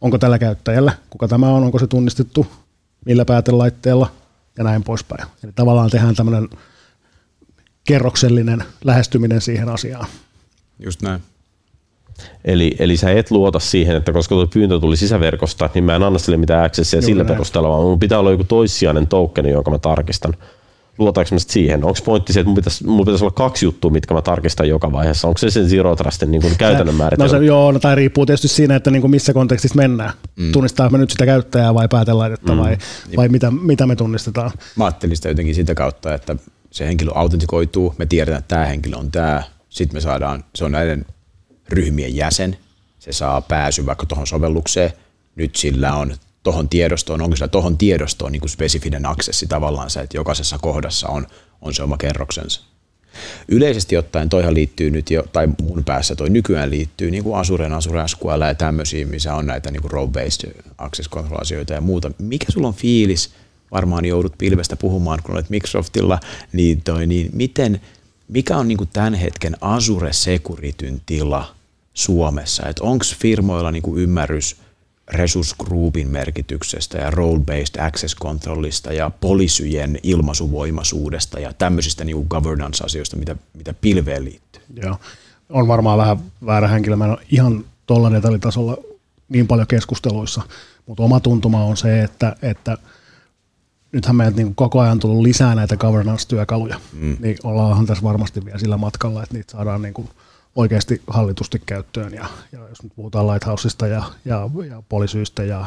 onko 0.00 0.18
tällä 0.18 0.38
käyttäjällä, 0.38 0.92
kuka 1.10 1.28
tämä 1.28 1.48
on, 1.48 1.64
onko 1.64 1.78
se 1.78 1.86
tunnistettu, 1.86 2.46
millä 3.06 3.24
päätelaitteella 3.24 4.10
ja 4.58 4.64
näin 4.64 4.84
poispäin. 4.84 5.28
Eli 5.44 5.52
tavallaan 5.52 5.90
tehdään 5.90 6.14
tämmöinen 6.14 6.48
kerroksellinen 7.84 8.64
lähestyminen 8.84 9.40
siihen 9.40 9.68
asiaan. 9.68 10.06
Just 10.84 11.02
näin. 11.02 11.20
Eli, 12.44 12.76
eli 12.78 12.96
sä 12.96 13.10
et 13.10 13.30
luota 13.30 13.58
siihen, 13.58 13.96
että 13.96 14.12
koska 14.12 14.34
tuo 14.34 14.46
pyyntö 14.46 14.80
tuli 14.80 14.96
sisäverkosta, 14.96 15.70
niin 15.74 15.84
mä 15.84 15.96
en 15.96 16.02
anna 16.02 16.18
sille 16.18 16.36
mitään 16.36 16.64
accessia 16.64 16.96
Juuri 16.96 17.06
sillä 17.06 17.22
näin. 17.22 17.34
perusteella, 17.34 17.68
vaan 17.68 17.82
mun 17.82 17.98
pitää 17.98 18.18
olla 18.18 18.30
joku 18.30 18.44
toissijainen 18.44 19.06
tokeni, 19.06 19.50
jonka 19.50 19.70
mä 19.70 19.78
tarkistan 19.78 20.34
luotaanko 20.98 21.34
mä 21.34 21.38
siihen? 21.38 21.84
Onko 21.84 21.98
pointti 22.04 22.32
se, 22.32 22.40
että 22.40 22.48
mun 22.48 22.54
pitäisi, 22.54 22.86
mun 22.86 23.04
pitäisi 23.04 23.24
olla 23.24 23.34
kaksi 23.34 23.66
juttua, 23.66 23.90
mitkä 23.90 24.14
mä 24.14 24.22
tarkistan 24.22 24.68
joka 24.68 24.92
vaiheessa? 24.92 25.28
Onko 25.28 25.38
se 25.38 25.50
sen 25.50 25.68
Zero 25.68 25.96
Trustin 25.96 26.30
niin 26.30 26.42
kuin 26.42 26.56
käytännön 26.58 26.94
määritelmä? 26.94 27.32
No 27.32 27.38
se, 27.38 27.44
joo, 27.44 27.72
no, 27.72 27.78
tai 27.78 27.94
riippuu 27.94 28.26
tietysti 28.26 28.48
siinä, 28.48 28.76
että 28.76 28.90
niin 28.90 29.00
kuin 29.00 29.10
missä 29.10 29.32
kontekstissa 29.32 29.76
mennään. 29.76 30.12
Mm. 30.36 30.52
Tunnistaa 30.52 30.90
me 30.90 30.98
nyt 30.98 31.10
sitä 31.10 31.26
käyttäjää 31.26 31.74
vai 31.74 31.88
päätelaitetta 31.88 32.52
mm. 32.52 32.58
vai, 32.58 32.76
vai 33.16 33.28
mitä, 33.28 33.50
mitä 33.50 33.86
me 33.86 33.96
tunnistetaan? 33.96 34.50
Mä 34.76 34.84
ajattelin 34.84 35.16
sitä 35.16 35.28
jotenkin 35.28 35.54
sitä 35.54 35.74
kautta, 35.74 36.14
että 36.14 36.36
se 36.72 36.86
henkilö 36.86 37.12
autentikoituu, 37.14 37.94
me 37.98 38.06
tiedetään, 38.06 38.38
että 38.38 38.54
tämä 38.54 38.66
henkilö 38.66 38.96
on 38.96 39.10
tämä, 39.10 39.42
sitten 39.68 39.96
me 39.96 40.00
saadaan, 40.00 40.44
se 40.54 40.64
on 40.64 40.72
näiden 40.72 41.06
ryhmien 41.68 42.16
jäsen, 42.16 42.56
se 42.98 43.12
saa 43.12 43.40
pääsy 43.40 43.86
vaikka 43.86 44.06
tuohon 44.06 44.26
sovellukseen, 44.26 44.92
nyt 45.36 45.56
sillä 45.56 45.94
on 45.94 46.14
tuohon 46.42 46.68
tiedostoon, 46.68 47.22
onko 47.22 47.36
sillä 47.36 47.48
tuohon 47.48 47.78
tiedostoon 47.78 48.32
niin 48.32 48.40
kuin 48.40 48.50
spesifinen 48.50 49.06
aksessi 49.06 49.46
tavallaan 49.46 49.90
se, 49.90 50.00
että 50.00 50.16
jokaisessa 50.16 50.58
kohdassa 50.58 51.08
on, 51.08 51.26
on 51.60 51.74
se 51.74 51.82
oma 51.82 51.96
kerroksensa. 51.96 52.60
Yleisesti 53.48 53.96
ottaen 53.96 54.28
toihan 54.28 54.54
liittyy 54.54 54.90
nyt 54.90 55.10
jo, 55.10 55.24
tai 55.32 55.48
mun 55.62 55.84
päässä 55.84 56.16
toi 56.16 56.30
nykyään 56.30 56.70
liittyy 56.70 57.10
niin 57.10 57.24
kuin 57.24 57.36
Azuren, 57.38 57.72
Azure 57.72 58.08
SQL 58.08 58.40
ja 58.48 58.54
tämmöisiä, 58.54 59.06
missä 59.06 59.34
on 59.34 59.46
näitä 59.46 59.70
niin 59.70 59.84
role-based 59.84 60.72
access 60.78 61.10
ja 61.70 61.80
muuta. 61.80 62.10
Mikä 62.18 62.46
sulla 62.48 62.68
on 62.68 62.74
fiilis, 62.74 63.34
varmaan 63.72 64.04
joudut 64.04 64.34
pilvestä 64.38 64.76
puhumaan, 64.76 65.18
kun 65.22 65.34
olet 65.34 65.50
Microsoftilla, 65.50 66.20
niin, 66.52 66.82
toi, 66.82 67.06
niin 67.06 67.30
miten, 67.32 67.80
mikä 68.28 68.56
on 68.56 68.68
niin 68.68 68.78
kuin 68.78 68.90
tämän 68.92 69.14
hetken 69.14 69.56
Azure 69.60 70.12
Securityn 70.12 71.00
tila 71.06 71.54
Suomessa? 71.94 72.62
Onko 72.80 73.04
firmoilla 73.18 73.72
niin 73.72 73.82
kuin 73.82 74.02
ymmärrys– 74.02 74.56
resource 75.08 75.54
groupin 75.64 76.08
merkityksestä 76.08 76.98
ja 76.98 77.10
role-based 77.10 77.86
access 77.86 78.16
controlista 78.16 78.92
ja 78.92 79.10
polisyjen 79.20 79.98
ilmaisuvoimaisuudesta 80.02 81.40
ja 81.40 81.52
tämmöisistä 81.52 82.04
niin 82.04 82.26
governance-asioista, 82.30 83.16
mitä, 83.16 83.36
mitä 83.54 83.74
pilveen 83.74 84.24
liittyy. 84.24 84.62
Joo, 84.82 84.96
on 85.48 85.68
varmaan 85.68 85.98
vähän 85.98 86.18
väärä 86.46 86.68
henkilö. 86.68 86.96
Mä 86.96 87.04
en 87.04 87.10
ole 87.10 87.26
ihan 87.30 87.64
tuolla 87.86 88.10
detaljitasolla 88.10 88.76
niin 89.28 89.46
paljon 89.46 89.66
keskusteluissa, 89.66 90.42
mutta 90.86 91.02
oma 91.02 91.20
tuntuma 91.20 91.64
on 91.64 91.76
se, 91.76 92.02
että, 92.02 92.36
että 92.42 92.78
nythän 93.92 94.16
meiltä 94.16 94.36
niin 94.36 94.54
koko 94.54 94.80
ajan 94.80 94.98
tullut 94.98 95.22
lisää 95.22 95.54
näitä 95.54 95.76
governance-työkaluja, 95.76 96.80
mm. 96.92 97.16
niin 97.20 97.36
ollaanhan 97.44 97.86
tässä 97.86 98.02
varmasti 98.04 98.44
vielä 98.44 98.58
sillä 98.58 98.76
matkalla, 98.76 99.22
että 99.22 99.34
niitä 99.34 99.52
saadaan 99.52 99.82
niin 99.82 99.94
kuin– 99.94 100.08
oikeasti 100.56 101.02
hallitusti 101.06 101.62
käyttöön. 101.66 102.14
Ja, 102.14 102.26
ja 102.52 102.68
jos 102.68 102.82
nyt 102.82 102.92
puhutaan 102.96 103.26
Lighthouseista 103.26 103.86
ja, 103.86 104.02
ja, 104.24 104.50
ja 104.68 104.82
polisyistä 104.88 105.44
ja, 105.44 105.64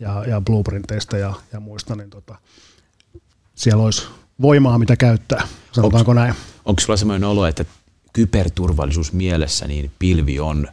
ja, 0.00 0.24
ja 0.24 0.40
blueprinteistä 0.40 1.18
ja, 1.18 1.34
ja 1.52 1.60
muista, 1.60 1.96
niin 1.96 2.10
tota, 2.10 2.36
siellä 3.54 3.84
olisi 3.84 4.06
voimaa, 4.40 4.78
mitä 4.78 4.96
käyttää, 4.96 5.48
sanotaanko 5.72 6.10
onks, 6.10 6.20
näin. 6.20 6.34
Onko 6.64 6.80
sulla 6.80 6.96
sellainen 6.96 7.28
olo, 7.28 7.46
että 7.46 7.64
kyberturvallisuus 8.12 9.12
mielessä 9.12 9.66
niin 9.66 9.90
pilvi 9.98 10.40
on 10.40 10.68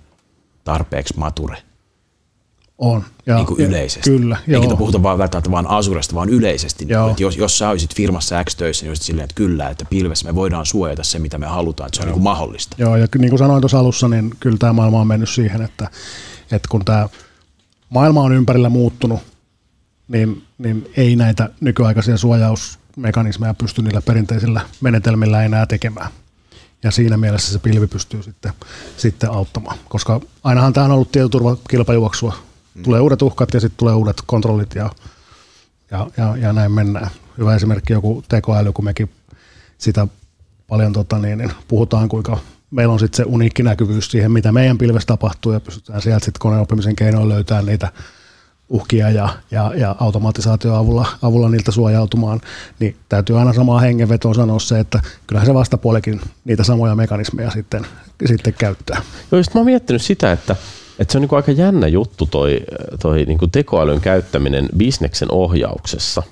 tarpeeksi 0.63 1.13
mature? 1.17 1.57
On. 2.77 3.03
Ja, 3.25 3.35
niin 3.35 3.45
kuin 3.45 3.59
yleisesti. 3.59 4.09
Kyllä, 4.09 4.37
joo. 4.47 4.63
Eikä 4.63 4.75
puhuta 4.75 5.03
vaan 5.03 5.17
välttämättä 5.17 5.51
vaan 5.51 5.69
Azuresta, 5.69 6.15
vaan 6.15 6.29
yleisesti. 6.29 6.85
Niin 6.85 6.99
kuin, 6.99 7.09
että 7.09 7.23
jos, 7.23 7.37
jos 7.37 7.57
sä 7.57 7.69
olisit 7.69 7.95
firmassa 7.95 8.43
X 8.43 8.55
töissä, 8.55 8.83
niin 8.85 8.91
olisit 8.91 9.05
silleen, 9.05 9.23
että 9.23 9.35
kyllä, 9.35 9.69
että 9.69 9.85
pilvessä 9.85 10.25
me 10.25 10.35
voidaan 10.35 10.65
suojata 10.65 11.03
se, 11.03 11.19
mitä 11.19 11.37
me 11.37 11.45
halutaan, 11.45 11.87
että 11.87 11.95
se 11.95 12.01
on 12.01 12.07
niin 12.07 12.13
kuin 12.13 12.23
mahdollista. 12.23 12.75
Joo, 12.79 12.95
ja 12.95 13.07
niin 13.17 13.29
kuin 13.29 13.39
sanoin 13.39 13.61
tuossa 13.61 13.79
alussa, 13.79 14.07
niin 14.07 14.31
kyllä 14.39 14.57
tämä 14.57 14.73
maailma 14.73 15.01
on 15.01 15.07
mennyt 15.07 15.29
siihen, 15.29 15.61
että, 15.61 15.89
että 16.51 16.67
kun 16.69 16.85
tämä 16.85 17.09
maailma 17.89 18.21
on 18.21 18.33
ympärillä 18.33 18.69
muuttunut, 18.69 19.19
niin, 20.07 20.43
niin 20.57 20.89
ei 20.97 21.15
näitä 21.15 21.49
nykyaikaisia 21.61 22.17
suojausmekanismeja 22.17 23.53
pysty 23.53 23.81
niillä 23.81 24.01
perinteisillä 24.01 24.61
menetelmillä 24.81 25.43
enää 25.43 25.65
tekemään. 25.65 26.11
Ja 26.83 26.91
siinä 26.91 27.17
mielessä 27.17 27.53
se 27.53 27.59
pilvi 27.59 27.87
pystyy 27.87 28.23
sitten, 28.23 28.53
sitten 28.97 29.31
auttamaan, 29.31 29.77
koska 29.89 30.21
ainahan 30.43 30.73
tämä 30.73 30.85
on 30.85 30.91
ollut 30.91 31.11
tietoturvakilpajuoksua 31.11 32.46
Mm. 32.77 32.83
Tulee 32.83 33.01
uudet 33.01 33.21
uhkat 33.21 33.53
ja 33.53 33.59
sitten 33.59 33.77
tulee 33.77 33.93
uudet 33.93 34.17
kontrollit 34.25 34.75
ja, 34.75 34.89
ja, 35.91 36.07
ja, 36.17 36.37
ja 36.37 36.53
näin 36.53 36.71
mennään. 36.71 37.09
Hyvä 37.37 37.55
esimerkki 37.55 37.93
joku 37.93 38.23
tekoäly, 38.29 38.73
kun 38.73 38.85
mekin 38.85 39.09
sitä 39.77 40.07
paljon 40.67 40.93
tota 40.93 41.19
niin, 41.19 41.37
niin 41.37 41.51
puhutaan, 41.67 42.09
kuinka 42.09 42.37
meillä 42.71 42.93
on 42.93 42.99
sitten 42.99 43.17
se 43.17 43.23
uniikki 43.29 43.63
näkyvyys 43.63 44.11
siihen, 44.11 44.31
mitä 44.31 44.51
meidän 44.51 44.77
pilvessä 44.77 45.07
tapahtuu 45.07 45.51
ja 45.51 45.59
pystytään 45.59 46.01
sieltä 46.01 46.25
sitten 46.25 46.39
koneoppimisen 46.39 46.95
keinoin 46.95 47.29
löytämään 47.29 47.65
niitä 47.65 47.91
uhkia 48.69 49.09
ja, 49.09 49.29
ja, 49.51 49.71
ja 49.75 49.95
automatisaatio 49.99 50.75
avulla, 50.75 51.05
avulla 51.21 51.49
niiltä 51.49 51.71
suojautumaan, 51.71 52.41
niin 52.79 52.95
täytyy 53.09 53.39
aina 53.39 53.53
samaa 53.53 53.79
hengenvetoon 53.79 54.35
sanoa 54.35 54.59
se, 54.59 54.79
että 54.79 54.99
kyllähän 55.27 55.45
se 55.45 55.53
vastapuolikin 55.53 56.21
niitä 56.45 56.63
samoja 56.63 56.95
mekanismeja 56.95 57.51
sitten, 57.51 57.87
sitten 58.25 58.53
käyttää. 58.53 59.01
Joo, 59.31 59.41
mä 59.41 59.59
oon 59.59 59.65
miettinyt 59.65 60.01
sitä, 60.01 60.31
että 60.31 60.55
et 60.99 61.09
se 61.09 61.17
on 61.17 61.21
niinku 61.21 61.35
aika 61.35 61.51
jännä 61.51 61.87
juttu 61.87 62.25
toi, 62.25 62.59
toi 63.01 63.23
niinku 63.25 63.47
tekoälyn 63.47 64.01
käyttäminen 64.01 64.69
bisneksen 64.77 65.31
ohjauksessa. 65.31 66.23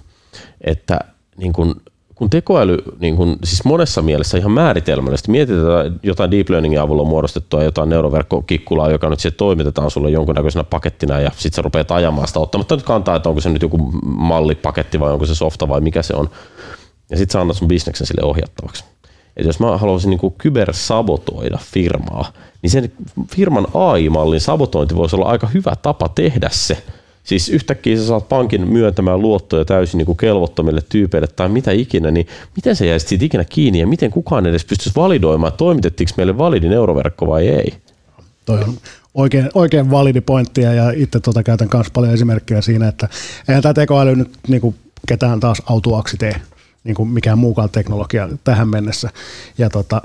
Että 0.62 1.00
niinku, 1.38 1.76
kun 2.16 2.30
tekoäly 2.30 2.78
niin 3.00 3.16
kun, 3.16 3.38
siis 3.44 3.64
monessa 3.64 4.02
mielessä 4.02 4.38
ihan 4.38 4.52
määritelmällisesti 4.52 5.32
mietitään 5.32 6.00
jotain 6.04 6.32
deep 6.32 6.50
learningin 6.50 6.82
avulla 6.82 7.04
muodostettua 7.04 7.64
jotain 7.64 7.90
neuroverkkokikkulaa, 7.90 8.92
joka 8.92 9.10
nyt 9.10 9.20
sitten 9.20 9.38
toimitetaan 9.38 9.92
sulle 9.92 10.10
jonkunnäköisenä 10.10 10.64
pakettina 10.64 11.20
ja 11.20 11.32
sitten 11.32 11.56
sä 11.56 11.62
rupeat 11.62 11.92
ajamaan 11.92 12.28
sitä 12.28 12.40
ottamatta 12.40 12.76
nyt 12.76 12.86
kantaa, 12.86 13.16
että 13.16 13.30
onko 13.30 13.42
se 13.42 13.50
nyt 13.50 13.62
joku 13.62 13.78
mallipaketti 14.06 15.00
vai 15.00 15.12
onko 15.12 15.26
se 15.26 15.36
softa 15.36 15.68
vai 15.68 15.82
mikä 15.82 16.02
se 16.02 16.14
on. 16.16 16.30
Ja 17.10 17.18
sitten 17.18 17.34
sä 17.34 17.42
annat 17.42 17.58
sun 17.58 17.68
bisneksen 17.68 18.08
sille 18.08 18.24
ohjattavaksi. 18.24 18.84
Et 19.38 19.46
jos 19.46 19.60
mä 19.60 19.78
haluaisin 19.78 20.10
niin 20.10 20.34
kybersabotoida 20.38 21.58
firmaa, 21.74 22.34
niin 22.62 22.72
sen 22.72 22.92
firman 23.36 23.68
AI-mallin 23.74 24.42
sabotointi 24.42 24.96
voisi 24.96 25.16
olla 25.16 25.26
aika 25.26 25.48
hyvä 25.48 25.76
tapa 25.82 26.10
tehdä 26.10 26.50
se. 26.52 26.78
Siis 27.24 27.50
yhtäkkiä 27.50 27.98
sä 27.98 28.08
saat 28.08 28.30
pankin 28.30 28.68
myöntämään 28.68 29.22
luottoja 29.22 29.66
täysin 29.66 29.98
niin 29.98 30.06
kuin 30.06 30.18
kelvottomille 30.18 30.82
tyypeille 30.90 31.28
tai 31.28 31.50
mitä 31.50 31.72
ikinä, 31.72 32.12
niin 32.12 32.28
miten 32.56 32.76
se 32.76 32.86
jäisi 32.86 33.08
siitä 33.08 33.26
ikinä 33.26 33.44
kiinni 33.44 33.80
ja 33.80 33.88
miten 33.88 34.12
kukaan 34.12 34.46
edes 34.46 34.66
pystyisi 34.66 34.96
validoimaan, 34.96 35.48
että 35.48 35.58
toimitettiinko 35.58 36.14
meille 36.18 36.38
validi 36.38 36.70
neuroverkko 36.70 37.28
vai 37.28 37.48
ei? 37.48 37.74
Toi 38.46 38.60
on 38.60 38.74
oikein, 39.14 39.50
oikein 39.54 39.92
validi 39.92 40.22
pointti 40.22 40.62
ja 40.62 40.92
itse 40.96 41.20
tuota 41.20 41.44
käytän 41.44 41.70
myös 41.74 41.92
paljon 41.94 42.14
esimerkkejä 42.14 42.62
siinä, 42.62 42.88
että 42.88 43.10
eihän 43.50 43.62
tämä 43.64 43.74
tekoäly 43.74 44.16
nyt 44.16 44.30
niin 44.48 44.62
kuin 44.62 44.76
ketään 45.08 45.40
taas 45.40 45.62
autuaksi 45.66 46.18
tee, 46.18 46.36
niin 46.86 46.96
kuin 46.96 47.10
mikään 47.10 47.38
muukaan 47.38 47.70
teknologia 47.70 48.30
tähän 48.44 48.70
mennessä. 48.70 49.10
Ja 49.58 49.70
tota, 49.70 50.02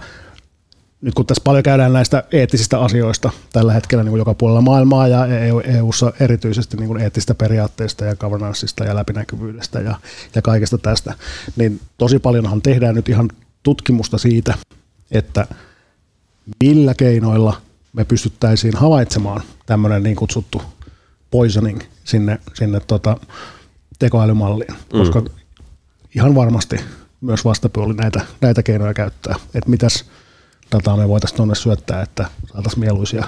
nyt 1.00 1.14
kun 1.14 1.26
tässä 1.26 1.42
paljon 1.44 1.62
käydään 1.62 1.92
näistä 1.92 2.24
eettisistä 2.32 2.80
asioista 2.80 3.30
tällä 3.52 3.72
hetkellä 3.72 4.04
niin 4.04 4.10
kuin 4.10 4.18
joka 4.18 4.34
puolella 4.34 4.60
maailmaa 4.60 5.08
ja 5.08 5.26
EU-ssa 5.64 6.12
e 6.20 6.24
erityisesti 6.24 6.76
niin 6.76 6.86
kuin 6.86 7.00
eettisistä 7.00 7.34
periaatteista 7.34 8.04
ja 8.04 8.16
governanceista 8.16 8.84
ja 8.84 8.94
läpinäkyvyydestä 8.94 9.80
ja, 9.80 9.94
ja 10.34 10.42
kaikesta 10.42 10.78
tästä, 10.78 11.14
niin 11.56 11.80
tosi 11.98 12.18
paljonhan 12.18 12.62
tehdään 12.62 12.94
nyt 12.94 13.08
ihan 13.08 13.28
tutkimusta 13.62 14.18
siitä, 14.18 14.54
että 15.10 15.46
millä 16.64 16.94
keinoilla 16.94 17.60
me 17.92 18.04
pystyttäisiin 18.04 18.76
havaitsemaan 18.76 19.42
tämmöinen 19.66 20.02
niin 20.02 20.16
kutsuttu 20.16 20.62
poisoning 21.30 21.80
sinne, 22.04 22.38
sinne 22.54 22.80
tota 22.80 23.16
tekoälymalliin, 23.98 24.74
koska 24.92 25.20
mm. 25.20 25.26
Ihan 26.14 26.34
varmasti 26.34 26.76
myös 27.20 27.44
vastapuoli 27.44 27.94
näitä, 27.94 28.20
näitä 28.40 28.62
keinoja 28.62 28.94
käyttää. 28.94 29.34
Että 29.54 29.70
mitäs, 29.70 30.04
dataa 30.72 30.96
me 30.96 31.08
voitaisiin 31.08 31.36
tuonne 31.36 31.54
syöttää, 31.54 32.02
että 32.02 32.28
saataisiin 32.52 32.80
mieluisia 32.80 33.26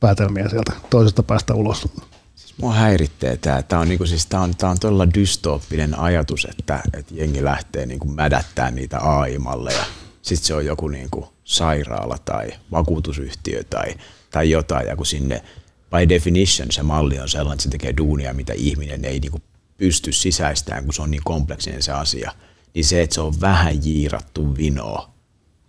päätelmiä 0.00 0.48
sieltä 0.48 0.72
toisesta 0.90 1.22
päästä 1.22 1.54
ulos. 1.54 1.88
Siis 2.34 2.54
mua 2.58 2.72
häiritsee 2.72 3.36
tämä. 3.36 3.62
Tämä 3.62 3.82
on, 3.82 3.88
niinku, 3.88 4.06
siis 4.06 4.26
tämä 4.26 4.42
on, 4.42 4.56
tämä 4.56 4.70
on 4.70 4.78
todella 4.78 5.14
dystooppinen 5.14 5.98
ajatus, 5.98 6.44
että, 6.44 6.80
että 6.92 7.14
jengi 7.14 7.44
lähtee 7.44 7.86
niinku 7.86 8.08
mädättää 8.08 8.70
niitä 8.70 8.98
AI-malleja 8.98 9.84
sitten 10.28 10.46
se 10.46 10.54
on 10.54 10.66
joku 10.66 10.88
niin 10.88 11.10
kuin 11.10 11.26
sairaala 11.44 12.18
tai 12.24 12.50
vakuutusyhtiö 12.70 13.64
tai, 13.70 13.94
tai 14.30 14.50
jotain, 14.50 14.86
ja 14.86 14.96
kun 14.96 15.06
sinne 15.06 15.42
by 15.90 16.08
definition 16.08 16.72
se 16.72 16.82
malli 16.82 17.18
on 17.18 17.28
sellainen, 17.28 17.54
että 17.54 17.62
se 17.62 17.68
tekee 17.68 17.96
duunia, 17.96 18.34
mitä 18.34 18.52
ihminen 18.56 19.04
ei 19.04 19.20
niin 19.20 19.30
kuin 19.30 19.42
pysty 19.78 20.12
sisäistämään, 20.12 20.84
kun 20.84 20.94
se 20.94 21.02
on 21.02 21.10
niin 21.10 21.22
kompleksinen 21.24 21.82
se 21.82 21.92
asia, 21.92 22.32
niin 22.74 22.84
se, 22.84 23.02
että 23.02 23.14
se 23.14 23.20
on 23.20 23.34
vähän 23.40 23.84
jiirattu 23.84 24.56
vinoa, 24.56 25.10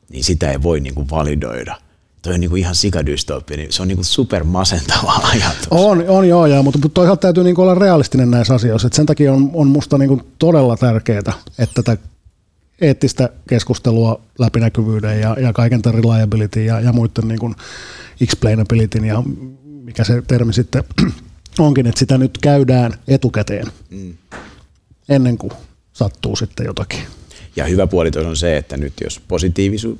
niin 0.10 0.24
sitä 0.24 0.52
ei 0.52 0.64
voi 0.64 0.80
niin 0.80 0.96
kuin 0.96 1.10
validoida. 1.10 1.76
Toi 2.22 2.34
on 2.34 2.40
niin 2.40 2.50
kuin 2.50 2.60
ihan 2.60 2.76
sikadystopia, 2.76 3.58
niin 3.58 3.74
se 3.74 3.82
on 3.82 3.88
niin 3.88 3.98
kuin 3.98 4.06
super 4.06 4.44
masentava 4.44 5.12
ajatus. 5.34 5.68
On, 5.72 6.06
on 6.08 6.28
joo, 6.28 6.46
joo 6.46 6.64
mutta 6.64 6.90
toisaalta 6.94 7.22
täytyy 7.22 7.44
niin 7.44 7.56
kuin 7.56 7.64
olla 7.64 7.76
realistinen 7.76 8.32
näissä 8.32 8.54
asioissa. 8.54 8.88
Et 8.88 8.94
sen 8.94 9.06
takia 9.06 9.34
on, 9.34 9.50
on 9.54 9.68
musta 9.68 9.98
niin 9.98 10.10
kuin 10.10 10.22
todella 10.40 10.78
tärkeää, 10.78 11.34
että 11.60 11.84
tätä 11.84 11.98
eettistä 12.82 13.30
keskustelua 13.50 14.22
läpinäkyvyyden 14.40 15.22
ja, 15.22 15.36
ja 15.40 15.54
kaiken 15.54 15.82
tämän 15.82 16.04
reliability 16.04 16.64
ja, 16.64 16.80
ja 16.80 16.94
muiden 16.94 17.28
niin 17.28 17.40
kuin 17.40 17.56
explainability 18.22 18.98
ja 18.98 19.24
mikä 19.84 20.04
se 20.04 20.22
termi 20.28 20.54
sitten 20.54 20.84
onkin, 21.60 21.88
että 21.88 22.00
sitä 22.00 22.18
nyt 22.18 22.38
käydään 22.42 22.94
etukäteen 23.08 23.68
mm. 23.90 24.14
ennen 25.10 25.38
kuin 25.38 25.52
sattuu 25.94 26.36
sitten 26.36 26.66
jotakin. 26.66 27.00
Ja 27.56 27.66
hyvä 27.66 27.88
puoli 27.88 28.12
on 28.28 28.38
se, 28.38 28.58
että 28.58 28.78
nyt 28.78 28.94
jos 29.04 29.22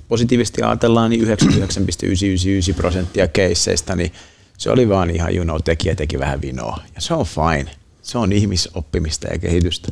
positiivisesti 0.08 0.62
ajatellaan, 0.62 1.10
niin 1.10 1.22
99,999 1.22 2.76
prosenttia 2.76 3.28
keisseistä, 3.28 3.96
niin 3.96 4.12
se 4.58 4.72
oli 4.72 4.90
vaan 4.90 5.10
ihan 5.10 5.36
you 5.36 5.44
know, 5.44 5.58
tekijä 5.66 5.96
teki 5.96 6.20
vähän 6.20 6.42
vinoa. 6.42 6.80
Ja 6.96 7.02
se 7.02 7.14
on 7.14 7.26
fine. 7.26 7.72
Se 8.02 8.18
on 8.18 8.32
ihmisoppimista 8.32 9.28
ja 9.28 9.40
kehitystä. 9.40 9.92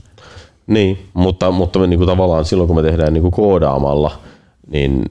Niin, 0.67 1.09
mutta, 1.13 1.51
mutta 1.51 1.79
me 1.79 1.87
niin 1.87 1.97
kuin 1.97 2.07
tavallaan 2.07 2.45
silloin 2.45 2.67
kun 2.67 2.75
me 2.75 2.83
tehdään 2.83 3.13
niin 3.13 3.21
kuin 3.21 3.31
koodaamalla, 3.31 4.21
niin, 4.67 5.01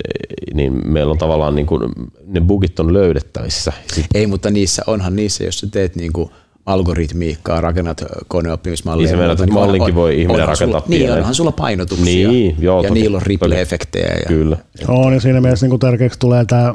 niin 0.55 0.93
meillä 0.93 1.11
on 1.11 1.19
tavallaan 1.19 1.55
niin 1.55 1.67
kuin, 1.67 1.83
ne 2.27 2.41
bugit 2.41 2.81
on 2.81 2.93
löydettävissä. 2.93 3.73
Ei, 4.15 4.27
mutta 4.27 4.51
niissä 4.51 4.83
onhan 4.87 5.17
niissä, 5.17 5.45
jos 5.45 5.59
sä 5.59 5.67
teet 5.71 5.97
niin 5.97 6.13
kuin 6.13 6.31
algoritmiikkaa, 6.67 7.61
rakennat 7.61 8.05
koneoppimismallia. 8.29 9.17
Niin 9.17 9.19
se 9.19 9.33
että 9.33 9.47
mallinkin 9.47 9.95
voi 9.95 10.21
ihminen 10.21 10.49
rakentaa 10.49 10.81
sulla, 10.81 10.85
Niin, 10.89 11.13
onhan 11.13 11.35
sulla 11.35 11.53
painotuksia 11.53 12.29
niin, 12.29 12.57
joo, 12.59 12.83
ja 12.83 12.89
toki, 12.89 13.01
niillä 13.01 13.17
on 13.17 13.23
ripple-efektejä. 13.23 14.15
Ja, 14.15 14.27
Kyllä. 14.29 14.57
On 14.89 15.13
ja 15.13 15.21
siinä 15.21 15.41
mielessä 15.41 15.67
niin 15.67 15.81
tärkeäksi 15.81 16.19
tulee 16.19 16.45
tämä 16.45 16.75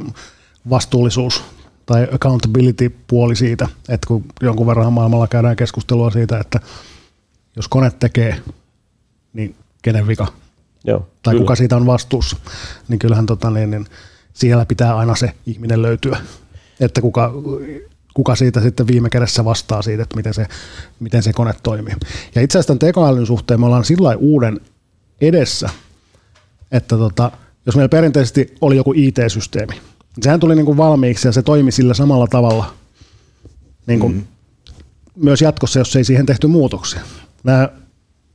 vastuullisuus 0.70 1.44
tai 1.86 2.08
accountability-puoli 2.12 3.36
siitä, 3.36 3.68
että 3.90 4.08
kun 4.08 4.26
jonkun 4.42 4.68
verran 4.68 4.94
maailmalla 4.94 5.28
käydään 5.28 5.56
keskustelua 5.56 6.12
siitä, 6.12 6.40
että 6.40 6.60
jos 7.56 7.68
kone 7.68 7.92
tekee, 8.00 8.36
niin 9.34 9.56
kenen 9.82 10.08
vika? 10.08 10.28
Joo, 10.84 11.08
tai 11.24 11.34
kyllä. 11.34 11.44
kuka 11.44 11.56
siitä 11.56 11.76
on 11.76 11.86
vastuussa, 11.86 12.38
niin 12.88 13.00
kyllähän 13.00 13.26
tota, 13.26 13.52
niin, 13.52 13.72
niin 13.72 13.86
siellä 14.34 14.66
pitää 14.66 14.98
aina 14.98 15.16
se 15.16 15.32
ihminen 15.46 15.82
löytyä, 15.82 16.18
että 16.80 17.02
kuka, 17.02 17.34
kuka 18.14 18.36
siitä 18.36 18.62
sitten 18.62 18.88
viime 18.88 19.10
kädessä 19.10 19.46
vastaa 19.46 19.82
siitä, 19.82 20.04
että 20.04 20.16
miten 20.16 20.34
se, 20.34 20.46
miten 21.00 21.24
se 21.24 21.34
kone 21.34 21.54
toimii. 21.64 21.94
Ja 22.36 22.42
itse 22.42 22.58
asiassa 22.58 22.68
tämän 22.68 22.80
tekoälyn 22.80 23.26
suhteen 23.26 23.60
me 23.60 23.66
ollaan 23.66 23.86
sillä 23.86 24.16
uuden 24.16 24.60
edessä, 25.22 25.70
että 26.72 26.98
tota, 26.98 27.32
jos 27.66 27.76
meillä 27.76 27.90
perinteisesti 27.90 28.56
oli 28.62 28.76
joku 28.76 28.94
IT-systeemi, 28.96 29.74
niin 29.74 30.24
sehän 30.24 30.40
tuli 30.40 30.56
niin 30.56 30.66
kuin 30.66 30.78
valmiiksi 30.78 31.28
ja 31.28 31.32
se 31.32 31.42
toimi 31.42 31.72
sillä 31.72 31.94
samalla 31.94 32.28
tavalla 32.28 32.74
niin 33.88 34.00
kuin 34.00 34.14
mm. 34.14 34.24
myös 35.16 35.42
jatkossa, 35.42 35.80
jos 35.80 35.96
ei 35.96 36.04
siihen 36.04 36.26
tehty 36.26 36.48
muutoksia. 36.48 37.02
Nämä 37.44 37.70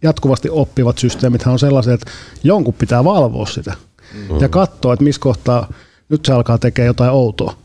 jatkuvasti 0.03 0.51
oppivat 0.51 0.99
systeemit 0.99 1.47
on 1.47 1.59
sellaisia, 1.59 1.95
että 1.95 2.11
jonkun 2.45 2.74
pitää 2.74 3.05
valvoa 3.05 3.47
sitä 3.47 3.74
mm. 4.14 4.41
ja 4.41 4.49
katsoa, 4.49 4.93
että 4.93 5.05
missä 5.05 5.20
kohtaa 5.20 5.72
nyt 6.09 6.24
se 6.24 6.33
alkaa 6.33 6.59
tekemään 6.59 6.87
jotain 6.87 7.11
outoa. 7.11 7.57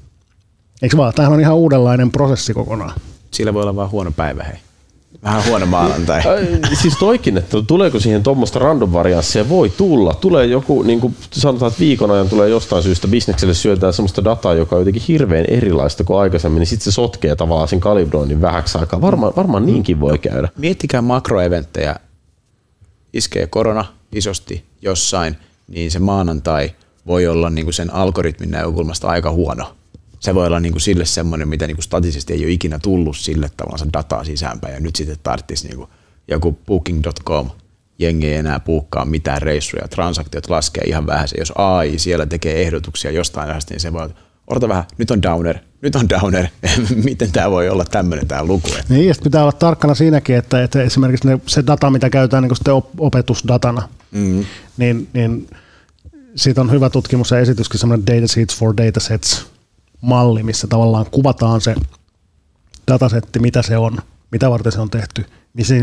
Eikö 0.82 0.97
vaan? 0.97 1.13
Tämähän 1.13 1.34
on 1.34 1.39
ihan 1.39 1.55
uudenlainen 1.55 2.11
prosessi 2.11 2.53
kokonaan. 2.53 2.93
Sillä 3.32 3.53
voi 3.53 3.61
olla 3.61 3.75
vain 3.75 3.91
huono 3.91 4.11
päivä, 4.11 4.43
hei. 4.43 4.57
Vähän 5.23 5.43
huono 5.47 5.65
maanantai. 5.65 6.21
siis 6.82 6.97
toikin, 6.99 7.38
että 7.38 7.57
tuleeko 7.67 7.99
siihen 7.99 8.23
tuommoista 8.23 8.59
random 8.59 8.93
varianssia? 8.93 9.49
Voi 9.49 9.69
tulla. 9.69 10.13
Tulee 10.13 10.45
joku, 10.45 10.84
niin 10.84 10.99
kuin 10.99 11.15
sanotaan, 11.32 11.71
että 11.71 11.79
viikon 11.79 12.11
ajan 12.11 12.29
tulee 12.29 12.49
jostain 12.49 12.84
syystä 12.84 13.07
bisnekselle 13.07 13.53
syötään 13.53 13.93
sellaista 13.93 14.23
dataa, 14.23 14.53
joka 14.53 14.75
on 14.75 14.82
jotenkin 14.82 15.03
hirveän 15.07 15.45
erilaista 15.47 16.03
kuin 16.03 16.19
aikaisemmin, 16.19 16.59
niin 16.59 16.67
sitten 16.67 16.84
se 16.84 16.91
sotkee 16.91 17.36
tavallaan 17.36 17.67
sen 17.67 17.79
kalibroinnin 17.79 18.41
vähäksi 18.41 18.77
aikaa. 18.77 19.01
Varmaan, 19.01 19.34
varmaan 19.36 19.65
niinkin 19.65 19.99
voi 19.99 20.17
käydä. 20.17 20.49
Miettikää 20.57 21.01
makroeventtejä. 21.01 21.95
Iskee 23.13 23.47
korona 23.47 23.86
isosti 24.11 24.63
jossain, 24.82 25.38
niin 25.67 25.91
se 25.91 25.99
maanantai 25.99 26.71
voi 27.07 27.27
olla 27.27 27.49
niin 27.49 27.65
kuin 27.65 27.73
sen 27.73 27.93
algoritmin 27.93 28.51
näkökulmasta 28.51 29.07
aika 29.07 29.32
huono 29.32 29.75
se 30.22 30.36
voi 30.36 30.47
olla 30.47 30.59
niin 30.59 30.72
kuin 30.72 30.82
sille 30.82 31.05
semmoinen, 31.05 31.47
mitä 31.47 31.67
niin 31.67 31.76
kuin 31.76 31.84
statisesti 31.84 32.34
ei 32.34 32.43
ole 32.43 32.51
ikinä 32.51 32.80
tullut 32.80 33.17
sille 33.17 33.51
tavallaan 33.57 33.93
dataa 33.93 34.24
sisäänpäin. 34.24 34.74
Ja 34.74 34.80
nyt 34.80 34.95
sitten 34.95 35.17
tarvitsisi 35.24 35.67
niin 35.67 35.78
kuin 35.78 35.89
joku 36.28 36.59
booking.com, 36.65 37.49
jengi 37.99 38.28
ei 38.28 38.34
enää 38.34 38.59
puukkaa 38.59 39.05
mitään 39.05 39.41
reissuja, 39.41 39.88
transaktiot 39.88 40.49
laskee 40.49 40.84
ihan 40.84 41.07
vähän. 41.07 41.28
Se, 41.28 41.36
jos 41.39 41.53
AI 41.55 41.99
siellä 41.99 42.26
tekee 42.26 42.61
ehdotuksia 42.61 43.11
jostain 43.11 43.49
asiasta, 43.49 43.74
niin 43.74 43.80
se 43.80 43.93
voi 43.93 44.09
odota 44.47 44.67
vähän, 44.67 44.84
nyt 44.97 45.11
on 45.11 45.22
downer, 45.22 45.57
nyt 45.82 45.95
on 45.95 46.09
downer, 46.09 46.47
miten 47.05 47.32
tämä 47.32 47.51
voi 47.51 47.69
olla 47.69 47.86
tämmöinen 47.86 48.28
tämä 48.28 48.43
luku. 48.43 48.69
Niin, 48.89 49.07
ja 49.07 49.13
pitää 49.24 49.41
olla 49.41 49.51
tarkkana 49.51 49.95
siinäkin, 49.95 50.36
että, 50.36 50.63
että 50.63 50.84
esimerkiksi 50.84 51.28
ne, 51.28 51.39
se 51.47 51.63
data, 51.67 51.89
mitä 51.89 52.09
käytetään 52.09 52.43
niin 52.43 52.55
sitten 52.55 52.74
opetusdatana, 52.97 53.89
mm. 54.11 54.45
niin, 54.78 55.07
niin 55.13 55.47
siitä 56.36 56.61
on 56.61 56.72
hyvä 56.72 56.89
tutkimus 56.89 57.32
ja 57.32 57.39
esityskin 57.39 57.80
semmoinen 57.80 58.07
data 58.07 58.28
sheets 58.28 58.57
for 58.57 58.78
datasets, 58.78 59.51
malli, 60.02 60.43
missä 60.43 60.68
tavallaan 60.68 61.06
kuvataan 61.12 61.62
se 61.62 61.76
datasetti, 62.88 63.39
mitä 63.39 63.62
se 63.62 63.78
on, 63.78 63.97
mitä 64.32 64.49
varten 64.49 64.72
se 64.72 64.82
on 64.82 64.89
tehty, 64.89 65.26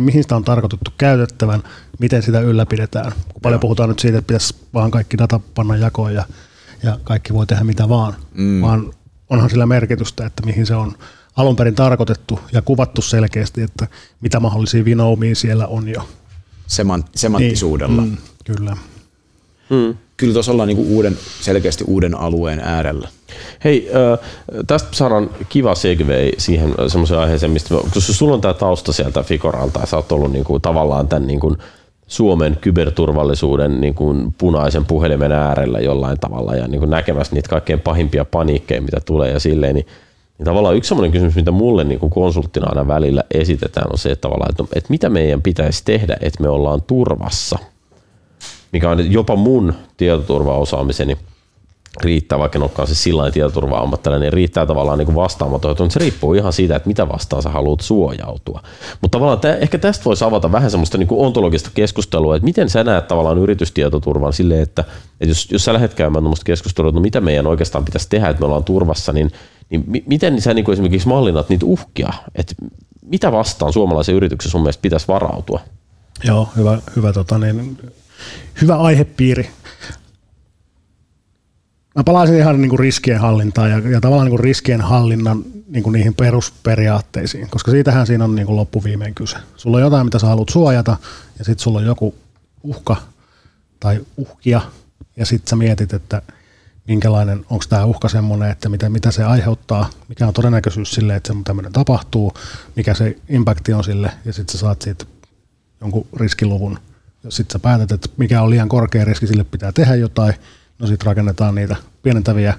mihin 0.01 0.23
sitä 0.23 0.37
on 0.37 0.45
tarkoitettu 0.45 0.91
käytettävän, 0.99 1.62
miten 1.99 2.23
sitä 2.23 2.41
ylläpidetään. 2.41 3.12
Kun 3.33 3.43
paljon 3.43 3.61
puhutaan 3.61 3.89
nyt 3.89 3.99
siitä, 3.99 4.19
että 4.19 4.27
pitäisi 4.27 4.55
vaan 4.75 4.91
kaikki 4.91 5.19
data 5.19 5.41
panna 5.55 5.77
jakoon 5.77 6.14
ja, 6.14 6.25
ja 6.83 6.99
kaikki 7.05 7.35
voi 7.35 7.47
tehdä 7.47 7.64
mitä 7.64 7.89
vaan, 7.89 8.14
mm. 8.35 8.62
vaan 8.62 8.93
onhan 9.31 9.51
sillä 9.51 9.66
merkitystä, 9.66 10.27
että 10.27 10.47
mihin 10.47 10.66
se 10.66 10.75
on 10.75 10.93
alun 11.37 11.57
perin 11.57 11.75
tarkoitettu 11.75 12.41
ja 12.53 12.62
kuvattu 12.62 13.03
selkeästi, 13.03 13.62
että 13.62 13.87
mitä 14.21 14.41
mahdollisia 14.41 14.85
vinoumia 14.85 15.35
siellä 15.35 15.66
on 15.66 15.89
jo. 15.89 16.09
Semant- 16.69 17.09
semanttisuudella. 17.14 18.03
Niin, 18.03 18.12
mm, 18.12 18.57
kyllä. 18.57 18.77
Mm 19.71 19.95
kyllä 20.19 20.33
tuossa 20.33 20.53
ollaan 20.53 20.69
niinku 20.69 20.97
uuden, 20.97 21.16
selkeästi 21.41 21.85
uuden 21.87 22.21
alueen 22.21 22.61
äärellä. 22.61 23.09
Hei, 23.64 23.91
tästä 24.66 24.89
saadaan 24.93 25.31
kiva 25.49 25.75
segway 25.75 26.31
siihen 26.39 26.75
semmoiseen 26.87 27.21
aiheeseen, 27.21 27.53
mistä 27.53 27.75
koska 27.95 28.12
sulla 28.12 28.35
on 28.35 28.41
tämä 28.41 28.55
tausta 28.55 28.93
sieltä 28.93 29.23
Fikoralta 29.23 29.81
ja 29.81 29.87
sä 29.87 29.97
oot 29.97 30.12
ollut 30.12 30.33
niinku 30.33 30.61
tavallaan 30.61 31.09
tämän 31.09 31.27
niinku 31.27 31.57
Suomen 32.07 32.59
kyberturvallisuuden 32.61 33.81
niin 33.81 33.95
kuin 33.95 34.35
punaisen 34.39 34.85
puhelimen 34.85 35.33
äärellä 35.33 35.79
jollain 35.79 36.21
tavalla 36.21 36.55
ja 36.55 36.69
niin 36.69 36.79
kuin 36.79 36.91
näkemässä 36.91 37.35
niitä 37.35 37.49
kaikkein 37.49 37.81
pahimpia 37.81 38.25
paniikkeja, 38.25 38.83
mitä 38.83 39.01
tulee 39.05 39.33
ja 39.33 39.41
silleen, 39.41 39.75
niin, 39.75 39.87
niin 40.39 40.45
tavallaan 40.45 40.77
yksi 40.77 40.89
sellainen 40.89 41.12
kysymys, 41.12 41.37
mitä 41.37 41.51
mulle 41.51 41.85
niin 41.85 42.01
kuin 42.01 42.11
konsulttina 42.11 42.66
aina 42.69 42.89
välillä 42.89 43.25
esitetään, 43.35 43.87
on 43.93 43.99
se, 43.99 44.11
että, 44.11 44.23
tavallaan, 44.23 44.51
että, 44.51 44.64
että 44.79 44.91
mitä 44.91 45.09
meidän 45.09 45.43
pitäisi 45.43 45.83
tehdä, 45.85 46.16
että 46.21 46.43
me 46.43 46.49
ollaan 46.49 46.83
turvassa– 46.83 47.59
mikä 48.73 48.91
on 48.91 49.12
jopa 49.12 49.37
mun 49.37 49.75
tietoturvaosaamiseni 49.97 51.19
riittää, 52.03 52.39
vaikka 52.39 52.59
en 52.59 52.62
olekaan 52.62 52.89
se 52.89 52.95
sillä 52.95 53.31
tietoturva-ammattilainen, 53.31 54.21
niin 54.21 54.33
riittää 54.33 54.66
tavallaan 54.66 54.99
niin 54.99 55.14
vastaamaton. 55.14 55.71
Että 55.71 55.89
se 55.91 55.99
riippuu 55.99 56.35
ihan 56.35 56.53
siitä, 56.53 56.77
että 56.77 56.89
mitä 56.89 57.09
vastaan 57.09 57.43
sä 57.43 57.51
haluat 57.51 57.81
suojautua. 57.81 58.62
Mutta 59.01 59.19
tavallaan 59.19 59.41
tä, 59.41 59.57
ehkä 59.57 59.79
tästä 59.79 60.05
voisi 60.05 60.25
avata 60.25 60.53
vähän 60.53 60.71
semmoista 60.71 60.99
niin 60.99 61.09
kuin 61.09 61.27
ontologista 61.27 61.71
keskustelua, 61.75 62.37
että 62.37 62.45
miten 62.45 62.71
sä 62.71 62.85
näet 62.85 63.09
tavallaan 63.09 63.39
yritystietoturvan 63.39 64.33
silleen, 64.33 64.62
että, 64.62 64.85
että 65.21 65.31
jos, 65.31 65.49
jos 65.51 65.64
sä 65.64 65.73
lähdet 65.73 65.95
käymään 65.95 66.23
tuommoista 66.23 66.45
keskustelua, 66.45 66.89
että 66.89 66.99
no 66.99 67.03
mitä 67.03 67.21
meidän 67.21 67.47
oikeastaan 67.47 67.85
pitäisi 67.85 68.09
tehdä, 68.11 68.29
että 68.29 68.41
me 68.41 68.47
ollaan 68.47 68.64
turvassa, 68.64 69.12
niin, 69.12 69.31
niin 69.71 69.85
miten 70.07 70.41
sä 70.41 70.55
niin 70.55 70.64
kuin 70.64 70.73
esimerkiksi 70.73 71.09
mallinat 71.09 71.49
niitä 71.49 71.66
uhkia, 71.66 72.12
että 72.35 72.55
mitä 73.03 73.33
vastaan 73.33 73.73
suomalaisen 73.73 74.14
yrityksen 74.14 74.51
sun 74.51 74.61
mielestä 74.61 74.83
pitäisi 74.83 75.09
varautua? 75.09 75.61
Joo, 76.25 76.49
hyvä, 76.57 76.79
hyvä 76.97 77.12
tota, 77.12 77.39
niin, 77.39 77.79
hyvä 78.61 78.77
aihepiiri. 78.77 79.51
Mä 81.97 82.05
palaisin 82.05 82.37
ihan 82.37 82.61
niin 82.61 82.71
kuin 82.71 82.79
riskien 82.79 83.21
hallintaan 83.21 83.71
ja, 83.71 83.79
ja 83.79 84.01
tavallaan 84.01 84.27
niin 84.27 84.37
kuin 84.37 84.45
riskien 84.45 84.81
hallinnan 84.81 85.45
niin 85.69 85.83
kuin 85.83 85.93
niihin 85.93 86.14
perusperiaatteisiin, 86.14 87.51
koska 87.51 87.71
siitähän 87.71 88.07
siinä 88.07 88.25
on 88.25 88.35
niin 88.35 88.47
kuin 88.47 88.57
loppuviimein 88.57 89.14
kyse. 89.14 89.37
Sulla 89.57 89.77
on 89.77 89.83
jotain, 89.83 90.07
mitä 90.07 90.19
sä 90.19 90.27
haluat 90.27 90.49
suojata 90.49 90.97
ja 91.39 91.45
sitten 91.45 91.62
sulla 91.62 91.79
on 91.79 91.87
joku 91.87 92.14
uhka 92.62 92.97
tai 93.81 94.01
uhkia 94.16 94.61
ja 95.16 95.27
sitten 95.27 95.51
sä 95.51 95.57
mietit, 95.57 95.93
että 95.93 96.23
minkälainen, 96.89 97.39
onko 97.51 97.64
tämä 97.69 97.85
uhka 97.85 98.09
semmoinen, 98.09 98.51
että 98.51 98.69
mitä, 98.69 98.89
mitä 98.89 99.11
se 99.11 99.25
aiheuttaa, 99.25 99.91
mikä 100.09 100.27
on 100.27 100.35
todennäköisyys 100.35 100.91
sille, 100.91 101.16
että 101.16 101.33
se 101.33 101.39
tämmöinen 101.45 101.73
tapahtuu, 101.73 102.33
mikä 102.77 102.95
se 102.95 103.16
impakti 103.29 103.73
on 103.73 103.85
sille 103.85 104.12
ja 104.25 104.33
sitten 104.33 104.53
sä 104.53 104.59
saat 104.59 104.83
siitä 104.83 105.05
jonkun 105.81 106.07
riskiluvun 106.16 106.79
sitten 107.29 107.53
sä 107.53 107.59
päätät, 107.59 107.93
että 107.93 108.09
mikä 108.16 108.43
on 108.43 108.51
liian 108.51 108.68
korkea 108.68 109.05
riski, 109.05 109.26
sille 109.26 109.45
pitää 109.45 109.72
tehdä 109.72 109.95
jotain, 109.95 110.35
no 110.79 110.87
sitten 110.87 111.07
rakennetaan 111.07 111.55
niitä 111.55 111.76
pienentäviä 112.03 112.55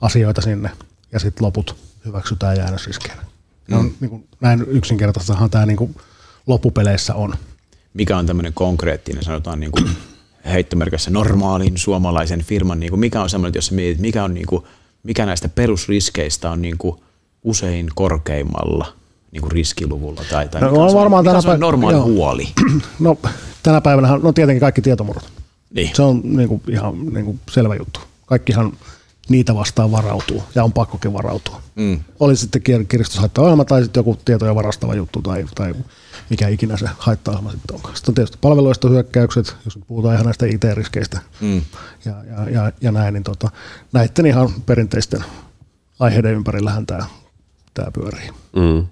asioita 0.00 0.40
sinne 0.40 0.70
ja 1.12 1.20
sitten 1.20 1.46
loput 1.46 1.76
hyväksytään 2.04 2.56
jäännösriskeinä. 2.56 3.22
Mm. 3.68 3.78
On, 3.78 3.92
niin 4.00 4.10
kuin, 4.10 4.28
näin 4.40 4.64
yksinkertaistahan 4.68 5.50
tämä 5.50 5.66
niin 5.66 5.76
kuin 5.76 5.96
loppupeleissä 6.46 7.14
on. 7.14 7.34
Mikä 7.94 8.18
on 8.18 8.26
tämmöinen 8.26 8.52
konkreettinen, 8.52 9.24
sanotaan 9.24 9.60
niin 9.60 9.72
kuin 9.72 9.90
heittomerkissä 10.44 11.10
normaalin 11.10 11.78
suomalaisen 11.78 12.42
firman, 12.42 12.80
niin 12.80 12.90
kuin 12.90 13.00
mikä 13.00 13.22
on 13.22 13.30
semmoinen, 13.30 13.58
jos 13.58 13.70
mietit, 13.70 14.00
mikä, 14.00 14.24
on 14.24 14.34
niin 14.34 14.46
kuin, 14.46 14.64
mikä 15.02 15.26
näistä 15.26 15.48
perusriskeistä 15.48 16.50
on 16.50 16.62
niin 16.62 16.78
kuin 16.78 17.00
usein 17.42 17.88
korkeimmalla 17.94 19.03
niin 19.34 19.42
kuin 19.42 19.52
riskiluvulla? 19.52 20.22
Tai, 20.30 20.48
tai 20.48 20.60
no, 20.60 20.70
mikä 20.70 20.82
on, 20.82 20.94
varmaan 20.94 21.24
mikä 21.24 21.40
tänä 21.40 21.54
on 21.54 21.60
normaali 21.60 21.96
joo. 21.96 22.04
huoli? 22.04 22.48
No 23.00 23.16
tänä 23.62 23.80
päivänä 23.80 24.18
no 24.22 24.32
tietenkin 24.32 24.60
kaikki 24.60 24.82
tietomurrot. 24.82 25.24
Niin. 25.74 25.90
Se 25.94 26.02
on 26.02 26.20
niin 26.24 26.48
kuin, 26.48 26.62
ihan 26.68 27.06
niin 27.06 27.24
kuin 27.24 27.40
selvä 27.50 27.74
juttu. 27.74 28.00
Kaikkihan 28.26 28.72
niitä 29.28 29.54
vastaan 29.54 29.92
varautuu 29.92 30.42
ja 30.54 30.64
on 30.64 30.72
pakkokin 30.72 31.12
varautua. 31.12 31.62
Mm. 31.74 32.00
Oli 32.20 32.36
sitten 32.36 32.62
kiristyshaittaohjelma 32.88 33.64
tai 33.64 33.82
sitten 33.82 34.00
joku 34.00 34.18
tietoja 34.24 34.54
varastava 34.54 34.94
juttu 34.94 35.22
tai, 35.22 35.44
tai 35.54 35.74
mikä 36.30 36.48
ikinä 36.48 36.76
se 36.76 36.88
haittaohjelma 36.98 37.50
sitten 37.50 37.76
onkaan. 37.76 37.96
Sitten 37.96 38.10
on 38.10 38.14
tietysti 38.14 38.38
palveluista 38.40 38.88
hyökkäykset, 38.88 39.56
jos 39.64 39.78
puhutaan 39.86 40.14
ihan 40.14 40.24
näistä 40.24 40.46
IT-riskeistä 40.46 41.20
mm. 41.40 41.62
ja, 42.04 42.14
ja, 42.24 42.50
ja, 42.50 42.72
ja 42.80 42.92
näin, 42.92 43.14
niin 43.14 43.24
tota, 43.24 43.50
näiden 43.92 44.26
ihan 44.26 44.48
perinteisten 44.66 45.24
aiheiden 45.98 46.34
ympärillähän 46.34 46.86
tämä, 46.86 47.06
tämä 47.74 47.90
pyörii. 47.90 48.30
Mm. 48.56 48.86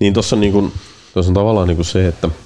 Niin 0.00 0.14
tuossa 0.14 0.36
on, 0.36 0.40
niin 0.40 0.72
on 1.16 1.34
tavallaan 1.34 1.68
niin 1.68 1.84
se, 1.84 2.08
että– 2.08 2.28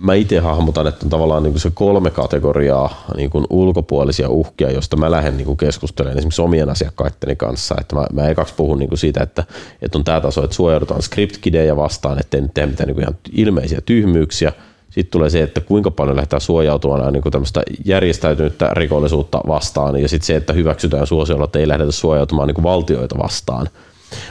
mä 0.00 0.14
itse 0.14 0.38
hahmotan, 0.38 0.86
että 0.86 1.06
on 1.06 1.10
tavallaan 1.10 1.42
niin 1.42 1.60
se 1.60 1.70
kolme 1.74 2.10
kategoriaa 2.10 3.04
niin 3.16 3.30
kuin 3.30 3.46
ulkopuolisia 3.50 4.28
uhkia, 4.28 4.70
joista 4.70 4.96
mä 4.96 5.10
lähden 5.10 5.36
niin 5.36 5.56
keskustelemaan 5.56 6.18
esimerkiksi 6.18 6.42
omien 6.42 6.70
asiakkaitteni 6.70 7.36
kanssa. 7.36 7.74
Että 7.80 7.96
mä, 7.96 8.06
mä 8.12 8.28
ekaksi 8.28 8.54
puhun 8.56 8.78
niin 8.78 8.98
siitä, 8.98 9.22
että, 9.22 9.44
että 9.82 9.98
on 9.98 10.04
tämä 10.04 10.20
taso, 10.20 10.44
että 10.44 10.56
suojaudutaan 10.56 11.02
script-kidejä 11.02 11.76
vastaan, 11.76 12.20
ettei 12.20 12.40
nyt 12.40 12.54
tehdä 12.54 12.66
mitään 12.66 12.88
niin 12.88 13.00
ihan 13.00 13.16
ilmeisiä 13.32 13.80
tyhmyyksiä. 13.80 14.52
Sitten 14.90 15.10
tulee 15.10 15.30
se, 15.30 15.42
että 15.42 15.60
kuinka 15.60 15.90
paljon 15.90 16.16
lähdetään 16.16 16.40
suojautumaan 16.40 17.12
niin 17.12 17.22
tämmöistä 17.30 17.62
järjestäytynyttä 17.84 18.70
rikollisuutta 18.72 19.40
vastaan, 19.48 20.02
ja 20.02 20.08
sitten 20.08 20.26
se, 20.26 20.36
että 20.36 20.52
hyväksytään 20.52 21.06
suosiolla, 21.06 21.44
että 21.44 21.58
ei 21.58 21.68
lähdetä 21.68 21.92
suojautumaan 21.92 22.48
niin 22.48 22.62
valtioita 22.62 23.18
vastaan. 23.18 23.68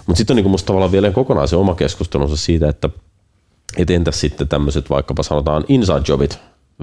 Mutta 0.05 0.17
sitten 0.17 0.34
on 0.34 0.36
niin 0.36 0.43
kuin 0.43 0.51
musta 0.51 0.67
tavallaan 0.67 0.91
vielä 0.91 1.11
kokonaan 1.11 1.47
se 1.47 1.55
oma 1.55 1.75
keskustelunsa 1.75 2.38
siitä, 2.38 2.69
että 2.69 2.89
et 3.77 3.89
entäs 3.89 4.19
sitten 4.19 4.47
tämmöiset 4.47 4.89
vaikkapa 4.89 5.23
sanotaan 5.23 5.65
inside 5.67 6.01
jobit, 6.07 6.39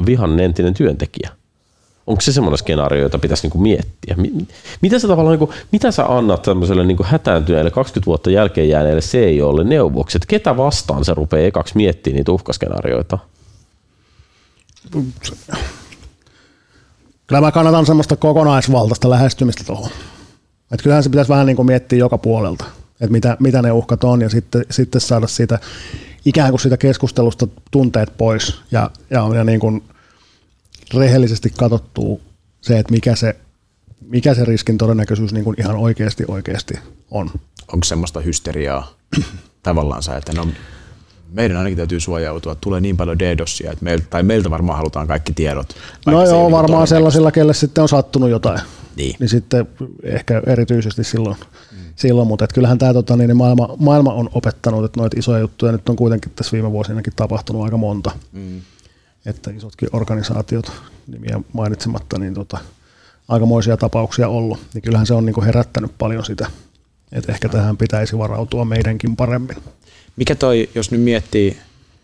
vihan 0.07 0.40
entinen 0.40 0.74
työntekijä? 0.74 1.30
Onko 2.07 2.20
se 2.20 2.32
semmoinen 2.32 2.59
skenaario, 2.59 3.03
jota 3.03 3.18
pitäisi 3.18 3.42
niinku 3.42 3.59
miettiä? 3.59 4.16
Mitä 4.80 4.98
sä, 4.98 5.09
tavallaan, 5.09 5.38
niinku, 5.38 5.55
mitä 5.72 5.90
sä 5.90 6.07
annat 6.07 6.42
tämmöiselle 6.42 6.84
niinku 6.84 7.05
hätääntyneelle 7.07 7.70
20 7.70 8.07
vuotta 8.07 8.30
jälkeen 8.30 8.68
jääneelle 8.68 9.01
CEOlle 9.01 9.64
neuvoksi, 9.64 10.18
että 10.18 10.26
ketä 10.26 10.57
vastaan 10.57 11.05
se 11.05 11.14
rupeaa 11.14 11.46
ekaksi 11.46 11.76
miettimään 11.76 12.16
niitä 12.16 12.32
uhkaskenaarioita? 12.32 13.18
Kyllä 17.26 17.40
mä 17.40 17.53
kannatan 17.53 17.86
semmoista 17.86 18.16
kokonaisvaltaista 18.16 19.11
lähestymistä 19.11 19.64
tuohon. 19.64 19.90
Että 20.72 20.82
kyllähän 20.82 21.03
se 21.03 21.09
pitäisi 21.11 21.28
vähän 21.28 21.46
niin 21.46 21.57
kuin 21.57 21.66
miettiä 21.66 21.98
joka 21.98 22.18
puolelta, 22.18 22.64
että 23.01 23.12
mitä, 23.12 23.36
mitä 23.40 23.62
ne 23.62 23.72
uhkat 23.72 24.05
on 24.05 24.20
ja 24.20 24.28
sitten, 24.28 24.64
sitten 24.70 25.01
saada 25.01 25.26
siitä 25.26 25.59
ikään 26.24 26.51
kuin 26.51 26.61
sitä 26.61 26.76
keskustelusta 26.76 27.46
tunteet 27.70 28.12
pois 28.18 28.61
ja, 28.70 28.90
ja, 29.11 29.28
ja 29.34 29.44
niin 29.44 29.61
kuin 29.61 29.82
rehellisesti 30.94 31.53
katsottuu 31.59 32.20
se, 32.61 32.78
että 32.78 32.92
mikä 32.92 33.16
se, 33.16 33.36
mikä 34.01 34.34
se 34.34 34.44
riskin 34.44 34.78
todennäköisyys 34.78 35.32
niin 35.32 35.44
kuin 35.44 35.57
ihan 35.61 35.76
oikeasti 35.76 36.24
oikeasti 36.28 36.74
on. 37.11 37.30
Onko 37.72 37.84
semmoista 37.84 38.20
hysteriaa 38.20 38.94
tavallaan 39.62 40.03
että 40.18 40.32
no, 40.32 40.48
meidän 41.32 41.57
ainakin 41.57 41.76
täytyy 41.76 42.01
suojautua, 42.01 42.55
tulee 42.55 42.80
niin 42.80 42.96
paljon 42.96 43.18
DDoSia, 43.18 43.72
että 43.72 43.84
meiltä, 43.84 44.07
tai 44.11 44.22
meiltä 44.22 44.51
varmaan 44.51 44.78
halutaan 44.78 45.07
kaikki 45.07 45.32
tiedot. 45.32 45.76
No 46.07 46.26
joo, 46.26 46.51
varmaan 46.51 46.86
sellaisilla, 46.86 47.32
kelle 47.32 47.55
sitten 47.55 47.82
on 47.82 47.88
sattunut 47.88 48.30
jotain. 48.30 48.61
Niin. 48.97 49.16
niin 49.18 49.28
sitten 49.28 49.68
ehkä 50.03 50.43
erityisesti 50.47 51.05
silloin 51.05 51.36
silloin, 51.97 52.28
mutta 52.28 52.45
et 52.45 52.53
kyllähän 52.53 52.78
tämä 52.78 52.93
tota, 52.93 53.16
niin, 53.16 53.36
maailma, 53.36 53.76
maailma, 53.78 54.12
on 54.12 54.30
opettanut, 54.34 54.84
että 54.84 55.01
noita 55.01 55.16
isoja 55.18 55.38
juttuja 55.38 55.72
nyt 55.72 55.88
on 55.88 55.97
kuitenkin 55.97 56.32
tässä 56.36 56.53
viime 56.53 56.72
vuosinakin 56.72 57.12
tapahtunut 57.16 57.64
aika 57.64 57.76
monta. 57.76 58.11
Mm. 58.32 58.61
Että 59.26 59.51
isotkin 59.51 59.88
organisaatiot, 59.93 60.72
nimiä 61.07 61.41
mainitsematta, 61.53 62.18
niin 62.18 62.34
tota, 62.34 62.59
aikamoisia 63.28 63.76
tapauksia 63.76 64.28
ollut. 64.28 64.59
Niin 64.74 64.82
kyllähän 64.82 65.07
se 65.07 65.14
on 65.14 65.26
niin 65.26 65.45
herättänyt 65.45 65.93
paljon 65.99 66.24
sitä, 66.24 66.47
että 67.12 67.32
ehkä 67.32 67.49
tähän 67.49 67.76
pitäisi 67.76 68.18
varautua 68.18 68.64
meidänkin 68.64 69.16
paremmin. 69.16 69.57
Mikä 70.16 70.34
toi, 70.34 70.68
jos 70.74 70.91
nyt 70.91 71.01
miettii, 71.01 71.57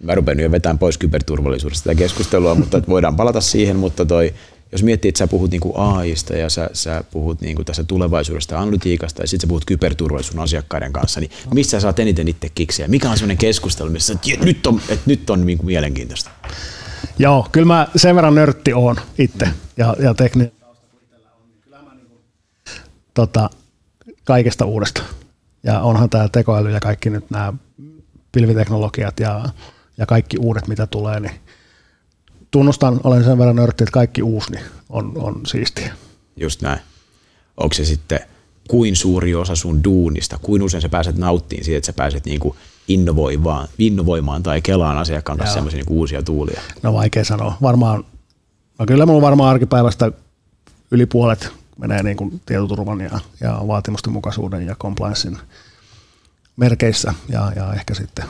mä 0.03 0.15
rupean 0.15 0.41
jo 0.41 0.51
vetämään 0.51 0.79
pois 0.79 0.99
kyberturvallisuudesta 0.99 1.85
tätä 1.85 1.99
keskustelua, 1.99 2.55
mutta 2.55 2.83
voidaan 2.89 3.17
palata 3.17 3.41
siihen, 3.41 3.77
mutta 3.77 4.05
toi 4.05 4.35
jos 4.73 4.83
miettii, 4.83 5.09
että 5.09 5.19
sä 5.19 5.27
puhut 5.27 5.51
niin 5.51 5.61
kuin 5.61 5.77
AIsta 5.77 6.37
ja 6.37 6.51
sä, 6.51 6.71
sä 6.73 7.05
puhut 7.11 7.41
niin 7.41 7.57
kuin 7.57 7.67
tässä 7.67 7.85
tulevaisuudesta 7.85 8.55
ja 8.55 8.61
analytiikasta 8.61 9.23
ja 9.23 9.29
sitten 9.29 9.47
sä 9.47 9.49
puhut 9.49 9.65
kyberturvallisuuden 9.65 10.43
asiakkaiden 10.43 10.93
kanssa, 10.93 11.21
niin 11.21 11.31
missä 11.55 11.71
sä 11.71 11.81
saat 11.81 11.99
eniten 11.99 12.29
itse 12.29 12.49
kiksiä? 12.49 12.89
Mikä 12.89 13.11
on 13.11 13.17
sellainen 13.17 13.39
keskustelu, 13.39 13.91
missä 13.91 14.13
että 14.13 14.45
nyt 14.45 14.67
on, 14.67 14.81
että 14.89 15.05
nyt 15.07 15.31
on 15.31 15.47
niin 15.47 15.59
kuin 15.59 15.67
mielenkiintoista? 15.67 16.31
Joo, 17.19 17.49
kyllä 17.53 17.67
mä 17.67 17.89
sen 17.97 18.17
verran 18.17 18.35
nörtti 18.35 18.73
oon 18.73 18.97
itse 19.19 19.49
ja, 19.77 19.97
ja 19.99 20.15
tekninen 20.15 20.53
niin 20.57 20.57
tota, 23.15 23.51
kaikesta 24.25 24.65
uudesta. 24.65 25.03
Ja 25.63 25.81
onhan 25.81 26.11
tämä 26.11 26.29
tekoäly 26.29 26.71
ja 26.71 26.81
kaikki 26.81 27.11
nyt 27.11 27.31
nämä 27.31 27.53
pilviteknologiat 28.33 29.21
ja, 29.21 29.45
ja 29.99 30.07
kaikki 30.07 30.39
uudet, 30.39 30.69
mitä 30.69 30.87
tulee, 30.87 31.21
niin 31.21 31.35
tunnustan, 32.57 33.01
olen 33.05 33.25
sen 33.25 33.39
verran 33.39 33.57
nörtti, 33.57 33.85
että 33.85 33.93
kaikki 33.93 34.23
uusi 34.23 34.53
niin 34.53 34.65
on, 34.89 35.13
on 35.17 35.41
siistiä. 35.47 35.95
Just 36.37 36.63
näin. 36.63 36.81
Onko 37.57 37.75
se 37.75 37.85
sitten 37.85 38.21
kuin 38.69 38.97
suuri 38.97 39.35
osa 39.35 39.57
sun 39.57 39.85
duunista, 39.85 40.39
kuin 40.43 40.63
usein 40.63 40.83
sä 40.83 40.89
pääset 40.89 41.17
nauttiin 41.17 41.65
siitä, 41.65 41.77
että 41.77 41.87
sä 41.87 41.93
pääset 41.93 42.25
niinku 42.25 42.57
innovoimaan, 42.89 43.69
innovoimaan 43.79 44.43
tai 44.43 44.63
kelaan 44.63 44.99
asiakkaan 44.99 45.39
kanssa 45.39 45.55
sellaisia 45.55 45.79
niinku 45.79 45.99
uusia 45.99 46.23
tuulia? 46.23 46.61
No 46.83 46.93
vaikea 46.93 47.25
sanoa. 47.25 47.57
Varmaan, 47.63 48.05
no 48.79 48.87
kyllä 48.87 49.07
mulla 49.07 49.23
varmaan 49.23 49.51
arkipäivästä 49.51 50.13
yli 50.91 51.07
puolet 51.07 51.49
menee 51.79 52.03
niin 52.03 52.17
kuin 52.17 52.41
tietoturvan 52.47 53.01
ja, 53.01 53.21
ja 53.41 53.61
vaatimusten 53.67 54.13
mukaisuuden 54.13 54.67
ja 54.67 54.75
compliancein 54.75 55.39
merkeissä 56.57 57.15
ja, 57.29 57.53
ja 57.57 57.75
ehkä 57.75 57.95
sitten 57.95 58.25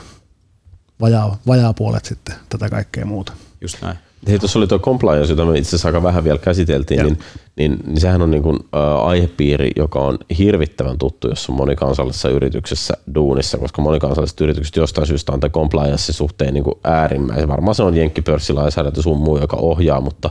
vajaa, 1.01 1.37
vajaa 1.47 1.73
puolet 1.73 2.05
sitten 2.05 2.35
tätä 2.49 2.69
kaikkea 2.69 3.05
muuta. 3.05 3.33
Just 3.61 3.81
näin. 3.81 3.97
Hei, 4.27 4.39
tuossa 4.39 4.59
oli 4.59 4.67
tuo 4.67 4.79
compliance, 4.79 5.31
jota 5.31 5.45
me 5.45 5.57
itse 5.57 5.69
asiassa 5.69 5.87
aika 5.87 6.03
vähän 6.03 6.23
vielä 6.23 6.37
käsiteltiin, 6.37 7.03
niin, 7.03 7.19
niin, 7.55 7.77
niin, 7.85 8.01
sehän 8.01 8.21
on 8.21 8.31
niin 8.31 8.43
kuin, 8.43 8.59
ä, 8.75 8.95
aihepiiri, 8.95 9.71
joka 9.75 9.99
on 9.99 10.17
hirvittävän 10.37 10.97
tuttu, 10.97 11.27
jos 11.29 11.49
on 11.49 11.55
monikansallisessa 11.55 12.29
yrityksessä 12.29 12.93
duunissa, 13.15 13.57
koska 13.57 13.81
monikansalliset 13.81 14.41
yritykset 14.41 14.75
jostain 14.75 15.07
syystä 15.07 15.31
on 15.31 15.39
compliance 15.39 16.13
suhteen 16.13 16.53
niin 16.53 16.63
kuin 16.63 16.75
äärimmäisen. 16.83 17.47
Varmaan 17.47 17.75
se 17.75 17.83
on 17.83 17.95
jenkkipörssilainsäädäntö 17.95 19.01
sun 19.01 19.17
muu, 19.17 19.37
joka 19.37 19.57
ohjaa, 19.57 20.01
mutta 20.01 20.29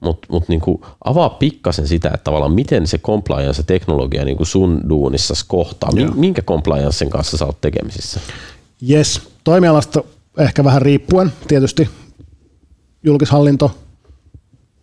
mutta 0.00 0.28
mut 0.30 0.48
niinku 0.48 0.86
avaa 1.04 1.28
pikkasen 1.28 1.86
sitä, 1.88 2.08
että 2.08 2.24
tavallaan 2.24 2.52
miten 2.52 2.86
se 2.86 2.98
compliance-teknologia 2.98 4.24
niinku 4.24 4.44
sun 4.44 4.80
duunissa 4.88 5.34
kohtaa. 5.48 5.90
Joo. 5.94 6.10
Minkä 6.14 6.42
compliancen 6.42 7.10
kanssa 7.10 7.36
sä 7.36 7.46
oot 7.46 7.60
tekemisissä? 7.60 8.20
Yes, 8.90 9.20
toimialasta 9.44 10.04
ehkä 10.38 10.64
vähän 10.64 10.82
riippuen 10.82 11.32
tietysti 11.48 11.88
julkishallinto, 13.04 13.78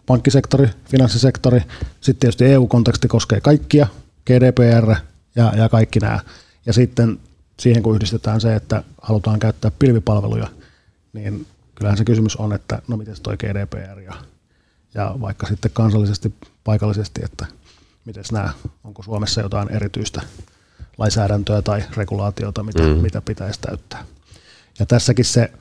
pankkisektori, 0.05 0.69
finanssisektori, 0.85 1.61
sitten 2.01 2.19
tietysti 2.19 2.45
EU-konteksti 2.45 3.07
koskee 3.07 3.41
kaikkia, 3.41 3.87
GDPR 4.25 4.95
ja, 5.35 5.53
ja 5.55 5.69
kaikki 5.69 5.99
nämä. 5.99 6.19
Ja 6.65 6.73
sitten 6.73 7.19
siihen 7.59 7.83
kun 7.83 7.95
yhdistetään 7.95 8.41
se, 8.41 8.55
että 8.55 8.83
halutaan 9.01 9.39
käyttää 9.39 9.71
pilvipalveluja, 9.79 10.47
niin 11.13 11.47
kyllähän 11.75 11.97
se 11.97 12.05
kysymys 12.05 12.35
on, 12.35 12.53
että 12.53 12.81
no 12.87 12.97
miten 12.97 13.15
toi 13.23 13.37
GDPR 13.37 13.99
ja, 13.99 14.13
ja 14.93 15.15
vaikka 15.21 15.47
sitten 15.47 15.71
kansallisesti, 15.73 16.33
paikallisesti, 16.63 17.21
että 17.23 17.45
miten 18.05 18.23
nämä, 18.31 18.49
onko 18.83 19.03
Suomessa 19.03 19.41
jotain 19.41 19.69
erityistä 19.69 20.21
lainsäädäntöä 20.97 21.61
tai 21.61 21.83
regulaatiota, 21.97 22.63
mitä, 22.63 22.83
mm. 22.83 22.89
mitä 22.89 23.21
pitäisi 23.21 23.61
täyttää. 23.61 24.05
Ja 24.79 24.85
tässäkin 24.85 25.25
se 25.25 25.51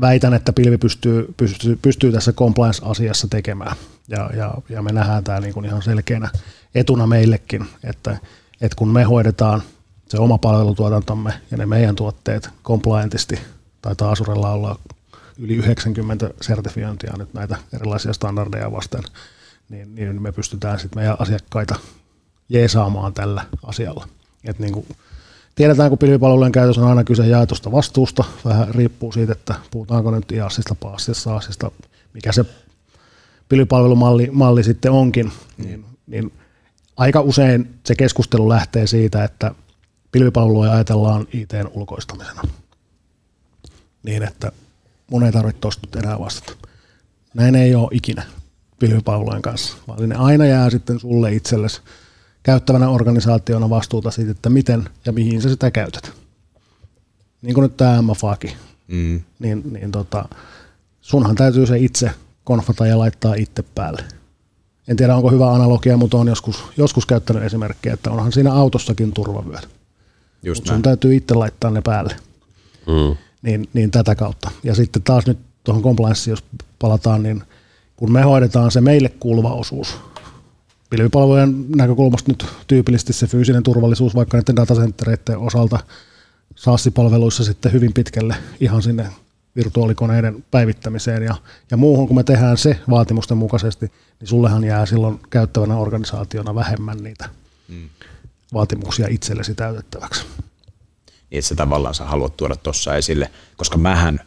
väitän, 0.00 0.34
että 0.34 0.52
pilvi 0.52 0.78
pystyy, 0.78 1.34
pystyy, 1.36 1.78
pystyy 1.82 2.12
tässä 2.12 2.32
compliance-asiassa 2.32 3.28
tekemään. 3.28 3.76
Ja, 4.08 4.30
ja, 4.36 4.54
ja 4.68 4.82
me 4.82 4.92
nähdään 4.92 5.24
tämä 5.24 5.40
niin 5.40 5.54
kuin 5.54 5.66
ihan 5.66 5.82
selkeänä 5.82 6.28
etuna 6.74 7.06
meillekin, 7.06 7.66
että, 7.84 8.16
että 8.60 8.76
kun 8.76 8.88
me 8.88 9.02
hoidetaan 9.02 9.62
se 10.08 10.18
oma 10.18 10.38
palvelutuotantomme 10.38 11.32
ja 11.50 11.56
ne 11.56 11.66
meidän 11.66 11.96
tuotteet 11.96 12.50
compliantisti, 12.64 13.38
tai 13.82 13.94
Asurella 14.00 14.52
olla 14.52 14.78
yli 15.38 15.54
90 15.54 16.30
sertifiointia 16.40 17.16
nyt 17.18 17.34
näitä 17.34 17.56
erilaisia 17.72 18.12
standardeja 18.12 18.72
vasten, 18.72 19.02
niin, 19.68 19.94
niin 19.94 20.22
me 20.22 20.32
pystytään 20.32 20.78
sitten 20.78 21.02
meidän 21.02 21.16
asiakkaita 21.18 21.74
jeesaamaan 22.48 23.14
tällä 23.14 23.44
asialla. 23.62 24.08
Et 24.44 24.58
niin 24.58 24.72
kuin 24.72 24.86
tiedetään, 25.62 25.88
kun 25.88 25.98
pilvipalvelujen 25.98 26.52
käytössä 26.52 26.82
on 26.82 26.88
aina 26.88 27.04
kyse 27.04 27.26
jaetusta 27.26 27.72
vastuusta, 27.72 28.24
vähän 28.44 28.74
riippuu 28.74 29.12
siitä, 29.12 29.32
että 29.32 29.54
puhutaanko 29.70 30.10
nyt 30.10 30.32
IASista, 30.32 30.74
PASista, 30.74 31.14
SASista, 31.14 31.70
mikä 32.14 32.32
se 32.32 32.44
pilvipalvelumalli 33.48 34.28
malli 34.32 34.64
sitten 34.64 34.92
onkin, 34.92 35.32
niin, 35.58 35.84
niin 36.06 36.32
aika 36.96 37.20
usein 37.20 37.74
se 37.86 37.94
keskustelu 37.94 38.48
lähtee 38.48 38.86
siitä, 38.86 39.24
että 39.24 39.54
pilvipalveluja 40.12 40.72
ajatellaan 40.72 41.26
ITn 41.32 41.68
ulkoistamisena. 41.74 42.42
Niin, 44.02 44.22
että 44.22 44.52
mun 45.10 45.24
ei 45.24 45.32
tarvitse 45.32 45.60
tuosta 45.60 45.98
enää 45.98 46.18
vastata. 46.18 46.68
Näin 47.34 47.54
ei 47.54 47.74
ole 47.74 47.88
ikinä 47.90 48.22
pilvipalvelujen 48.78 49.42
kanssa, 49.42 49.76
vaan 49.88 50.08
ne 50.08 50.14
aina 50.14 50.46
jää 50.46 50.70
sitten 50.70 51.00
sulle 51.00 51.34
itsellesi 51.34 51.80
käyttävänä 52.42 52.88
organisaationa 52.88 53.70
vastuuta 53.70 54.10
siitä, 54.10 54.30
että 54.30 54.50
miten 54.50 54.88
ja 55.06 55.12
mihin 55.12 55.42
sä 55.42 55.48
sitä 55.48 55.70
käytät. 55.70 56.12
Niin 57.42 57.54
kuin 57.54 57.62
nyt 57.62 57.76
tämä 57.76 58.02
MFAkin. 58.02 58.52
Mm. 58.88 59.20
Niin, 59.38 59.62
niin 59.72 59.92
tota, 59.92 60.28
sunhan 61.00 61.34
täytyy 61.34 61.66
se 61.66 61.78
itse 61.78 62.10
konfata 62.44 62.86
ja 62.86 62.98
laittaa 62.98 63.34
itse 63.34 63.64
päälle. 63.74 64.04
En 64.88 64.96
tiedä, 64.96 65.16
onko 65.16 65.30
hyvä 65.30 65.52
analogia, 65.52 65.96
mutta 65.96 66.16
on 66.16 66.28
joskus, 66.28 66.64
joskus 66.76 67.06
käyttänyt 67.06 67.42
esimerkkiä, 67.42 67.92
että 67.92 68.10
onhan 68.10 68.32
siinä 68.32 68.52
autossakin 68.52 69.12
turvavyöt. 69.12 69.68
Just 70.42 70.66
sun 70.66 70.82
täytyy 70.82 71.16
itse 71.16 71.34
laittaa 71.34 71.70
ne 71.70 71.80
päälle. 71.80 72.16
Mm. 72.86 73.16
Niin, 73.42 73.68
niin 73.72 73.90
tätä 73.90 74.14
kautta. 74.14 74.50
Ja 74.62 74.74
sitten 74.74 75.02
taas 75.02 75.26
nyt 75.26 75.38
tuohon 75.64 75.82
compliance, 75.82 76.30
jos 76.30 76.44
palataan, 76.78 77.22
niin 77.22 77.42
kun 77.96 78.12
me 78.12 78.22
hoidetaan 78.22 78.70
se 78.70 78.80
meille 78.80 79.08
kuuluva 79.08 79.52
osuus, 79.52 79.96
pilvipalvelujen 80.92 81.64
näkökulmasta 81.76 82.32
nyt 82.32 82.46
tyypillisesti 82.66 83.12
se 83.12 83.26
fyysinen 83.26 83.62
turvallisuus 83.62 84.14
vaikka 84.14 84.36
näiden 84.36 84.56
datacentereiden 84.56 85.38
osalta 85.38 85.78
SaaS-palveluissa 86.56 87.44
sitten 87.44 87.72
hyvin 87.72 87.92
pitkälle 87.92 88.36
ihan 88.60 88.82
sinne 88.82 89.06
virtuaalikoneiden 89.56 90.44
päivittämiseen 90.50 91.22
ja, 91.22 91.34
ja 91.70 91.76
muuhun, 91.76 92.06
kun 92.06 92.16
me 92.16 92.22
tehdään 92.22 92.56
se 92.56 92.80
vaatimusten 92.90 93.36
mukaisesti, 93.36 93.92
niin 94.20 94.28
sullehan 94.28 94.64
jää 94.64 94.86
silloin 94.86 95.20
käyttävänä 95.30 95.76
organisaationa 95.76 96.54
vähemmän 96.54 96.98
niitä 96.98 97.28
mm. 97.68 97.88
vaatimuksia 98.54 99.06
itsellesi 99.10 99.54
täytettäväksi. 99.54 100.24
Niin, 101.30 101.38
että 101.38 101.48
sä 101.48 101.54
tavallaan 101.54 101.94
sä 101.94 102.04
haluat 102.04 102.36
tuoda 102.36 102.56
tuossa 102.56 102.96
esille, 102.96 103.30
koska 103.56 103.78
mähän 103.78 104.20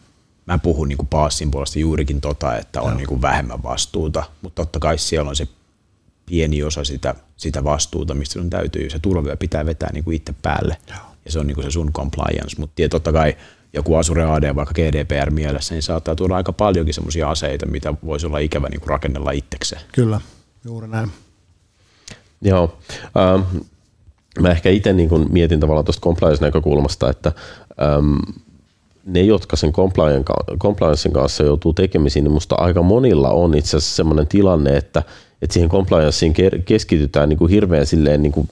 mä 0.45 0.57
puhun 0.57 0.87
niin 0.87 0.97
kuin 0.97 1.07
Paassin 1.07 1.51
puolesta 1.51 1.79
juurikin 1.79 2.21
tota, 2.21 2.57
että 2.57 2.81
on 2.81 2.97
niin 2.97 3.07
kuin 3.07 3.21
vähemmän 3.21 3.63
vastuuta, 3.63 4.23
mutta 4.41 4.63
totta 4.63 4.79
kai 4.79 4.97
siellä 4.97 5.29
on 5.29 5.35
se 5.35 5.47
pieni 6.25 6.63
osa 6.63 6.83
sitä, 6.83 7.15
sitä 7.37 7.63
vastuuta, 7.63 8.13
mistä 8.13 8.33
sun 8.33 8.49
täytyy, 8.49 8.89
se 8.89 8.99
turvavyö 8.99 9.37
pitää 9.37 9.65
vetää 9.65 9.89
niin 9.93 10.03
kuin 10.03 10.15
itse 10.15 10.33
päälle. 10.41 10.77
Joo. 10.89 10.97
Ja 11.25 11.31
se 11.31 11.39
on 11.39 11.47
niin 11.47 11.55
kuin 11.55 11.65
se 11.65 11.71
sun 11.71 11.93
compliance. 11.93 12.55
Mutta 12.59 12.83
totta 12.89 13.11
kai 13.11 13.35
joku 13.73 13.95
Azure 13.95 14.23
AD 14.23 14.55
vaikka 14.55 14.73
GDPR 14.73 15.31
mielessä, 15.31 15.73
niin 15.73 15.83
saattaa 15.83 16.15
tuoda 16.15 16.35
aika 16.35 16.53
paljonkin 16.53 16.93
semmoisia 16.93 17.29
aseita, 17.29 17.65
mitä 17.65 17.93
voisi 18.05 18.25
olla 18.25 18.39
ikävä 18.39 18.69
niin 18.69 18.79
kuin 18.79 18.89
rakennella 18.89 19.31
itsekseen. 19.31 19.81
Kyllä, 19.91 20.21
juuri 20.65 20.87
näin. 20.87 21.11
Joo. 22.41 22.77
Ähm, 23.17 23.57
mä 24.39 24.49
ehkä 24.49 24.69
itse 24.69 24.93
niin 24.93 25.09
kuin 25.09 25.33
mietin 25.33 25.59
tavallaan 25.59 25.85
tuosta 25.85 26.01
compliance-näkökulmasta, 26.01 27.09
että 27.09 27.31
ähm, 27.81 28.17
ne, 29.05 29.21
jotka 29.21 29.55
sen 29.55 29.73
compliancein 30.59 31.13
kanssa 31.13 31.43
joutuu 31.43 31.73
tekemisiin, 31.73 32.23
niin 32.23 32.31
musta 32.31 32.55
aika 32.55 32.81
monilla 32.81 33.29
on 33.29 33.55
itse 33.55 33.77
asiassa 33.77 33.95
sellainen 33.95 34.27
tilanne, 34.27 34.77
että– 34.77 35.03
että 35.45 35.53
siihen 35.53 35.69
complianceen 35.69 36.33
keskitytään 36.65 37.29
niin 37.29 37.37
kuin 37.37 37.51
hirveän 37.51 37.85
silleen 37.85 38.21
niin 38.21 38.31
kuin 38.31 38.49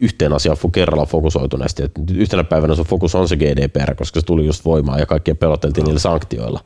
yhteen 0.00 0.32
asiaan 0.32 0.72
kerralla 0.72 1.06
fokusoituneesti. 1.06 1.82
Et 1.82 1.92
yhtenä 2.14 2.44
päivänä 2.44 2.74
se 2.74 2.84
fokus 2.84 3.14
on 3.14 3.28
se 3.28 3.36
GDPR, 3.36 3.94
koska 3.94 4.20
se 4.20 4.26
tuli 4.26 4.46
just 4.46 4.64
voimaan 4.64 5.00
ja 5.00 5.06
kaikkia 5.06 5.34
peloteltiin 5.34 5.84
niillä 5.84 6.00
sanktioilla. 6.00 6.60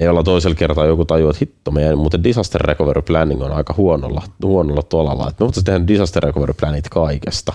Ei 0.00 0.08
olla 0.08 0.22
toisella 0.22 0.54
kertaa 0.54 0.86
joku 0.86 1.04
tajua, 1.04 1.30
että 1.30 1.38
hitto, 1.40 1.70
meidän 1.70 1.98
muuten 1.98 2.24
disaster 2.24 2.60
recovery 2.60 3.02
planning 3.02 3.42
on 3.42 3.52
aika 3.52 3.74
huonolla, 3.76 4.22
huonolla 4.42 4.82
tolalla. 4.82 5.28
Että 5.28 5.44
me 5.44 5.46
voitaisiin 5.46 5.64
tehdä 5.64 5.86
disaster 5.86 6.22
recovery 6.22 6.54
planit 6.60 6.88
kaikesta. 6.88 7.52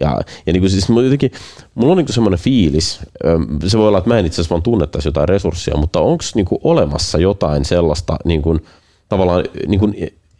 Ja, 0.00 0.20
ja 0.46 0.52
niin 0.52 0.60
kuin 0.60 0.70
siis 0.70 0.88
jotenkin, 1.02 1.32
mulla 1.74 1.92
on 1.92 1.98
niin 1.98 2.12
semmoinen 2.12 2.40
fiilis, 2.40 3.00
se 3.66 3.78
voi 3.78 3.88
olla, 3.88 3.98
että 3.98 4.10
mä 4.10 4.18
en 4.18 4.26
itse 4.26 4.34
asiassa 4.34 4.52
vaan 4.52 4.62
tunnettaisi 4.62 5.08
jotain 5.08 5.28
resurssia, 5.28 5.76
mutta 5.76 6.00
onko 6.00 6.24
niin 6.34 6.46
olemassa 6.64 7.18
jotain 7.18 7.64
sellaista 7.64 8.16
niin 8.24 8.42
kuin, 8.42 8.60
tavallaan 9.08 9.44
niin 9.66 9.80
kuin, 9.80 9.94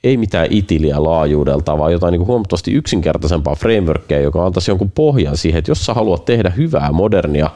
ei 0.04 0.16
mitään 0.16 0.46
itiliä 0.50 1.02
laajuudelta, 1.02 1.78
vaan 1.78 1.92
jotain 1.92 2.12
niin 2.12 2.20
kuin 2.20 2.26
huomattavasti 2.26 2.72
yksinkertaisempaa 2.72 3.54
frameworkia, 3.54 4.20
joka 4.20 4.46
antaisi 4.46 4.70
jonkun 4.70 4.90
pohjan 4.90 5.36
siihen, 5.36 5.58
että 5.58 5.70
jos 5.70 5.86
sä 5.86 5.94
haluat 5.94 6.24
tehdä 6.24 6.50
hyvää, 6.50 6.92
modernia, 6.92 7.50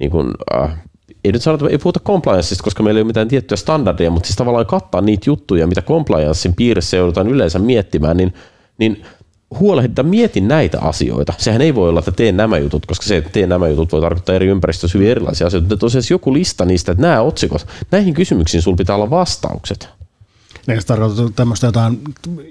niin 0.00 0.10
kuin, 0.10 0.30
äh, 0.54 0.78
ei 1.24 1.32
nyt 1.32 1.42
sanota, 1.42 1.68
ei 1.68 1.78
puhuta 1.78 2.00
complianceista, 2.00 2.64
koska 2.64 2.82
meillä 2.82 2.98
ei 2.98 3.02
ole 3.02 3.06
mitään 3.06 3.28
tiettyä 3.28 3.56
standardia, 3.56 4.10
mutta 4.10 4.26
siis 4.26 4.36
tavallaan 4.36 4.66
kattaa 4.66 5.00
niitä 5.00 5.30
juttuja, 5.30 5.66
mitä 5.66 5.82
compliancein 5.82 6.54
piirissä 6.54 6.96
joudutaan 6.96 7.28
yleensä 7.28 7.58
miettimään, 7.58 8.16
niin, 8.16 8.34
niin 8.78 9.02
huolehdita, 9.60 10.02
mietin 10.02 10.48
näitä 10.48 10.80
asioita. 10.80 11.32
Sehän 11.38 11.62
ei 11.62 11.74
voi 11.74 11.88
olla, 11.88 11.98
että 11.98 12.12
teen 12.12 12.36
nämä 12.36 12.58
jutut, 12.58 12.86
koska 12.86 13.06
se, 13.06 13.16
että 13.16 13.30
teen 13.30 13.48
nämä 13.48 13.68
jutut 13.68 13.92
voi 13.92 14.00
tarkoittaa 14.00 14.34
eri 14.34 14.46
ympäristössä 14.46 14.98
hyvin 14.98 15.10
erilaisia 15.10 15.46
asioita. 15.46 15.64
Mutta 15.64 15.76
tosiaan 15.76 16.04
joku 16.10 16.32
lista 16.32 16.64
niistä, 16.64 16.92
että 16.92 17.02
nämä 17.02 17.20
otsikot, 17.20 17.66
näihin 17.90 18.14
kysymyksiin 18.14 18.62
sulla 18.62 18.76
pitää 18.76 18.96
olla 18.96 19.10
vastaukset. 19.10 19.99
Niin 20.66 20.80
se 20.80 20.86
tarkoittaa 20.86 21.30
tämmöistä 21.36 21.66
jotain 21.66 22.00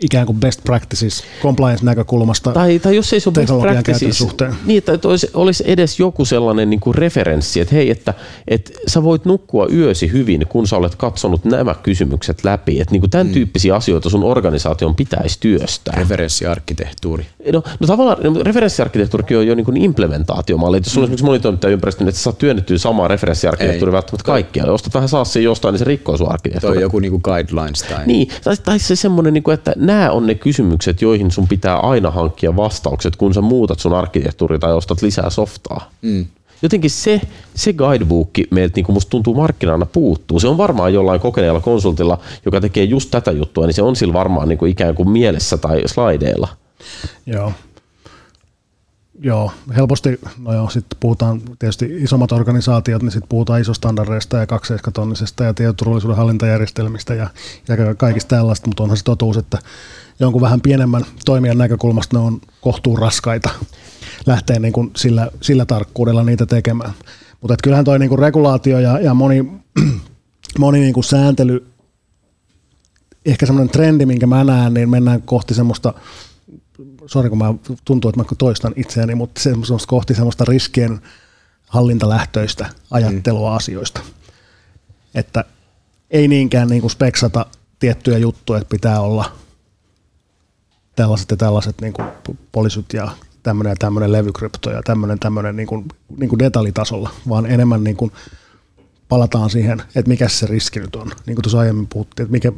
ikään 0.01 0.25
kuin 0.25 0.39
best 0.39 0.63
practices 0.63 1.23
compliance-näkökulmasta 1.41 2.51
tai, 2.51 2.79
tai 2.79 2.95
jos 2.95 3.13
ei 3.13 3.19
se 3.19 3.29
ole 3.29 3.33
best 3.33 3.53
practices, 3.61 4.17
suhteen. 4.17 4.55
Niin, 4.65 4.77
että 4.77 5.07
olisi, 5.07 5.29
olisi 5.33 5.63
edes 5.67 5.99
joku 5.99 6.25
sellainen 6.25 6.69
niin 6.69 6.79
kuin 6.79 6.95
referenssi, 6.95 7.59
että 7.59 7.75
hei, 7.75 7.89
että, 7.89 8.13
että 8.47 8.71
sä 8.87 9.03
voit 9.03 9.25
nukkua 9.25 9.67
yösi 9.73 10.11
hyvin, 10.11 10.45
kun 10.49 10.67
sä 10.67 10.77
olet 10.77 10.95
katsonut 10.95 11.45
nämä 11.45 11.75
kysymykset 11.83 12.43
läpi. 12.43 12.81
Että 12.81 12.91
niin 12.91 13.01
kuin 13.01 13.09
tämän 13.09 13.27
mm. 13.27 13.33
tyyppisiä 13.33 13.75
asioita 13.75 14.09
sun 14.09 14.23
organisaation 14.23 14.95
pitäisi 14.95 15.37
työstää. 15.39 15.93
Referenssiarkkitehtuuri. 15.97 17.25
No, 17.53 17.63
no 17.79 17.87
tavallaan 17.87 18.17
no, 18.23 18.43
referenssiarkkitehtuurikin 18.43 19.37
on 19.37 19.47
jo 19.47 19.55
niin 19.55 19.65
kuin 19.65 19.77
implementaatiomalli. 19.77 20.77
Että 20.77 20.87
jos 20.87 20.93
sulla 20.93 21.07
mm. 21.07 21.11
on 21.11 21.13
esimerkiksi 21.13 21.25
monitoimintaympäristö, 21.25 22.03
niin 22.03 22.09
että 22.09 22.19
sä 22.19 22.23
saat 22.23 22.37
työnnettyä 22.37 22.77
samaa 22.77 23.07
referenssiarkkitehtuuria 23.07 23.93
välttämättä 23.93 24.25
kaikkialle. 24.25 24.71
Ostat 24.71 24.93
vähän 24.93 25.09
SaaSia 25.09 25.41
jostain, 25.41 25.73
niin 25.73 25.79
se 25.79 25.85
rikkoo 25.85 26.17
sun 26.17 26.31
arkkitehtuuri. 26.31 26.75
Toi 26.75 26.81
joku 26.81 26.99
niin 26.99 27.11
kuin 27.11 27.21
guidelines 27.23 27.83
tai 27.83 27.98
niin, 28.05 28.27
tai, 28.43 28.55
tai 28.57 28.79
se 28.79 28.95
semmoinen, 28.95 29.33
niin 29.33 29.51
että 29.53 29.73
nämä 29.75 30.11
on 30.11 30.27
ne 30.27 30.35
kysymykset, 30.35 31.01
joihin 31.01 31.31
sun 31.31 31.47
pitää 31.47 31.77
aina 31.77 32.11
hankkia 32.11 32.55
vastaukset, 32.55 33.15
kun 33.15 33.33
sä 33.33 33.41
muutat 33.41 33.79
sun 33.79 33.93
arkkitehtuuria 33.93 34.59
tai 34.59 34.73
ostat 34.73 35.01
lisää 35.01 35.29
softaa. 35.29 35.91
Mm. 36.01 36.25
Jotenkin 36.61 36.89
se, 36.89 37.21
se 37.55 37.73
guidebook 37.73 38.29
meiltä 38.51 38.73
niin 38.75 38.85
musta 38.89 39.09
tuntuu 39.09 39.35
markkinana 39.35 39.85
puuttuu. 39.85 40.39
Se 40.39 40.47
on 40.47 40.57
varmaan 40.57 40.93
jollain 40.93 41.19
kokeneella 41.19 41.59
konsultilla, 41.59 42.19
joka 42.45 42.61
tekee 42.61 42.83
just 42.83 43.11
tätä 43.11 43.31
juttua, 43.31 43.65
niin 43.65 43.73
se 43.73 43.81
on 43.81 43.95
sillä 43.95 44.13
varmaan 44.13 44.49
niin 44.49 44.57
kuin 44.57 44.71
ikään 44.71 44.95
kuin 44.95 45.09
mielessä 45.09 45.57
tai 45.57 45.81
slideilla. 45.85 46.47
Joo, 47.25 47.51
Joo, 49.21 49.51
helposti, 49.75 50.19
no 50.37 50.53
joo, 50.53 50.69
sitten 50.69 50.97
puhutaan 50.99 51.41
tietysti 51.59 52.03
isommat 52.03 52.31
organisaatiot, 52.31 53.01
niin 53.01 53.11
sitten 53.11 53.29
puhutaan 53.29 53.61
isostandardeista 53.61 54.37
ja 54.37 54.47
kakseiskatonnisesta 54.47 55.43
ja 55.43 55.53
tietoturvallisuuden 55.53 56.17
hallintajärjestelmistä 56.17 57.13
ja, 57.13 57.29
ja 57.67 57.95
kaikista 57.95 58.35
tällaista, 58.35 58.67
mutta 58.67 58.83
onhan 58.83 58.97
se 58.97 59.03
totuus, 59.03 59.37
että 59.37 59.57
jonkun 60.19 60.41
vähän 60.41 60.61
pienemmän 60.61 61.05
toimijan 61.25 61.57
näkökulmasta 61.57 62.17
ne 62.17 62.23
on 62.23 62.41
kohtuun 62.61 62.99
raskaita 62.99 63.49
lähteä 64.25 64.59
niin 64.59 64.73
kuin 64.73 64.91
sillä, 64.95 65.31
sillä 65.41 65.65
tarkkuudella 65.65 66.23
niitä 66.23 66.45
tekemään. 66.45 66.93
Mutta 67.41 67.55
kyllähän 67.63 67.85
toi 67.85 67.99
niin 67.99 68.09
kuin 68.09 68.19
regulaatio 68.19 68.79
ja, 68.79 68.99
ja 68.99 69.13
moni, 69.13 69.45
moni 70.59 70.79
niin 70.79 70.93
kuin 70.93 71.03
sääntely, 71.03 71.67
ehkä 73.25 73.45
semmoinen 73.45 73.71
trendi, 73.71 74.05
minkä 74.05 74.27
mä 74.27 74.43
näen, 74.43 74.73
niin 74.73 74.89
mennään 74.89 75.21
kohti 75.21 75.53
semmoista– 75.53 75.93
sori 77.09 77.29
kun 77.29 77.37
mä 77.37 77.53
tuntuu, 77.85 78.09
että 78.09 78.21
mä 78.21 78.25
toistan 78.37 78.73
itseäni, 78.75 79.15
mutta 79.15 79.41
semmoista 79.41 79.87
kohti 79.87 80.15
semmoista 80.15 80.45
riskien 80.45 81.01
hallintalähtöistä 81.67 82.69
ajattelua 82.91 83.49
mm. 83.49 83.55
asioista. 83.55 84.01
Että 85.15 85.45
ei 86.11 86.27
niinkään 86.27 86.67
niin 86.67 86.81
kuin 86.81 86.91
speksata 86.91 87.45
tiettyjä 87.79 88.17
juttuja, 88.17 88.59
että 88.61 88.71
pitää 88.71 89.01
olla 89.01 89.31
tällaiset 90.95 91.31
ja 91.31 91.37
tällaiset 91.37 91.81
niin 91.81 91.93
kuin 91.93 92.07
poliisit 92.51 92.93
ja 92.93 93.11
tämmöinen 93.43 93.71
ja 93.71 93.75
tämmöinen 93.79 94.11
levykrypto 94.11 94.71
ja 94.71 94.81
tämmöinen, 94.83 95.19
tämmöinen 95.19 95.55
niin 95.55 95.67
kuin, 95.67 95.85
niin 96.17 96.29
kuin 96.29 96.39
detaljitasolla, 96.39 97.09
vaan 97.29 97.45
enemmän 97.45 97.83
niin 97.83 97.97
kuin 97.97 98.11
palataan 99.09 99.49
siihen, 99.49 99.81
että 99.95 100.09
mikä 100.09 100.27
se 100.27 100.47
riski 100.47 100.79
nyt 100.79 100.95
on. 100.95 101.11
Niin 101.25 101.35
kuin 101.35 101.43
tuossa 101.43 101.59
aiemmin 101.59 101.87
puhuttiin, 101.87 102.23
että 102.23 102.31
mikä, 102.31 102.51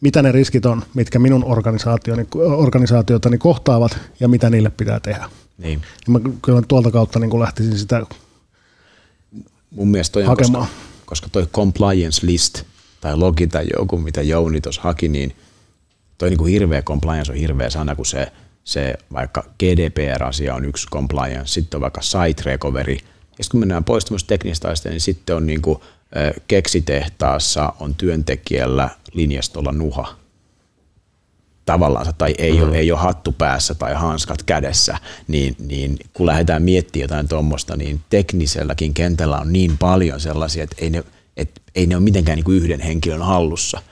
mitä 0.00 0.22
ne 0.22 0.32
riskit 0.32 0.66
on, 0.66 0.82
mitkä 0.94 1.18
minun 1.18 1.44
organisaationi, 1.44 2.26
organisaatiotani 2.34 3.38
kohtaavat 3.38 3.98
ja 4.20 4.28
mitä 4.28 4.50
niille 4.50 4.70
pitää 4.70 5.00
tehdä. 5.00 5.30
Niin. 5.58 5.82
Ja 6.06 6.12
mä 6.12 6.20
kyllä 6.42 6.62
tuolta 6.68 6.90
kautta 6.90 7.18
niin 7.18 7.40
lähtisin 7.40 7.78
sitä 7.78 8.06
Mun 9.70 9.88
mielestä 9.88 10.12
toi 10.12 10.24
on. 10.24 10.36
Koska, 10.36 10.66
koska 11.06 11.28
toi 11.32 11.46
compliance 11.46 12.26
list 12.26 12.62
tai 13.00 13.16
logi 13.16 13.46
tai 13.46 13.66
joku, 13.78 13.98
mitä 13.98 14.22
Jouni 14.22 14.60
tuossa 14.60 14.82
haki, 14.82 15.08
niin 15.08 15.36
toi 16.18 16.30
niin 16.30 16.38
kuin 16.38 16.52
hirveä 16.52 16.82
compliance 16.82 17.32
on 17.32 17.38
hirveä 17.38 17.70
sana, 17.70 17.96
kun 17.96 18.06
se, 18.06 18.32
se 18.64 18.94
vaikka 19.12 19.44
GDPR-asia 19.58 20.54
on 20.54 20.64
yksi 20.64 20.88
compliance, 20.88 21.46
sitten 21.46 21.78
on 21.78 21.80
vaikka 21.80 22.02
site 22.02 22.42
recovery, 22.44 22.94
ja 23.38 23.44
sitten 23.44 23.50
kun 23.50 23.60
mennään 23.60 23.84
pois 23.84 24.04
teknistä 24.26 24.74
niin 24.84 25.00
sitten 25.00 25.36
on 25.36 25.46
niin 25.46 25.62
kuin, 25.62 25.78
keksitehtaassa 26.48 27.72
on 27.80 27.94
työntekijällä 27.94 28.88
linjastolla 29.12 29.72
nuha 29.72 30.16
tavallaan, 31.66 32.06
tai 32.18 32.34
ei, 32.38 32.52
mm-hmm. 32.52 32.68
ole, 32.68 32.78
ei 32.78 32.92
ole 32.92 33.00
hattu 33.00 33.32
päässä 33.32 33.74
tai 33.74 33.94
hanskat 33.94 34.42
kädessä, 34.42 34.98
niin, 35.28 35.56
niin 35.58 35.96
kun 36.12 36.26
lähdetään 36.26 36.62
miettimään 36.62 37.04
jotain 37.04 37.28
tuommoista, 37.28 37.76
niin 37.76 38.00
tekniselläkin 38.10 38.94
kentällä 38.94 39.38
on 39.38 39.52
niin 39.52 39.78
paljon 39.78 40.20
sellaisia, 40.20 40.64
että 40.64 40.76
ei 40.78 40.90
ne, 40.90 41.04
et, 41.36 41.62
ei 41.74 41.86
ne 41.86 41.96
ole 41.96 42.04
mitenkään 42.04 42.36
niin 42.36 42.44
kuin 42.44 42.58
yhden 42.58 42.80
henkilön 42.80 43.22
hallussa, 43.22 43.82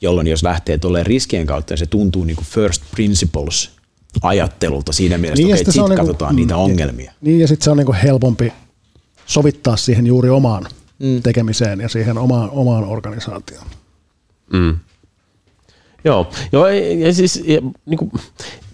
jolloin 0.00 0.26
jos 0.26 0.42
lähtee 0.42 0.78
tuolle 0.78 1.04
riskien 1.04 1.46
kautta, 1.46 1.72
niin 1.72 1.78
se 1.78 1.86
tuntuu 1.86 2.24
niin 2.24 2.36
kuin 2.36 2.46
first 2.46 2.82
principles 2.90 3.70
ajattelulta 4.22 4.92
siinä 4.92 5.18
mielessä, 5.18 5.44
niin, 5.44 5.54
että 5.54 5.70
okay, 5.70 5.72
sitten 5.72 5.96
katsotaan 5.96 6.36
niinku, 6.36 6.54
niitä 6.54 6.56
ongelmia. 6.56 7.12
Niin 7.20 7.40
ja 7.40 7.48
sitten 7.48 7.64
se 7.64 7.70
on 7.70 7.76
niin 7.76 7.86
kuin 7.86 7.98
helpompi 7.98 8.52
sovittaa 9.26 9.76
siihen 9.76 10.06
juuri 10.06 10.30
omaan 10.30 10.66
mm. 11.02 11.22
tekemiseen 11.22 11.80
ja 11.80 11.88
siihen 11.88 12.18
omaan, 12.18 12.50
omaan 12.50 12.84
organisaatioon. 12.84 13.66
Mm. 14.52 14.76
Joo, 16.04 16.30
joo 16.52 16.68
ja, 16.68 17.06
ja 17.06 17.14
siis 17.14 17.42
ja, 17.46 17.60
niin 17.86 17.98
kuin, 17.98 18.10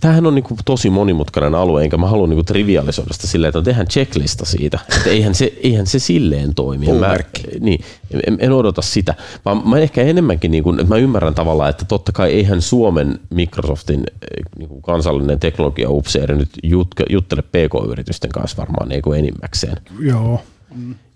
tämähän 0.01 0.26
on 0.26 0.35
niin 0.35 0.43
kuin, 0.43 0.59
tosi 0.64 0.91
monimutkainen 0.91 1.55
alue, 1.55 1.85
enkä 1.85 1.97
mä 1.97 2.07
halua 2.07 2.26
niin 2.26 2.37
kuin, 2.37 2.47
trivialisoida 2.47 3.14
sitä 3.14 3.26
silleen, 3.26 3.49
että 3.49 3.62
tehdään 3.62 3.89
checklista 3.89 4.45
siitä, 4.45 4.79
että 4.97 5.11
eihän 5.11 5.35
se, 5.35 5.53
eihän 5.62 5.87
se 5.87 5.99
silleen 5.99 6.55
toimi. 6.55 6.87
Mä, 6.93 7.16
niin, 7.61 7.85
en, 8.26 8.37
en, 8.41 8.53
odota 8.53 8.83
sitä, 8.83 9.14
vaan 9.45 9.68
mä 9.68 9.79
ehkä 9.79 10.03
enemmänkin, 10.03 10.51
niin 10.51 10.64
kuin, 10.64 10.81
että 10.81 10.95
mä 10.95 11.01
ymmärrän 11.01 11.35
tavallaan, 11.35 11.70
että 11.70 11.85
totta 11.85 12.12
kai 12.12 12.33
eihän 12.33 12.62
Suomen 12.62 13.20
Microsoftin 13.31 14.05
niin 14.59 14.68
kuin 14.68 14.83
kansallinen 14.83 15.41
teknologiaupseeri 15.41 16.37
nyt 16.37 16.51
juttele 17.11 17.43
PK-yritysten 17.43 18.31
kanssa 18.31 18.57
varmaan 18.57 18.89
niin 18.89 19.03
kuin 19.03 19.18
enimmäkseen. 19.18 19.76
Joo. 20.01 20.41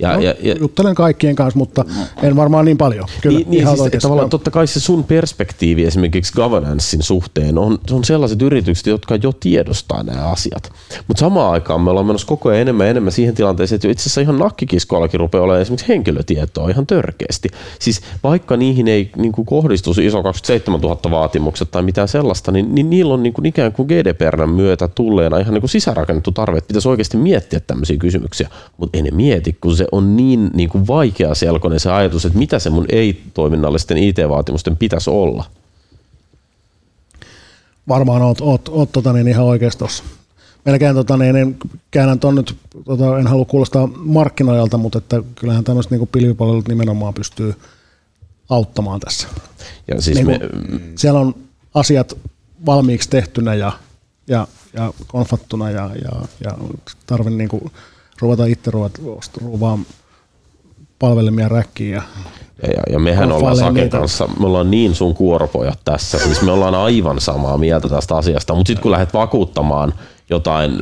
Ja, 0.02 0.12
no, 0.12 0.20
ja, 0.20 0.34
ja, 0.40 0.54
juttelen 0.60 0.94
kaikkien 0.94 1.36
kanssa, 1.36 1.58
mutta 1.58 1.84
en 2.22 2.36
varmaan 2.36 2.64
niin 2.64 2.78
paljon. 2.78 3.08
Kyllä, 3.20 3.38
niin, 3.38 3.50
niin 3.50 3.66
siis 3.90 4.02
tavallaan 4.02 4.30
totta 4.30 4.50
kai 4.50 4.66
se 4.66 4.80
sun 4.80 5.04
perspektiivi 5.04 5.84
esimerkiksi 5.84 6.32
governancein 6.32 7.02
suhteen 7.02 7.58
on, 7.58 7.78
on 7.90 8.04
sellaiset 8.04 8.42
yritykset, 8.42 8.86
jotka 8.86 9.16
jo 9.22 9.32
tiedostaa 9.32 10.02
nämä 10.02 10.28
asiat. 10.28 10.72
Mutta 11.08 11.20
samaan 11.20 11.52
aikaan 11.52 11.80
me 11.80 11.90
ollaan 11.90 12.06
menossa 12.06 12.26
koko 12.26 12.48
ajan 12.48 12.60
enemmän 12.60 12.86
ja 12.86 12.90
enemmän 12.90 13.12
siihen 13.12 13.34
tilanteeseen, 13.34 13.76
että 13.76 13.88
itse 13.88 14.02
asiassa 14.02 14.20
ihan 14.20 14.38
nakkikiskoillakin 14.38 15.20
rupeaa 15.20 15.44
olemaan 15.44 15.62
esimerkiksi 15.62 15.88
henkilötietoa 15.88 16.70
ihan 16.70 16.86
törkeästi. 16.86 17.48
Siis 17.78 18.00
vaikka 18.24 18.56
niihin 18.56 18.88
ei 18.88 19.10
niin 19.16 19.32
kuin 19.32 19.46
kohdistu 19.46 19.90
ISO 19.90 20.22
27 20.22 20.80
000 20.80 21.10
vaatimukset 21.10 21.70
tai 21.70 21.82
mitään 21.82 22.08
sellaista, 22.08 22.52
niin, 22.52 22.74
niin 22.74 22.90
niillä 22.90 23.14
on 23.14 23.22
niin 23.22 23.32
kuin 23.32 23.46
ikään 23.46 23.72
kuin 23.72 23.86
GDPRn 23.86 24.50
myötä 24.50 24.88
tulleena 24.88 25.38
ihan 25.38 25.54
niin 25.54 25.62
kuin 25.62 25.70
sisäänrakennettu 25.70 26.32
tarve, 26.32 26.58
että 26.58 26.68
pitäisi 26.68 26.88
oikeasti 26.88 27.16
miettiä 27.16 27.60
tämmöisiä 27.60 27.96
kysymyksiä, 27.96 28.48
mutta 28.76 28.98
ei 28.98 29.02
ne 29.02 29.10
mieti, 29.10 29.56
kun 29.60 29.76
se 29.76 29.86
on 29.92 30.16
niin, 30.16 30.50
niin 30.54 30.68
kuin 30.68 30.86
vaikea 30.86 31.34
selkoinen 31.34 31.80
se 31.80 31.92
ajatus, 31.92 32.24
että 32.24 32.38
mitä 32.38 32.58
se 32.58 32.70
mun 32.70 32.86
ei-toiminnallisten 32.88 33.98
IT-vaatimusten 33.98 34.76
pitäisi 34.76 35.10
olla. 35.10 35.44
Varmaan 37.88 38.22
oot, 38.22 38.40
oot, 38.40 38.68
oot 38.68 38.92
tota 38.92 39.12
niin 39.12 39.28
ihan 39.28 39.44
oikeassa 39.44 39.78
tuossa. 39.78 40.04
Melkein 40.64 40.94
tota 40.94 41.16
niin, 41.16 41.36
en 41.36 41.56
käännän 41.90 42.18
ton 42.18 42.34
nyt, 42.34 42.56
tota, 42.84 43.18
en 43.18 43.26
halua 43.26 43.44
kuulostaa 43.44 43.88
markkinoilta, 43.96 44.78
mutta 44.78 44.98
että 44.98 45.22
kyllähän 45.34 45.64
tämmöiset 45.64 45.92
niin 45.92 46.08
pilvipalvelut 46.08 46.68
nimenomaan 46.68 47.14
pystyy 47.14 47.54
auttamaan 48.48 49.00
tässä. 49.00 49.28
Ja 49.88 50.00
siis 50.00 50.16
niin 50.16 50.26
me, 50.26 50.40
siellä 50.96 51.20
on 51.20 51.34
asiat 51.74 52.16
valmiiksi 52.66 53.10
tehtynä 53.10 53.54
ja, 53.54 53.72
ja, 54.26 54.46
ja 54.74 54.92
konfattuna 55.06 55.70
ja, 55.70 55.90
ja, 55.94 56.22
ja 56.44 56.58
tarve 57.06 57.30
niin 57.30 57.48
kuin 57.48 57.72
ruveta 58.22 58.46
itse 58.46 58.70
ruvaan 59.44 59.86
palvelimia 60.98 61.48
räkkiin 61.48 61.92
ja 61.92 62.02
ja, 62.76 62.82
ja, 62.92 62.98
mehän 62.98 63.32
ollaan 63.32 63.56
Saken 63.56 63.90
kanssa, 63.90 64.28
me 64.40 64.46
ollaan 64.46 64.70
niin 64.70 64.94
sun 64.94 65.14
kuoropojat 65.14 65.78
tässä, 65.84 66.18
siis 66.18 66.42
me 66.42 66.52
ollaan 66.52 66.74
aivan 66.74 67.20
samaa 67.20 67.58
mieltä 67.58 67.88
tästä 67.88 68.16
asiasta, 68.16 68.54
mutta 68.54 68.68
sitten 68.68 68.82
kun 68.82 68.90
lähdet 68.90 69.14
vakuuttamaan 69.14 69.94
jotain 70.30 70.78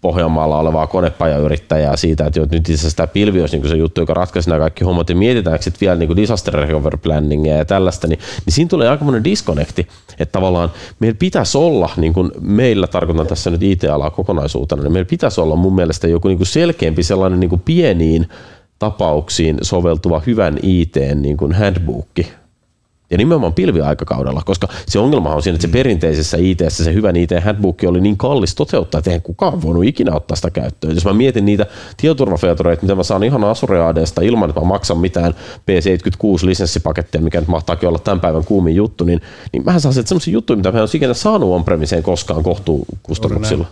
Pohjanmaalla 0.00 0.58
olevaa 0.58 0.86
konepajayrittäjää 0.86 1.96
siitä, 1.96 2.26
että 2.26 2.40
nyt 2.40 2.68
itse 2.68 2.90
sitä 2.90 3.06
pilvi 3.06 3.40
olisi 3.40 3.58
niin 3.58 3.68
se 3.68 3.76
juttu, 3.76 4.00
joka 4.00 4.14
ratkaisi 4.14 4.48
nämä 4.48 4.60
kaikki 4.60 4.84
hommat, 4.84 5.08
ja 5.08 5.16
mietitäänkö 5.16 5.62
sitten 5.62 5.80
vielä 5.80 5.96
niin 5.96 6.16
disaster 6.16 6.54
recovery 6.54 6.98
planningia 6.98 7.56
ja 7.56 7.64
tällaista, 7.64 8.06
niin, 8.06 8.18
niin 8.46 8.54
siinä 8.54 8.68
tulee 8.68 8.88
aika 8.88 9.04
monen 9.04 9.24
disconnecti, 9.24 9.88
että 10.18 10.32
tavallaan 10.32 10.70
meillä 11.00 11.16
pitäisi 11.18 11.58
olla, 11.58 11.90
niin 11.96 12.12
kuin 12.12 12.30
meillä 12.40 12.86
tarkoitan 12.86 13.26
tässä 13.26 13.50
nyt 13.50 13.62
IT-alaa 13.62 14.10
kokonaisuutena, 14.10 14.82
niin 14.82 14.92
meillä 14.92 15.08
pitäisi 15.08 15.40
olla 15.40 15.56
mun 15.56 15.74
mielestä 15.74 16.08
joku 16.08 16.28
niin 16.28 16.38
kuin 16.38 16.46
selkeämpi 16.46 17.02
sellainen 17.02 17.40
niin 17.40 17.50
kuin 17.50 17.62
pieniin 17.64 18.28
tapauksiin 18.78 19.58
soveltuva 19.62 20.22
hyvän 20.26 20.58
IT 20.62 20.96
niin 21.14 21.36
ja 23.10 23.18
nimenomaan 23.18 23.54
pilviaikakaudella, 23.54 24.42
koska 24.44 24.68
se 24.86 24.98
ongelma 24.98 25.34
on 25.34 25.42
siinä, 25.42 25.54
että 25.54 25.62
se 25.62 25.68
mm. 25.68 25.72
perinteisessä 25.72 26.36
IT, 26.40 26.58
se 26.68 26.94
hyvän 26.94 27.16
IT 27.16 27.30
handbook 27.44 27.76
oli 27.86 28.00
niin 28.00 28.16
kallis 28.16 28.54
toteuttaa, 28.54 28.98
että 28.98 29.10
eihän 29.10 29.22
kukaan 29.22 29.62
voinut 29.62 29.84
ikinä 29.84 30.14
ottaa 30.14 30.36
sitä 30.36 30.50
käyttöön. 30.50 30.94
Jos 30.94 31.04
mä 31.04 31.12
mietin 31.12 31.44
niitä 31.44 31.66
tietoturvafeatureita, 31.96 32.82
mitä 32.82 32.94
mä 32.94 33.02
saan 33.02 33.22
ihan 33.22 33.44
Azure 33.44 33.84
ADsta 33.84 34.22
ilman, 34.22 34.48
että 34.48 34.60
mä 34.60 34.66
maksan 34.66 34.98
mitään 34.98 35.34
P76 35.34 36.46
lisenssipaketteja, 36.46 37.22
mikä 37.22 37.40
nyt 37.40 37.48
mahtaakin 37.48 37.88
olla 37.88 37.98
tämän 37.98 38.20
päivän 38.20 38.44
kuumin 38.44 38.76
juttu, 38.76 39.04
niin, 39.04 39.20
niin 39.52 39.64
mähän 39.64 39.80
saan 39.80 39.92
sieltä 39.92 40.08
sellaisia 40.08 40.32
juttuja, 40.32 40.56
mitä 40.56 40.72
mä 40.72 40.78
en 40.78 40.82
ole 40.82 40.90
ikinä 40.94 41.14
saanut 41.14 41.54
on-premiseen 41.54 42.02
koskaan 42.02 42.42
kohtuukustannuksilla. 42.42 43.66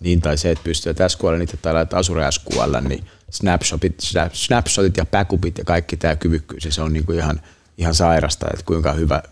Niin, 0.00 0.20
tai 0.20 0.38
se, 0.38 0.50
että 0.50 0.64
pystyy, 0.64 0.94
SQL 1.08 1.36
niitä 1.38 1.56
tai 1.62 1.86
Azure 1.92 2.32
SQL, 2.32 2.76
niin 2.88 3.04
snapshotit, 3.30 3.94
snapshotit 4.32 4.96
ja 4.96 5.06
backupit 5.06 5.58
ja 5.58 5.64
kaikki 5.64 5.96
tämä 5.96 6.16
kyvykkyys, 6.16 6.66
se 6.70 6.82
on 6.82 6.92
niin 6.92 7.04
kuin 7.04 7.18
ihan– 7.18 7.40
ihan 7.78 7.94
sairasta, 7.94 8.46
että 8.52 8.64
kuinka 8.66 8.92
hyvä, 8.92 9.22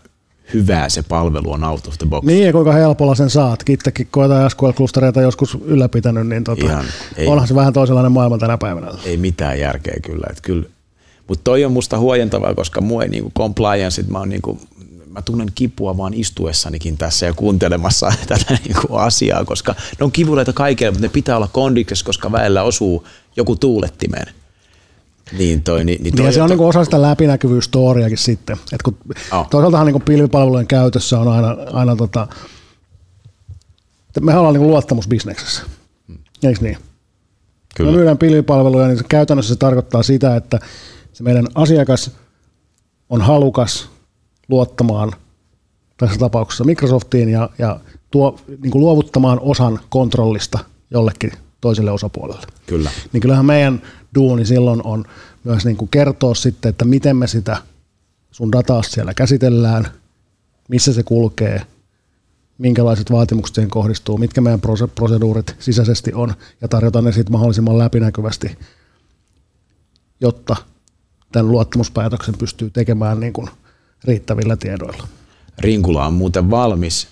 hyvää 0.53 0.89
se 0.89 1.03
palvelu 1.03 1.51
on 1.51 1.63
out 1.63 1.87
of 1.87 1.97
the 1.97 2.07
box. 2.07 2.25
Niin, 2.25 2.45
ja 2.45 2.51
kuinka 2.51 2.71
helpolla 2.71 3.15
sen 3.15 3.29
saat. 3.29 3.69
Itsekin 3.69 4.07
koetaan 4.11 4.51
SQL-klustereita 4.51 5.21
joskus 5.21 5.57
ylläpitänyt, 5.65 6.27
niin 6.27 6.43
tota, 6.43 6.65
Ihan, 6.65 6.85
ei, 7.17 7.27
onhan 7.27 7.47
se 7.47 7.55
vähän 7.55 7.73
toisenlainen 7.73 8.11
maailma 8.11 8.37
tänä 8.37 8.57
päivänä. 8.57 8.91
Ei 9.05 9.17
mitään 9.17 9.59
järkeä 9.59 9.95
kyllä. 10.03 10.27
Että 10.29 10.41
kyllä. 10.41 10.69
Mutta 11.27 11.43
toi 11.43 11.65
on 11.65 11.71
musta 11.71 11.99
huojentavaa, 11.99 12.53
koska 12.53 12.81
mua 12.81 13.03
ei 13.03 13.09
niinku 13.09 13.31
compliance, 13.37 14.03
mä, 14.07 14.19
oon 14.19 14.29
niinku, 14.29 14.59
mä 15.09 15.21
tunnen 15.21 15.51
kipua 15.55 15.97
vaan 15.97 16.13
istuessanikin 16.13 16.97
tässä 16.97 17.25
ja 17.25 17.33
kuuntelemassa 17.33 18.13
tätä 18.27 18.57
niinku 18.65 18.95
asiaa, 18.95 19.45
koska 19.45 19.75
ne 19.99 20.03
on 20.03 20.11
kivuleita 20.11 20.53
kaikille, 20.53 20.91
mutta 20.91 21.05
ne 21.05 21.09
pitää 21.09 21.37
olla 21.37 21.49
kondiksessa, 21.51 22.05
koska 22.05 22.31
väellä 22.31 22.63
osuu 22.63 23.07
joku 23.35 23.55
tuulettimeen. 23.55 24.27
Niin, 25.37 25.63
toi, 25.63 25.85
niin, 25.85 26.03
niin, 26.03 26.15
toi, 26.15 26.25
ja 26.25 26.31
se 26.31 26.41
on 26.41 26.49
to... 26.49 26.55
niin 26.55 26.67
osa 26.67 26.83
sitä 26.83 27.01
läpinäkyvyystoriakin 27.01 28.17
sitten. 28.17 28.57
Et 28.73 28.81
kun 28.81 28.97
oh. 29.31 29.49
Toisaaltahan 29.49 29.87
niin 29.87 30.01
pilvipalvelujen 30.01 30.67
käytössä 30.67 31.19
on 31.19 31.27
aina, 31.27 31.57
aina 31.73 31.95
tota, 31.95 32.27
mehän 34.21 34.39
ollaan 34.39 34.55
niin 34.55 34.67
luottamusbisneksessä. 34.67 35.61
Hmm. 36.07 36.17
Eikö 36.43 36.59
niin? 36.61 36.77
Kyllä. 37.75 37.91
Me 37.91 37.97
myydään 37.97 38.17
pilvipalveluja, 38.17 38.87
niin 38.87 38.97
se 38.97 39.03
käytännössä 39.09 39.53
se 39.53 39.59
tarkoittaa 39.59 40.03
sitä, 40.03 40.35
että 40.35 40.59
se 41.13 41.23
meidän 41.23 41.47
asiakas 41.55 42.11
on 43.09 43.21
halukas 43.21 43.89
luottamaan 44.49 45.11
tässä 45.97 46.19
tapauksessa 46.19 46.63
Microsoftiin 46.63 47.29
ja, 47.29 47.49
ja 47.59 47.79
tuo, 48.11 48.39
niin 48.47 48.71
kuin 48.71 48.81
luovuttamaan 48.81 49.39
osan 49.41 49.79
kontrollista 49.89 50.59
jollekin 50.91 51.31
toiselle 51.65 51.91
osapuolelle. 51.91 52.45
Kyllä. 52.67 52.91
Niin 53.13 53.21
kyllähän 53.21 53.45
meidän 53.45 53.81
duuni 54.15 54.45
silloin 54.45 54.81
on 54.83 55.05
myös 55.43 55.65
niin 55.65 55.77
kuin 55.77 55.89
kertoa 55.89 56.35
sitten, 56.35 56.69
että 56.69 56.85
miten 56.85 57.17
me 57.17 57.27
sitä 57.27 57.57
sun 58.31 58.51
dataa 58.51 58.83
siellä 58.83 59.13
käsitellään, 59.13 59.87
missä 60.69 60.93
se 60.93 61.03
kulkee, 61.03 61.61
minkälaiset 62.57 63.11
vaatimukset 63.11 63.55
siihen 63.55 63.69
kohdistuu, 63.69 64.17
mitkä 64.17 64.41
meidän 64.41 64.61
proseduurit 64.95 65.55
sisäisesti 65.59 66.13
on 66.13 66.33
ja 66.61 66.67
tarjota 66.67 67.01
ne 67.01 67.11
sitten 67.11 67.31
mahdollisimman 67.31 67.77
läpinäkyvästi, 67.77 68.57
jotta 70.21 70.55
tämän 71.31 71.51
luottamuspäätöksen 71.51 72.37
pystyy 72.37 72.69
tekemään 72.69 73.19
niin 73.19 73.33
kuin 73.33 73.47
riittävillä 74.03 74.57
tiedoilla. 74.57 75.07
Rinkula 75.59 76.07
on 76.07 76.13
muuten 76.13 76.51
valmis, 76.51 77.07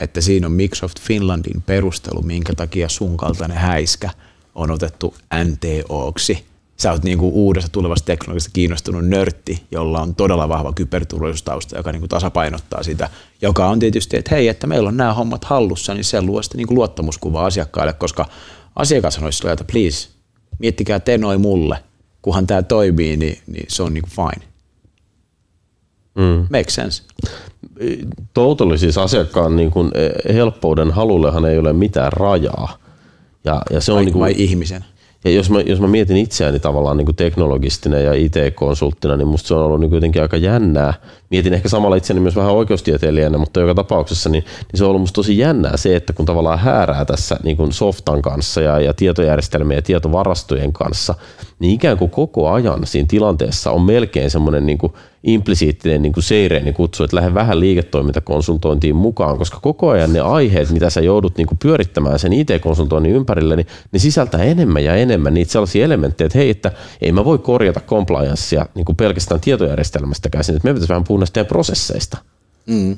että 0.00 0.20
siinä 0.20 0.46
on 0.46 0.52
Microsoft 0.52 1.00
Finlandin 1.00 1.62
perustelu, 1.62 2.22
minkä 2.22 2.54
takia 2.54 2.88
sun 2.88 3.16
kaltainen 3.16 3.58
häiskä– 3.58 4.10
on 4.54 4.70
otettu 4.70 5.14
NTOksi. 5.44 6.44
Sä 6.76 6.92
oot 6.92 7.02
niinku 7.02 7.30
uudesta 7.34 7.70
tulevasta 7.70 8.06
teknologiasta 8.06 8.50
kiinnostunut 8.52 9.04
nörtti, 9.04 9.62
jolla 9.70 10.00
on 10.00 10.14
todella 10.14 10.48
vahva 10.48 10.72
kyberturvallisuustausta, 10.72 11.76
joka 11.76 11.92
niinku 11.92 12.08
tasapainottaa 12.08 12.82
sitä, 12.82 13.10
joka 13.42 13.68
on 13.68 13.78
tietysti, 13.78 14.16
että 14.16 14.34
hei, 14.34 14.48
että 14.48 14.66
meillä 14.66 14.88
on 14.88 14.96
nämä 14.96 15.14
hommat 15.14 15.44
hallussa, 15.44 15.94
niin 15.94 16.04
se 16.04 16.22
luo 16.22 16.42
sitten 16.42 16.58
niinku 16.58 16.74
luottamuskuvaa 16.74 17.46
asiakkaille, 17.46 17.92
koska 17.92 18.28
asiakas 18.76 19.18
olisi 19.18 19.48
että 19.48 19.64
please, 19.64 20.08
miettikää 20.58 21.00
te 21.00 21.18
noin 21.18 21.40
mulle, 21.40 21.84
kunhan 22.22 22.46
tämä 22.46 22.62
toimii, 22.62 23.16
niin, 23.16 23.38
niin 23.46 23.66
se 23.68 23.82
on 23.82 23.94
niinku 23.94 24.10
fine. 24.10 24.48
Mm. 26.14 26.46
Make 26.50 26.70
sense. 26.70 27.02
Totally 28.34 28.78
siis 28.78 28.98
asiakkaan 28.98 29.56
niin 29.56 29.70
kuin 29.70 29.90
helppouden 30.34 30.90
halullehan 30.90 31.44
ei 31.44 31.58
ole 31.58 31.72
mitään 31.72 32.12
rajaa. 32.12 32.78
Ja, 33.44 33.62
ja 33.70 33.80
se 33.80 33.92
on 33.92 33.96
vai, 33.96 34.04
niin 34.04 34.12
kuin, 34.12 34.20
vai 34.20 34.34
ihmisen? 34.36 34.84
Ja 35.24 35.30
jos 35.30 35.50
mä, 35.50 35.60
jos 35.60 35.80
mä 35.80 35.86
mietin 35.86 36.16
itseäni 36.16 36.60
tavallaan 36.60 36.96
niin 36.96 37.04
kuin 37.04 37.16
teknologistina 37.16 37.98
ja 37.98 38.12
IT-konsulttina, 38.12 39.16
niin 39.16 39.28
musta 39.28 39.48
se 39.48 39.54
on 39.54 39.64
ollut 39.64 39.80
niin 39.80 39.92
jotenkin 39.94 40.22
aika 40.22 40.36
jännää. 40.36 40.94
Mietin 41.30 41.54
ehkä 41.54 41.68
samalla 41.68 41.96
itseäni 41.96 42.20
myös 42.20 42.36
vähän 42.36 42.52
oikeustieteilijänä, 42.52 43.38
mutta 43.38 43.60
joka 43.60 43.74
tapauksessa 43.74 44.30
niin, 44.30 44.44
niin 44.44 44.78
se 44.78 44.84
on 44.84 44.90
ollut 44.90 45.02
musta 45.02 45.14
tosi 45.14 45.38
jännää 45.38 45.76
se, 45.76 45.96
että 45.96 46.12
kun 46.12 46.26
tavallaan 46.26 46.58
häärää 46.58 47.04
tässä 47.04 47.36
niin 47.42 47.56
kuin 47.56 47.72
softan 47.72 48.22
kanssa 48.22 48.60
ja, 48.60 48.80
ja 48.80 48.94
tietojärjestelmien 48.94 49.78
ja 49.78 49.82
tietovarastojen 49.82 50.72
kanssa, 50.72 51.14
niin 51.58 51.72
ikään 51.72 51.98
kuin 51.98 52.10
koko 52.10 52.50
ajan 52.50 52.86
siinä 52.86 53.06
tilanteessa 53.10 53.70
on 53.70 53.82
melkein 53.82 54.30
semmoinen 54.30 54.66
niin 54.66 54.78
implisiittinen 55.24 56.02
niin 56.02 56.12
kuin 56.12 56.24
seireeni 56.24 56.72
kutsu, 56.72 57.04
että 57.04 57.16
lähde 57.16 57.34
vähän 57.34 57.60
liiketoimintakonsultointiin 57.60 58.96
mukaan, 58.96 59.38
koska 59.38 59.58
koko 59.62 59.90
ajan 59.90 60.12
ne 60.12 60.20
aiheet, 60.20 60.70
mitä 60.70 60.90
sä 60.90 61.00
joudut 61.00 61.36
niin 61.36 61.46
kuin 61.46 61.58
pyörittämään 61.58 62.18
sen 62.18 62.32
IT-konsultoinnin 62.32 63.12
ympärille, 63.12 63.56
niin 63.56 63.66
ne 63.92 63.98
sisältää 63.98 64.42
enemmän 64.42 64.84
ja 64.84 64.96
enemmän 64.96 65.34
niitä 65.34 65.52
sellaisia 65.52 65.84
elementtejä, 65.84 66.26
että 66.26 66.38
hei, 66.38 66.50
että 66.50 66.72
ei 67.00 67.12
mä 67.12 67.24
voi 67.24 67.38
korjata 67.38 67.80
compliancea 67.80 68.66
niin 68.74 68.84
kuin 68.84 68.96
pelkästään 68.96 69.40
tietojärjestelmästä 69.40 70.30
käsin, 70.30 70.56
että 70.56 70.68
me 70.68 70.74
pitäisi 70.74 70.88
vähän 70.88 71.04
puhua 71.04 71.20
näistä 71.20 71.44
prosesseista. 71.44 72.18
Mm. 72.66 72.96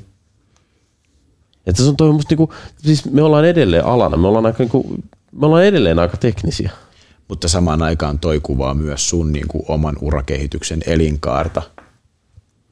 Että 1.67 1.83
se 1.83 1.89
on 1.89 1.97
toi 1.97 2.11
musta, 2.11 2.31
niin 2.31 2.37
kuin, 2.37 2.49
siis 2.77 3.11
me 3.11 3.21
ollaan 3.21 3.45
edelleen 3.45 3.85
alana, 3.85 4.17
me 4.17 4.27
ollaan, 4.27 4.45
aika, 4.45 4.63
niin 4.63 4.69
kuin, 4.69 5.03
me 5.31 5.45
ollaan 5.45 5.65
edelleen 5.65 5.99
aika 5.99 6.17
teknisiä. 6.17 6.71
Mutta 7.27 7.47
samaan 7.47 7.81
aikaan 7.81 8.19
toi 8.19 8.39
kuvaa 8.39 8.73
myös 8.73 9.09
sun 9.09 9.33
niin 9.33 9.47
kuin, 9.47 9.63
oman 9.67 9.95
urakehityksen 10.01 10.79
elinkaarta– 10.85 11.61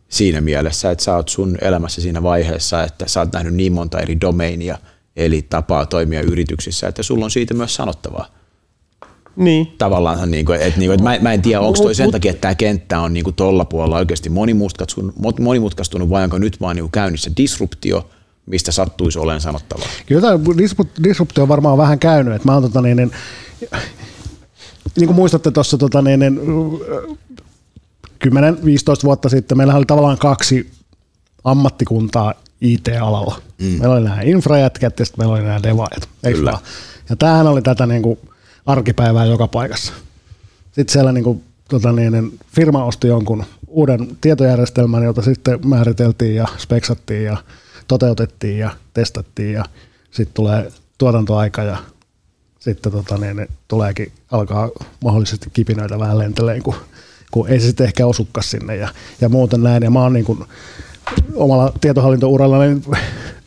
siinä 0.09 0.41
mielessä, 0.41 0.91
että 0.91 1.03
sä 1.03 1.15
oot 1.15 1.29
sun 1.29 1.57
elämässä 1.61 2.01
siinä 2.01 2.23
vaiheessa, 2.23 2.83
että 2.83 3.05
sä 3.07 3.19
oot 3.19 3.33
nähnyt 3.33 3.53
niin 3.53 3.73
monta 3.73 3.99
eri 3.99 4.21
domeinia, 4.21 4.77
eli 5.15 5.41
tapaa 5.41 5.85
toimia 5.85 6.21
yrityksissä, 6.21 6.87
että 6.87 7.03
sulla 7.03 7.25
on 7.25 7.31
siitä 7.31 7.53
myös 7.53 7.75
sanottavaa. 7.75 8.27
Niin. 9.35 9.67
Tavallaan, 9.77 10.31
niin 10.31 10.45
kuin, 10.45 10.61
että, 10.61 10.79
niin 10.79 10.89
kuin, 10.89 10.93
että 10.93 11.03
mä, 11.03 11.17
mä 11.21 11.33
en 11.33 11.41
tiedä, 11.41 11.59
onko 11.59 11.83
toi 11.83 11.95
sen 11.95 12.11
takia, 12.11 12.31
että 12.31 12.41
tämä 12.41 12.55
kenttä 12.55 12.99
on 12.99 13.13
niin 13.13 13.23
kuin 13.23 13.35
tolla 13.35 13.65
puolella 13.65 13.97
oikeasti 13.97 14.29
monimutkaistunut, 14.29 15.15
monimutkaistunut 15.39 16.09
vai 16.09 16.23
onko 16.23 16.37
nyt 16.37 16.61
vaan 16.61 16.75
niin 16.75 16.83
kuin 16.83 16.91
käynnissä 16.91 17.31
disruptio, 17.37 18.09
mistä 18.45 18.71
sattuisi 18.71 19.19
olemaan 19.19 19.41
sanottavaa? 19.41 19.87
Kyllä 20.05 20.21
tämä 20.21 20.39
disruptio 21.03 21.43
on 21.43 21.49
varmaan 21.49 21.77
vähän 21.77 21.99
käynyt. 21.99 22.33
Että 22.33 22.47
mä 22.47 22.53
oon, 22.53 22.63
tota, 22.63 22.81
niin, 22.81 22.97
niin, 22.97 23.11
niin 24.95 25.07
kuin 25.07 25.15
muistatte 25.15 25.51
tuossa 25.51 25.77
tota, 25.77 26.01
niin, 26.01 26.19
niin, 26.19 26.39
10-15 28.25 28.37
vuotta 29.03 29.29
sitten 29.29 29.57
meillä 29.57 29.75
oli 29.75 29.85
tavallaan 29.85 30.17
kaksi 30.17 30.71
ammattikuntaa 31.43 32.33
IT-alalla. 32.61 33.41
Mm. 33.61 33.65
Meillä 33.65 33.95
oli 33.95 34.03
nämä 34.03 34.21
infrajätkät 34.21 34.99
ja 34.99 35.05
sitten 35.05 35.21
meillä 35.21 35.35
oli 35.35 35.43
nämä 35.43 35.63
devaajat. 35.63 36.09
Kyllä. 36.23 36.59
Ja 37.09 37.15
tämähän 37.15 37.47
oli 37.47 37.61
tätä 37.61 37.85
niin 37.85 38.01
kuin 38.01 38.19
arkipäivää 38.65 39.25
joka 39.25 39.47
paikassa. 39.47 39.93
Sitten 40.71 40.93
siellä 40.93 41.11
niin 41.11 41.23
kuin, 41.23 41.43
tota 41.69 41.91
niin, 41.91 42.39
firma 42.55 42.83
osti 42.83 43.07
jonkun 43.07 43.43
uuden 43.67 44.17
tietojärjestelmän, 44.21 45.03
jota 45.03 45.21
sitten 45.21 45.67
määriteltiin 45.67 46.35
ja 46.35 46.47
speksattiin 46.57 47.23
ja 47.23 47.37
toteutettiin 47.87 48.57
ja 48.57 48.69
testattiin 48.93 49.53
ja 49.53 49.65
sitten 50.11 50.33
tulee 50.33 50.71
tuotantoaika 50.97 51.63
ja 51.63 51.77
sitten 52.65 52.91
tota 52.91 53.17
niin, 53.17 53.47
tuleekin, 53.67 54.11
alkaa 54.31 54.69
mahdollisesti 55.03 55.49
kipinöitä 55.53 55.99
vähän 55.99 56.17
lenteleen, 56.17 56.63
kun 56.63 56.75
kun 57.31 57.49
ei 57.49 57.59
se 57.59 57.65
sitten 57.65 57.85
ehkä 57.85 58.05
osukas 58.05 58.51
sinne 58.51 58.75
ja, 58.75 58.89
ja 59.21 59.29
muuten 59.29 59.63
näin. 59.63 59.83
Ja 59.83 59.91
mä 59.91 60.01
oon 60.01 60.13
niin 60.13 60.25
kuin 60.25 60.43
omalla 61.35 61.73
tietohallintouralla 61.81 62.59
niin 62.59 62.83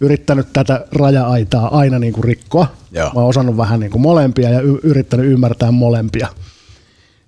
yrittänyt 0.01 0.53
tätä 0.53 0.87
raja-aitaa 0.93 1.79
aina 1.79 1.99
niin 1.99 2.13
kuin 2.13 2.25
rikkoa. 2.25 2.67
Joo. 2.93 3.11
Mä 3.15 3.21
oon 3.21 3.29
osannut 3.29 3.57
vähän 3.57 3.81
niin 3.81 3.91
kuin 3.91 4.03
molempia 4.03 4.51
ja 4.51 4.61
y- 4.61 4.81
yrittänyt 4.83 5.27
ymmärtää 5.27 5.71
molempia. 5.71 6.29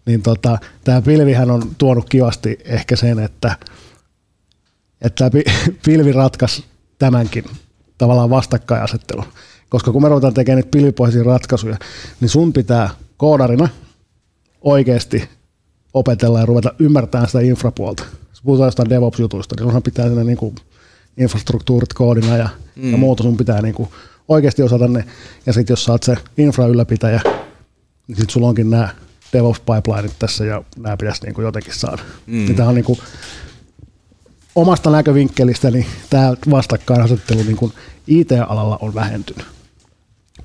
Niin 0.06 0.22
tota, 0.22 0.58
tämä 0.84 1.02
pilvihän 1.02 1.50
on 1.50 1.62
tuonut 1.78 2.08
kivasti 2.08 2.58
ehkä 2.64 2.96
sen, 2.96 3.18
että, 3.18 3.56
että 5.02 5.30
tämä 5.30 5.42
pilvi 5.86 6.12
ratkaisi 6.12 6.64
tämänkin 6.98 7.44
tavallaan 7.98 8.30
vastakkainasettelun. 8.30 9.26
Koska 9.70 9.92
kun 9.92 10.02
me 10.02 10.08
ruvetaan 10.08 10.34
tekemään 10.34 10.56
niitä 10.56 10.70
pilvipohjaisia 10.70 11.22
ratkaisuja, 11.22 11.76
niin 12.20 12.28
sun 12.28 12.52
pitää 12.52 12.90
koodarina 13.16 13.68
oikeasti 14.60 15.28
opetella 15.94 16.40
ja 16.40 16.46
ruveta 16.46 16.74
ymmärtämään 16.78 17.28
sitä 17.28 17.40
infrapuolta. 17.40 18.04
Jos 18.28 18.42
puhutaan 18.42 18.66
jostain 18.66 18.90
DevOps-jutuista, 18.90 19.54
niin 19.54 19.64
sunhan 19.64 19.82
pitää 19.82 20.06
sinne 20.06 20.24
niin 20.24 20.36
kuin 20.36 20.54
infrastruktuurit 21.16 21.92
koodina 21.92 22.36
ja, 22.36 22.48
mm. 22.76 22.92
ja 22.92 22.96
muuta 22.96 23.22
sun 23.22 23.36
pitää 23.36 23.62
niin 23.62 23.74
kuin 23.74 23.88
oikeasti 24.28 24.62
osata 24.62 24.88
ne. 24.88 25.04
Ja 25.46 25.52
sitten 25.52 25.72
jos 25.72 25.84
sä 25.84 25.92
oot 25.92 26.02
se 26.02 26.16
infra-ylläpitäjä, 26.38 27.20
niin 28.06 28.16
sitten 28.16 28.30
sulla 28.30 28.48
onkin 28.48 28.70
nämä 28.70 28.88
DevOps-pipelineit 29.32 30.14
tässä 30.18 30.44
ja 30.44 30.62
nämä 30.76 30.96
pitäisi 30.96 31.24
niin 31.24 31.34
kuin 31.34 31.44
jotenkin 31.44 31.74
saada. 31.74 32.02
Mm. 32.26 32.34
Niin 32.34 32.56
tämä 32.56 32.68
on 32.68 32.74
niin 32.74 32.84
kuin, 32.84 32.98
omasta 34.54 34.90
näkövinkkelistäni 34.90 35.86
tämä 36.10 36.34
vastakkainasettelu 36.50 37.42
niin 37.42 37.56
kuin 37.56 37.72
IT-alalla 38.06 38.78
on 38.80 38.94
vähentynyt 38.94 39.59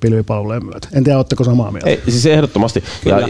pilvipalvelujen 0.00 0.64
myötä. 0.64 0.88
En 0.92 1.04
tiedä, 1.04 1.18
oletteko 1.18 1.44
samaa 1.44 1.70
mieltä? 1.70 1.90
Ei, 1.90 2.00
siis 2.08 2.26
ehdottomasti. 2.26 2.84
Ja, 3.04 3.20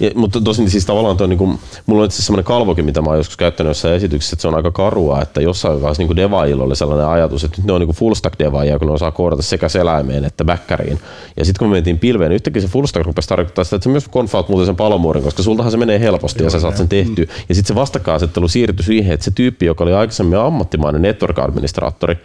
ja, 0.00 0.10
mutta 0.14 0.40
tosin 0.40 0.70
siis 0.70 0.86
tavallaan 0.86 1.16
toi, 1.16 1.28
niin 1.28 1.38
kuin, 1.38 1.58
mulla 1.86 2.02
on 2.02 2.06
itse 2.06 2.22
sellainen 2.22 2.44
kalvokin, 2.44 2.84
mitä 2.84 3.02
mä 3.02 3.08
oon 3.08 3.16
joskus 3.16 3.36
käyttänyt 3.36 3.70
jossain 3.70 3.94
esityksessä, 3.94 4.34
että 4.34 4.42
se 4.42 4.48
on 4.48 4.54
aika 4.54 4.70
karua, 4.70 5.22
että 5.22 5.40
jossain 5.40 5.82
vaiheessa 5.82 6.02
niin 6.02 6.16
devaajilla 6.16 6.64
oli 6.64 6.76
sellainen 6.76 7.06
ajatus, 7.06 7.44
että 7.44 7.58
nyt 7.58 7.66
ne 7.66 7.72
on 7.72 7.80
niin 7.80 7.90
full 7.90 8.14
stack 8.14 8.38
devaajia, 8.38 8.78
kun 8.78 8.88
ne 8.88 8.94
osaa 8.94 9.10
koodata 9.10 9.42
sekä 9.42 9.68
seläimeen 9.68 10.24
että 10.24 10.44
backkariin. 10.44 10.98
Ja 11.36 11.44
sitten 11.44 11.58
kun 11.58 11.68
me 11.68 11.72
mentiin 11.72 11.98
pilveen, 11.98 12.28
niin 12.28 12.34
yhtäkkiä 12.34 12.62
se 12.62 12.68
full 12.68 12.86
stack 12.86 13.06
rupesi 13.06 13.28
tarkoittaa 13.28 13.64
sitä, 13.64 13.76
että 13.76 13.84
se 13.84 13.90
myös 13.90 14.08
konfaat 14.08 14.48
muuten 14.48 14.66
sen 14.66 14.76
palomuurin, 14.76 15.24
koska 15.24 15.42
sultahan 15.42 15.70
se 15.70 15.76
menee 15.76 16.00
helposti 16.00 16.42
Joo, 16.42 16.46
ja 16.46 16.50
sä 16.50 16.60
saat 16.60 16.76
sen 16.76 16.88
tehtyä. 16.88 17.24
Mm. 17.24 17.30
Ja 17.48 17.54
sitten 17.54 17.68
se 17.68 17.74
vastakkainasettelu 17.74 18.48
siirtyi 18.48 18.84
siihen, 18.84 19.14
että 19.14 19.24
se 19.24 19.30
tyyppi, 19.30 19.66
joka 19.66 19.84
oli 19.84 19.92
aikaisemmin 19.92 20.38
ammattimainen 20.38 21.02
network-administraattori, 21.02 22.16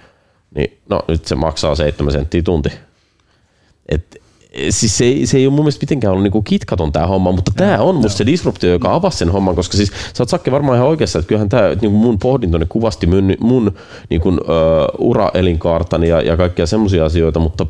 niin 0.55 0.77
no 0.89 1.01
nyt 1.07 1.25
se 1.25 1.35
maksaa 1.35 1.75
7 1.75 2.11
senttiä 2.11 2.41
tunti. 2.41 2.69
Et 3.89 4.21
siis 4.69 4.97
se, 4.97 5.05
ei, 5.05 5.25
se 5.25 5.37
ei 5.37 5.47
ole 5.47 5.55
mun 5.55 5.63
mielestä 5.63 5.83
mitenkään 5.83 6.11
ollut 6.11 6.23
niinku 6.23 6.41
kitkaton 6.41 6.91
tämä 6.91 7.07
homma, 7.07 7.31
mutta 7.31 7.51
tämä 7.55 7.79
on 7.79 7.95
musta 7.95 8.17
se 8.17 8.25
disruptio, 8.25 8.69
joka 8.69 8.95
avasi 8.95 9.17
sen 9.17 9.31
homman, 9.31 9.55
koska 9.55 9.77
siis 9.77 9.91
sä 10.13 10.23
oot 10.23 10.29
Sakke 10.29 10.51
varmaan 10.51 10.77
ihan 10.77 10.89
oikeassa, 10.89 11.19
että 11.19 11.29
kyllähän 11.29 11.49
tämä 11.49 11.69
niinku 11.69 11.89
mun 11.89 12.19
pohdintoni 12.19 12.65
kuvasti 12.69 13.07
mun, 13.07 13.33
mun 13.39 13.73
niinku, 14.09 14.29
uh, 14.29 14.37
uraelinkaartani 14.97 16.07
ja, 16.07 16.21
ja 16.21 16.37
kaikkia 16.37 16.65
semmoisia 16.65 17.05
asioita, 17.05 17.39
mutta 17.39 17.65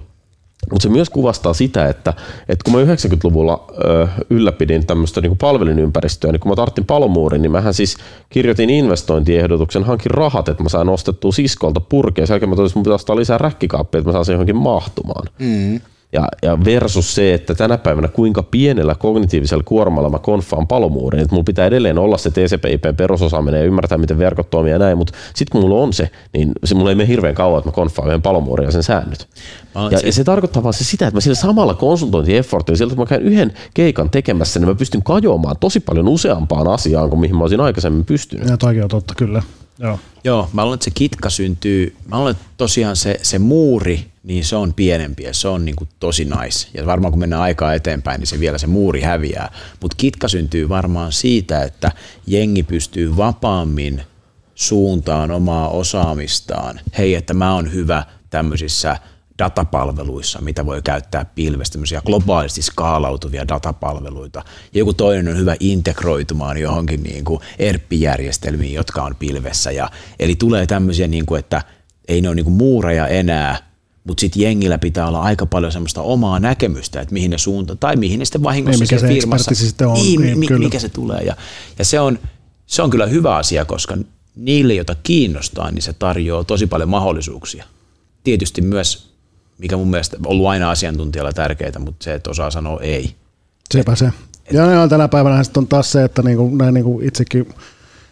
mutta 0.71 0.83
se 0.83 0.89
myös 0.89 1.09
kuvastaa 1.09 1.53
sitä, 1.53 1.87
että, 1.87 2.13
että 2.49 2.63
kun 2.63 2.73
mä 2.73 2.93
90-luvulla 2.93 3.65
ö, 3.85 4.07
ylläpidin 4.29 4.85
tämmöistä 4.85 5.21
niin 5.21 5.37
palvelinympäristöä, 5.37 6.31
niin 6.31 6.39
kun 6.39 6.51
mä 6.51 6.55
tarttin 6.55 6.85
palomuurin, 6.85 7.41
niin 7.41 7.51
mähän 7.51 7.73
siis 7.73 7.97
kirjoitin 8.29 8.69
investointiehdotuksen, 8.69 9.83
hankin 9.83 10.11
rahat, 10.11 10.49
että 10.49 10.63
mä 10.63 10.69
saan 10.69 10.89
ostettua 10.89 11.31
siskolta 11.31 11.79
purkea. 11.79 12.25
Sen 12.25 12.33
jälkeen 12.33 12.49
mä 12.49 12.55
toisin, 12.55 12.79
että 12.79 12.91
mun 12.91 12.99
pitää 12.99 13.15
lisää 13.15 13.37
räkkikaappia, 13.37 13.99
että 13.99 14.09
mä 14.09 14.13
saan 14.13 14.25
sen 14.25 14.33
johonkin 14.33 14.55
mahtumaan. 14.55 15.27
Mm. 15.39 15.79
Ja, 16.13 16.27
ja 16.41 16.65
versus 16.65 17.15
se, 17.15 17.33
että 17.33 17.55
tänä 17.55 17.77
päivänä 17.77 18.07
kuinka 18.07 18.43
pienellä 18.43 18.95
kognitiivisella 18.95 19.63
kuormalla 19.63 20.09
mä 20.09 20.19
konfaan 20.19 20.67
palomuurin, 20.67 21.21
että 21.21 21.35
mulla 21.35 21.43
pitää 21.43 21.65
edelleen 21.65 21.97
olla 21.97 22.17
se 22.17 22.29
TCP/IP 22.29 22.97
perusosaaminen 22.97 23.59
ja 23.59 23.65
ymmärtää, 23.65 23.97
miten 23.97 24.17
verkot 24.17 24.49
toimii 24.49 24.71
ja 24.71 24.79
näin, 24.79 24.97
mutta 24.97 25.13
sitten 25.35 25.51
kun 25.51 25.61
mulla 25.61 25.83
on 25.83 25.93
se, 25.93 26.09
niin 26.33 26.51
se 26.63 26.75
mulla 26.75 26.89
ei 26.89 26.95
mene 26.95 27.07
hirveän 27.07 27.35
kauan, 27.35 27.59
että 27.59 27.69
mä 27.69 27.73
konfaan 27.73 28.07
yhden 28.07 28.21
palomuurin 28.21 28.65
ja 28.65 28.71
sen 28.71 28.83
säännöt. 28.83 29.27
Ja, 29.91 29.99
se... 29.99 30.07
ja 30.07 30.13
se 30.13 30.23
tarkoittaa 30.23 30.63
vaan 30.63 30.73
se 30.73 30.83
sitä, 30.83 31.07
että 31.07 31.17
mä 31.17 31.21
sillä 31.21 31.35
samalla 31.35 31.73
konsultointieffortilla, 31.73 32.77
sieltä 32.77 32.95
kun 32.95 33.03
mä 33.03 33.09
käyn 33.09 33.21
yhden 33.21 33.53
keikan 33.73 34.09
tekemässä, 34.09 34.59
niin 34.59 34.69
mä 34.69 34.75
pystyn 34.75 35.03
kajoamaan 35.03 35.55
tosi 35.59 35.79
paljon 35.79 36.07
useampaan 36.07 36.67
asiaan 36.67 37.09
kuin 37.09 37.19
mihin 37.19 37.35
mä 37.35 37.41
olisin 37.41 37.61
aikaisemmin 37.61 38.05
pystynyt. 38.05 38.49
Ja 38.49 38.57
toikin 38.57 38.83
on 38.83 38.89
totta, 38.89 39.13
kyllä. 39.17 39.41
Joo. 39.79 39.99
Joo, 40.23 40.49
mä 40.53 40.63
luulen, 40.63 40.75
että 40.75 40.83
se 40.83 40.91
kitka 40.91 41.29
syntyy, 41.29 41.95
mä 42.07 42.17
luulen, 42.17 42.31
että 42.31 42.43
tosiaan 42.57 42.95
se, 42.95 43.19
se 43.21 43.39
muuri, 43.39 44.11
niin 44.23 44.45
se 44.45 44.55
on 44.55 44.73
pienempi 44.73 45.23
ja 45.23 45.33
se 45.33 45.47
on 45.47 45.65
niin 45.65 45.75
kuin 45.75 45.89
tosi 45.99 46.25
nice. 46.25 46.67
Ja 46.73 46.85
varmaan 46.85 47.11
kun 47.11 47.19
mennään 47.19 47.41
aikaa 47.41 47.73
eteenpäin, 47.73 48.19
niin 48.19 48.27
se 48.27 48.39
vielä 48.39 48.57
se 48.57 48.67
muuri 48.67 49.01
häviää. 49.01 49.51
Mutta 49.81 49.97
kitka 49.97 50.27
syntyy 50.27 50.69
varmaan 50.69 51.11
siitä, 51.11 51.63
että 51.63 51.91
jengi 52.27 52.63
pystyy 52.63 53.17
vapaammin 53.17 54.01
suuntaan 54.55 55.31
omaa 55.31 55.69
osaamistaan. 55.69 56.79
Hei, 56.97 57.15
että 57.15 57.33
mä 57.33 57.53
oon 57.53 57.73
hyvä 57.73 58.03
tämmöisissä 58.29 58.97
datapalveluissa, 59.39 60.41
mitä 60.41 60.65
voi 60.65 60.81
käyttää 60.81 61.25
pilvestä, 61.25 61.73
tämmöisiä 61.73 62.01
globaalisti 62.05 62.61
skaalautuvia 62.61 63.47
datapalveluita. 63.47 64.43
Joku 64.73 64.93
toinen 64.93 65.27
on 65.27 65.37
hyvä 65.37 65.55
integroitumaan 65.59 66.57
johonkin 66.57 67.03
niin 67.03 67.25
kuin 67.25 67.39
ERP-järjestelmiin, 67.59 68.73
jotka 68.73 69.03
on 69.03 69.15
pilvessä. 69.15 69.71
Ja, 69.71 69.89
eli 70.19 70.35
tulee 70.35 70.65
tämmöisiä, 70.65 71.07
niin 71.07 71.25
kuin, 71.25 71.39
että 71.39 71.61
ei 72.07 72.21
ne 72.21 72.27
ole 72.29 72.35
niin 72.35 72.45
kuin 72.45 72.57
muureja 72.57 73.07
enää, 73.07 73.69
mutta 74.03 74.21
sitten 74.21 74.41
jengillä 74.41 74.77
pitää 74.77 75.07
olla 75.07 75.21
aika 75.21 75.45
paljon 75.45 75.71
semmoista 75.71 76.01
omaa 76.01 76.39
näkemystä, 76.39 77.01
että 77.01 77.13
mihin 77.13 77.31
ne 77.31 77.37
suunta 77.37 77.75
tai 77.75 77.95
mihin 77.95 78.19
ne 78.19 78.25
sitten 78.25 78.43
vahingossa 78.43 78.83
niin, 78.83 78.93
mikä 78.93 78.99
se 78.99 79.07
firmassa, 79.07 79.55
sitten 79.55 79.87
on. 79.87 79.93
Niin, 79.93 80.21
niin, 80.21 80.59
mikä 80.59 80.79
se 80.79 80.89
tulee. 80.89 81.21
Ja, 81.21 81.35
ja 81.79 81.85
se, 81.85 81.99
on, 81.99 82.19
se 82.65 82.81
on 82.81 82.89
kyllä 82.89 83.05
hyvä 83.05 83.35
asia, 83.35 83.65
koska 83.65 83.97
niille, 84.35 84.73
joita 84.73 84.95
kiinnostaa, 85.03 85.71
niin 85.71 85.81
se 85.81 85.93
tarjoaa 85.93 86.43
tosi 86.43 86.67
paljon 86.67 86.89
mahdollisuuksia. 86.89 87.65
Tietysti 88.23 88.61
myös, 88.61 89.08
mikä 89.59 89.77
mun 89.77 89.89
mielestä 89.89 90.17
on 90.17 90.27
ollut 90.31 90.47
aina 90.47 90.71
asiantuntijalla 90.71 91.31
tärkeää, 91.33 91.79
mutta 91.79 92.03
se, 92.03 92.13
että 92.13 92.29
osaa 92.29 92.51
sanoa 92.51 92.79
ei. 92.81 93.15
Sepä 93.73 93.95
se. 93.95 94.13
Ja, 94.51 94.65
ja 94.65 94.87
tänä 94.87 95.07
päivänä 95.07 95.43
sitten 95.43 95.61
on 95.61 95.67
taas 95.67 95.91
se, 95.91 96.03
että 96.03 96.21
niinku, 96.21 96.55
näin 96.55 96.73
niinku 96.73 96.99
itsekin 97.03 97.49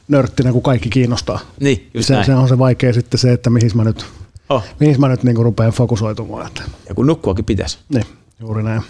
nörttinä, 0.07 0.51
kun 0.51 0.61
kaikki 0.63 0.89
kiinnostaa. 0.89 1.39
Niin, 1.59 1.89
just 1.93 2.07
se, 2.07 2.13
näin. 2.13 2.25
se, 2.25 2.35
on 2.35 2.47
se 2.47 2.57
vaikea 2.59 2.93
sitten 2.93 3.17
se, 3.19 3.31
että 3.33 3.49
mihin 3.49 3.71
mä 3.75 3.83
nyt, 3.83 4.05
Oh. 4.49 4.63
mihin 4.79 4.99
mä 5.01 5.07
nyt 5.07 5.23
niinku 5.23 5.43
rupean 5.43 5.71
fokusoitumaan. 5.71 6.47
Että, 6.47 6.61
Ja 6.89 6.95
kun 6.95 7.07
nukkuakin 7.07 7.45
pitäisi. 7.45 7.77
niin, 7.89 8.05
juuri 8.39 8.63
näin. 8.63 8.81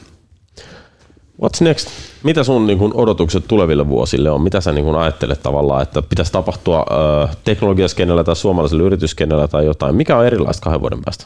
What's 1.43 1.61
next? 1.63 1.87
Mitä 2.23 2.43
sun 2.43 2.67
niin 2.67 2.77
kun, 2.79 2.91
odotukset 2.95 3.43
tuleville 3.47 3.87
vuosille 3.89 4.31
on? 4.31 4.41
Mitä 4.41 4.61
sä 4.61 4.71
niin 4.71 4.85
kun, 4.85 4.95
ajattelet 4.95 5.43
tavallaan, 5.43 5.81
että 5.83 6.01
pitäisi 6.01 6.31
tapahtua 6.31 6.85
äh, 7.23 7.37
teknologiaskenellä 7.43 8.23
tai 8.23 8.35
suomalaisella 8.35 8.83
yrityskenellä 8.83 9.47
tai 9.47 9.65
jotain? 9.65 9.95
Mikä 9.95 10.17
on 10.17 10.25
erilaista 10.25 10.63
kahden 10.63 10.81
vuoden 10.81 10.99
päästä? 11.05 11.25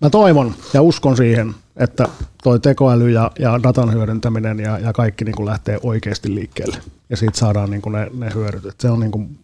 Mä 0.00 0.10
toivon 0.10 0.54
ja 0.74 0.82
uskon 0.82 1.16
siihen, 1.16 1.54
että 1.76 2.08
toi 2.42 2.60
tekoäly 2.60 3.10
ja, 3.10 3.30
ja 3.38 3.62
datan 3.62 3.92
hyödyntäminen 3.92 4.58
ja, 4.60 4.78
ja 4.78 4.92
kaikki 4.92 5.24
niin 5.24 5.34
kuin 5.34 5.46
lähtee 5.46 5.78
oikeasti 5.82 6.34
liikkeelle. 6.34 6.76
Ja 7.10 7.16
siitä 7.16 7.38
saadaan 7.38 7.70
niin 7.70 7.82
kuin 7.82 7.92
ne, 7.92 8.10
ne 8.14 8.30
hyödyt. 8.34 8.66
Et 8.66 8.80
se 8.80 8.90
on 8.90 9.00
niin 9.00 9.10
kuin 9.10 9.38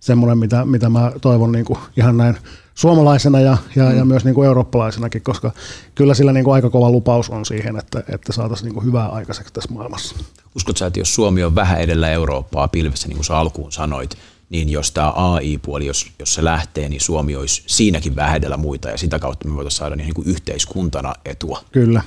semmoinen, 0.00 0.38
mitä, 0.38 0.64
mitä 0.64 0.88
mä 0.88 1.12
toivon 1.20 1.52
niin 1.52 1.64
kuin 1.64 1.78
ihan 1.96 2.16
näin 2.16 2.36
suomalaisena 2.74 3.40
ja, 3.40 3.56
ja, 3.76 3.92
ja 3.92 4.04
myös 4.04 4.24
niin 4.24 4.34
kuin 4.34 4.46
eurooppalaisenakin, 4.46 5.22
koska 5.22 5.52
kyllä 5.94 6.14
sillä 6.14 6.32
niin 6.32 6.44
kuin 6.44 6.54
aika 6.54 6.70
kova 6.70 6.90
lupaus 6.90 7.30
on 7.30 7.44
siihen, 7.44 7.78
että, 7.78 8.02
että 8.08 8.32
saataisiin 8.32 8.64
niin 8.64 8.74
kuin 8.74 8.86
hyvää 8.86 9.08
aikaiseksi 9.08 9.52
tässä 9.52 9.74
maailmassa. 9.74 10.16
Uskotko 10.56 10.78
sä, 10.78 10.86
että 10.86 11.00
jos 11.00 11.14
Suomi 11.14 11.44
on 11.44 11.54
vähän 11.54 11.80
edellä 11.80 12.10
Eurooppaa 12.10 12.68
pilvessä, 12.68 13.08
niin 13.08 13.16
kuin 13.16 13.24
sä 13.24 13.38
alkuun 13.38 13.72
sanoit, 13.72 14.16
niin 14.50 14.68
jos 14.68 14.92
tämä 14.92 15.12
AI-puoli, 15.16 15.86
jos, 15.86 16.06
jos 16.18 16.34
se 16.34 16.44
lähtee, 16.44 16.88
niin 16.88 17.00
Suomi 17.00 17.36
olisi 17.36 17.62
siinäkin 17.66 18.16
vähän 18.16 18.36
edellä 18.36 18.56
muita, 18.56 18.88
ja 18.88 18.98
sitä 18.98 19.18
kautta 19.18 19.48
me 19.48 19.54
voitaisiin 19.54 19.78
saada 19.78 19.96
niin 19.96 20.14
kuin 20.14 20.28
yhteiskuntana 20.28 21.14
etua. 21.24 21.62
Kyllä, 21.72 22.02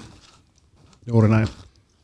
juuri 1.08 1.30
näin. 1.30 1.48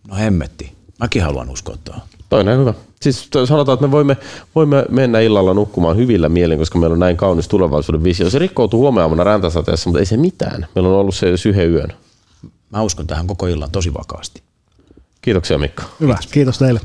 No 0.07 0.15
hemmetti. 0.15 0.77
Mäkin 0.99 1.23
haluan 1.23 1.49
uskoa 1.49 1.77
tuohon. 1.83 2.01
Toinen 2.29 2.53
on 2.53 2.59
hyvä. 2.59 2.73
Siis 3.01 3.29
sanotaan, 3.45 3.73
että 3.73 3.87
me 3.87 3.91
voimme, 3.91 4.17
voimme 4.55 4.85
mennä 4.89 5.19
illalla 5.19 5.53
nukkumaan 5.53 5.97
hyvillä 5.97 6.29
mielin, 6.29 6.59
koska 6.59 6.79
meillä 6.79 6.93
on 6.93 6.99
näin 6.99 7.17
kaunis 7.17 7.47
tulevaisuuden 7.47 8.03
visio. 8.03 8.29
Se 8.29 8.39
rikkoutuu 8.39 8.81
huomenna 8.81 9.23
räntäsateessa, 9.23 9.89
mutta 9.89 9.99
ei 9.99 10.05
se 10.05 10.17
mitään. 10.17 10.67
Meillä 10.75 10.89
on 10.89 10.95
ollut 10.95 11.15
se 11.15 11.27
yhden 11.49 11.71
yön. 11.71 11.93
Mä 12.69 12.81
uskon 12.81 13.07
tähän 13.07 13.27
koko 13.27 13.47
illan 13.47 13.71
tosi 13.71 13.93
vakaasti. 13.93 14.41
Kiitoksia 15.21 15.57
Mikko. 15.57 15.83
Hyvä, 15.99 16.17
kiitos 16.31 16.57
teille. 16.57 16.81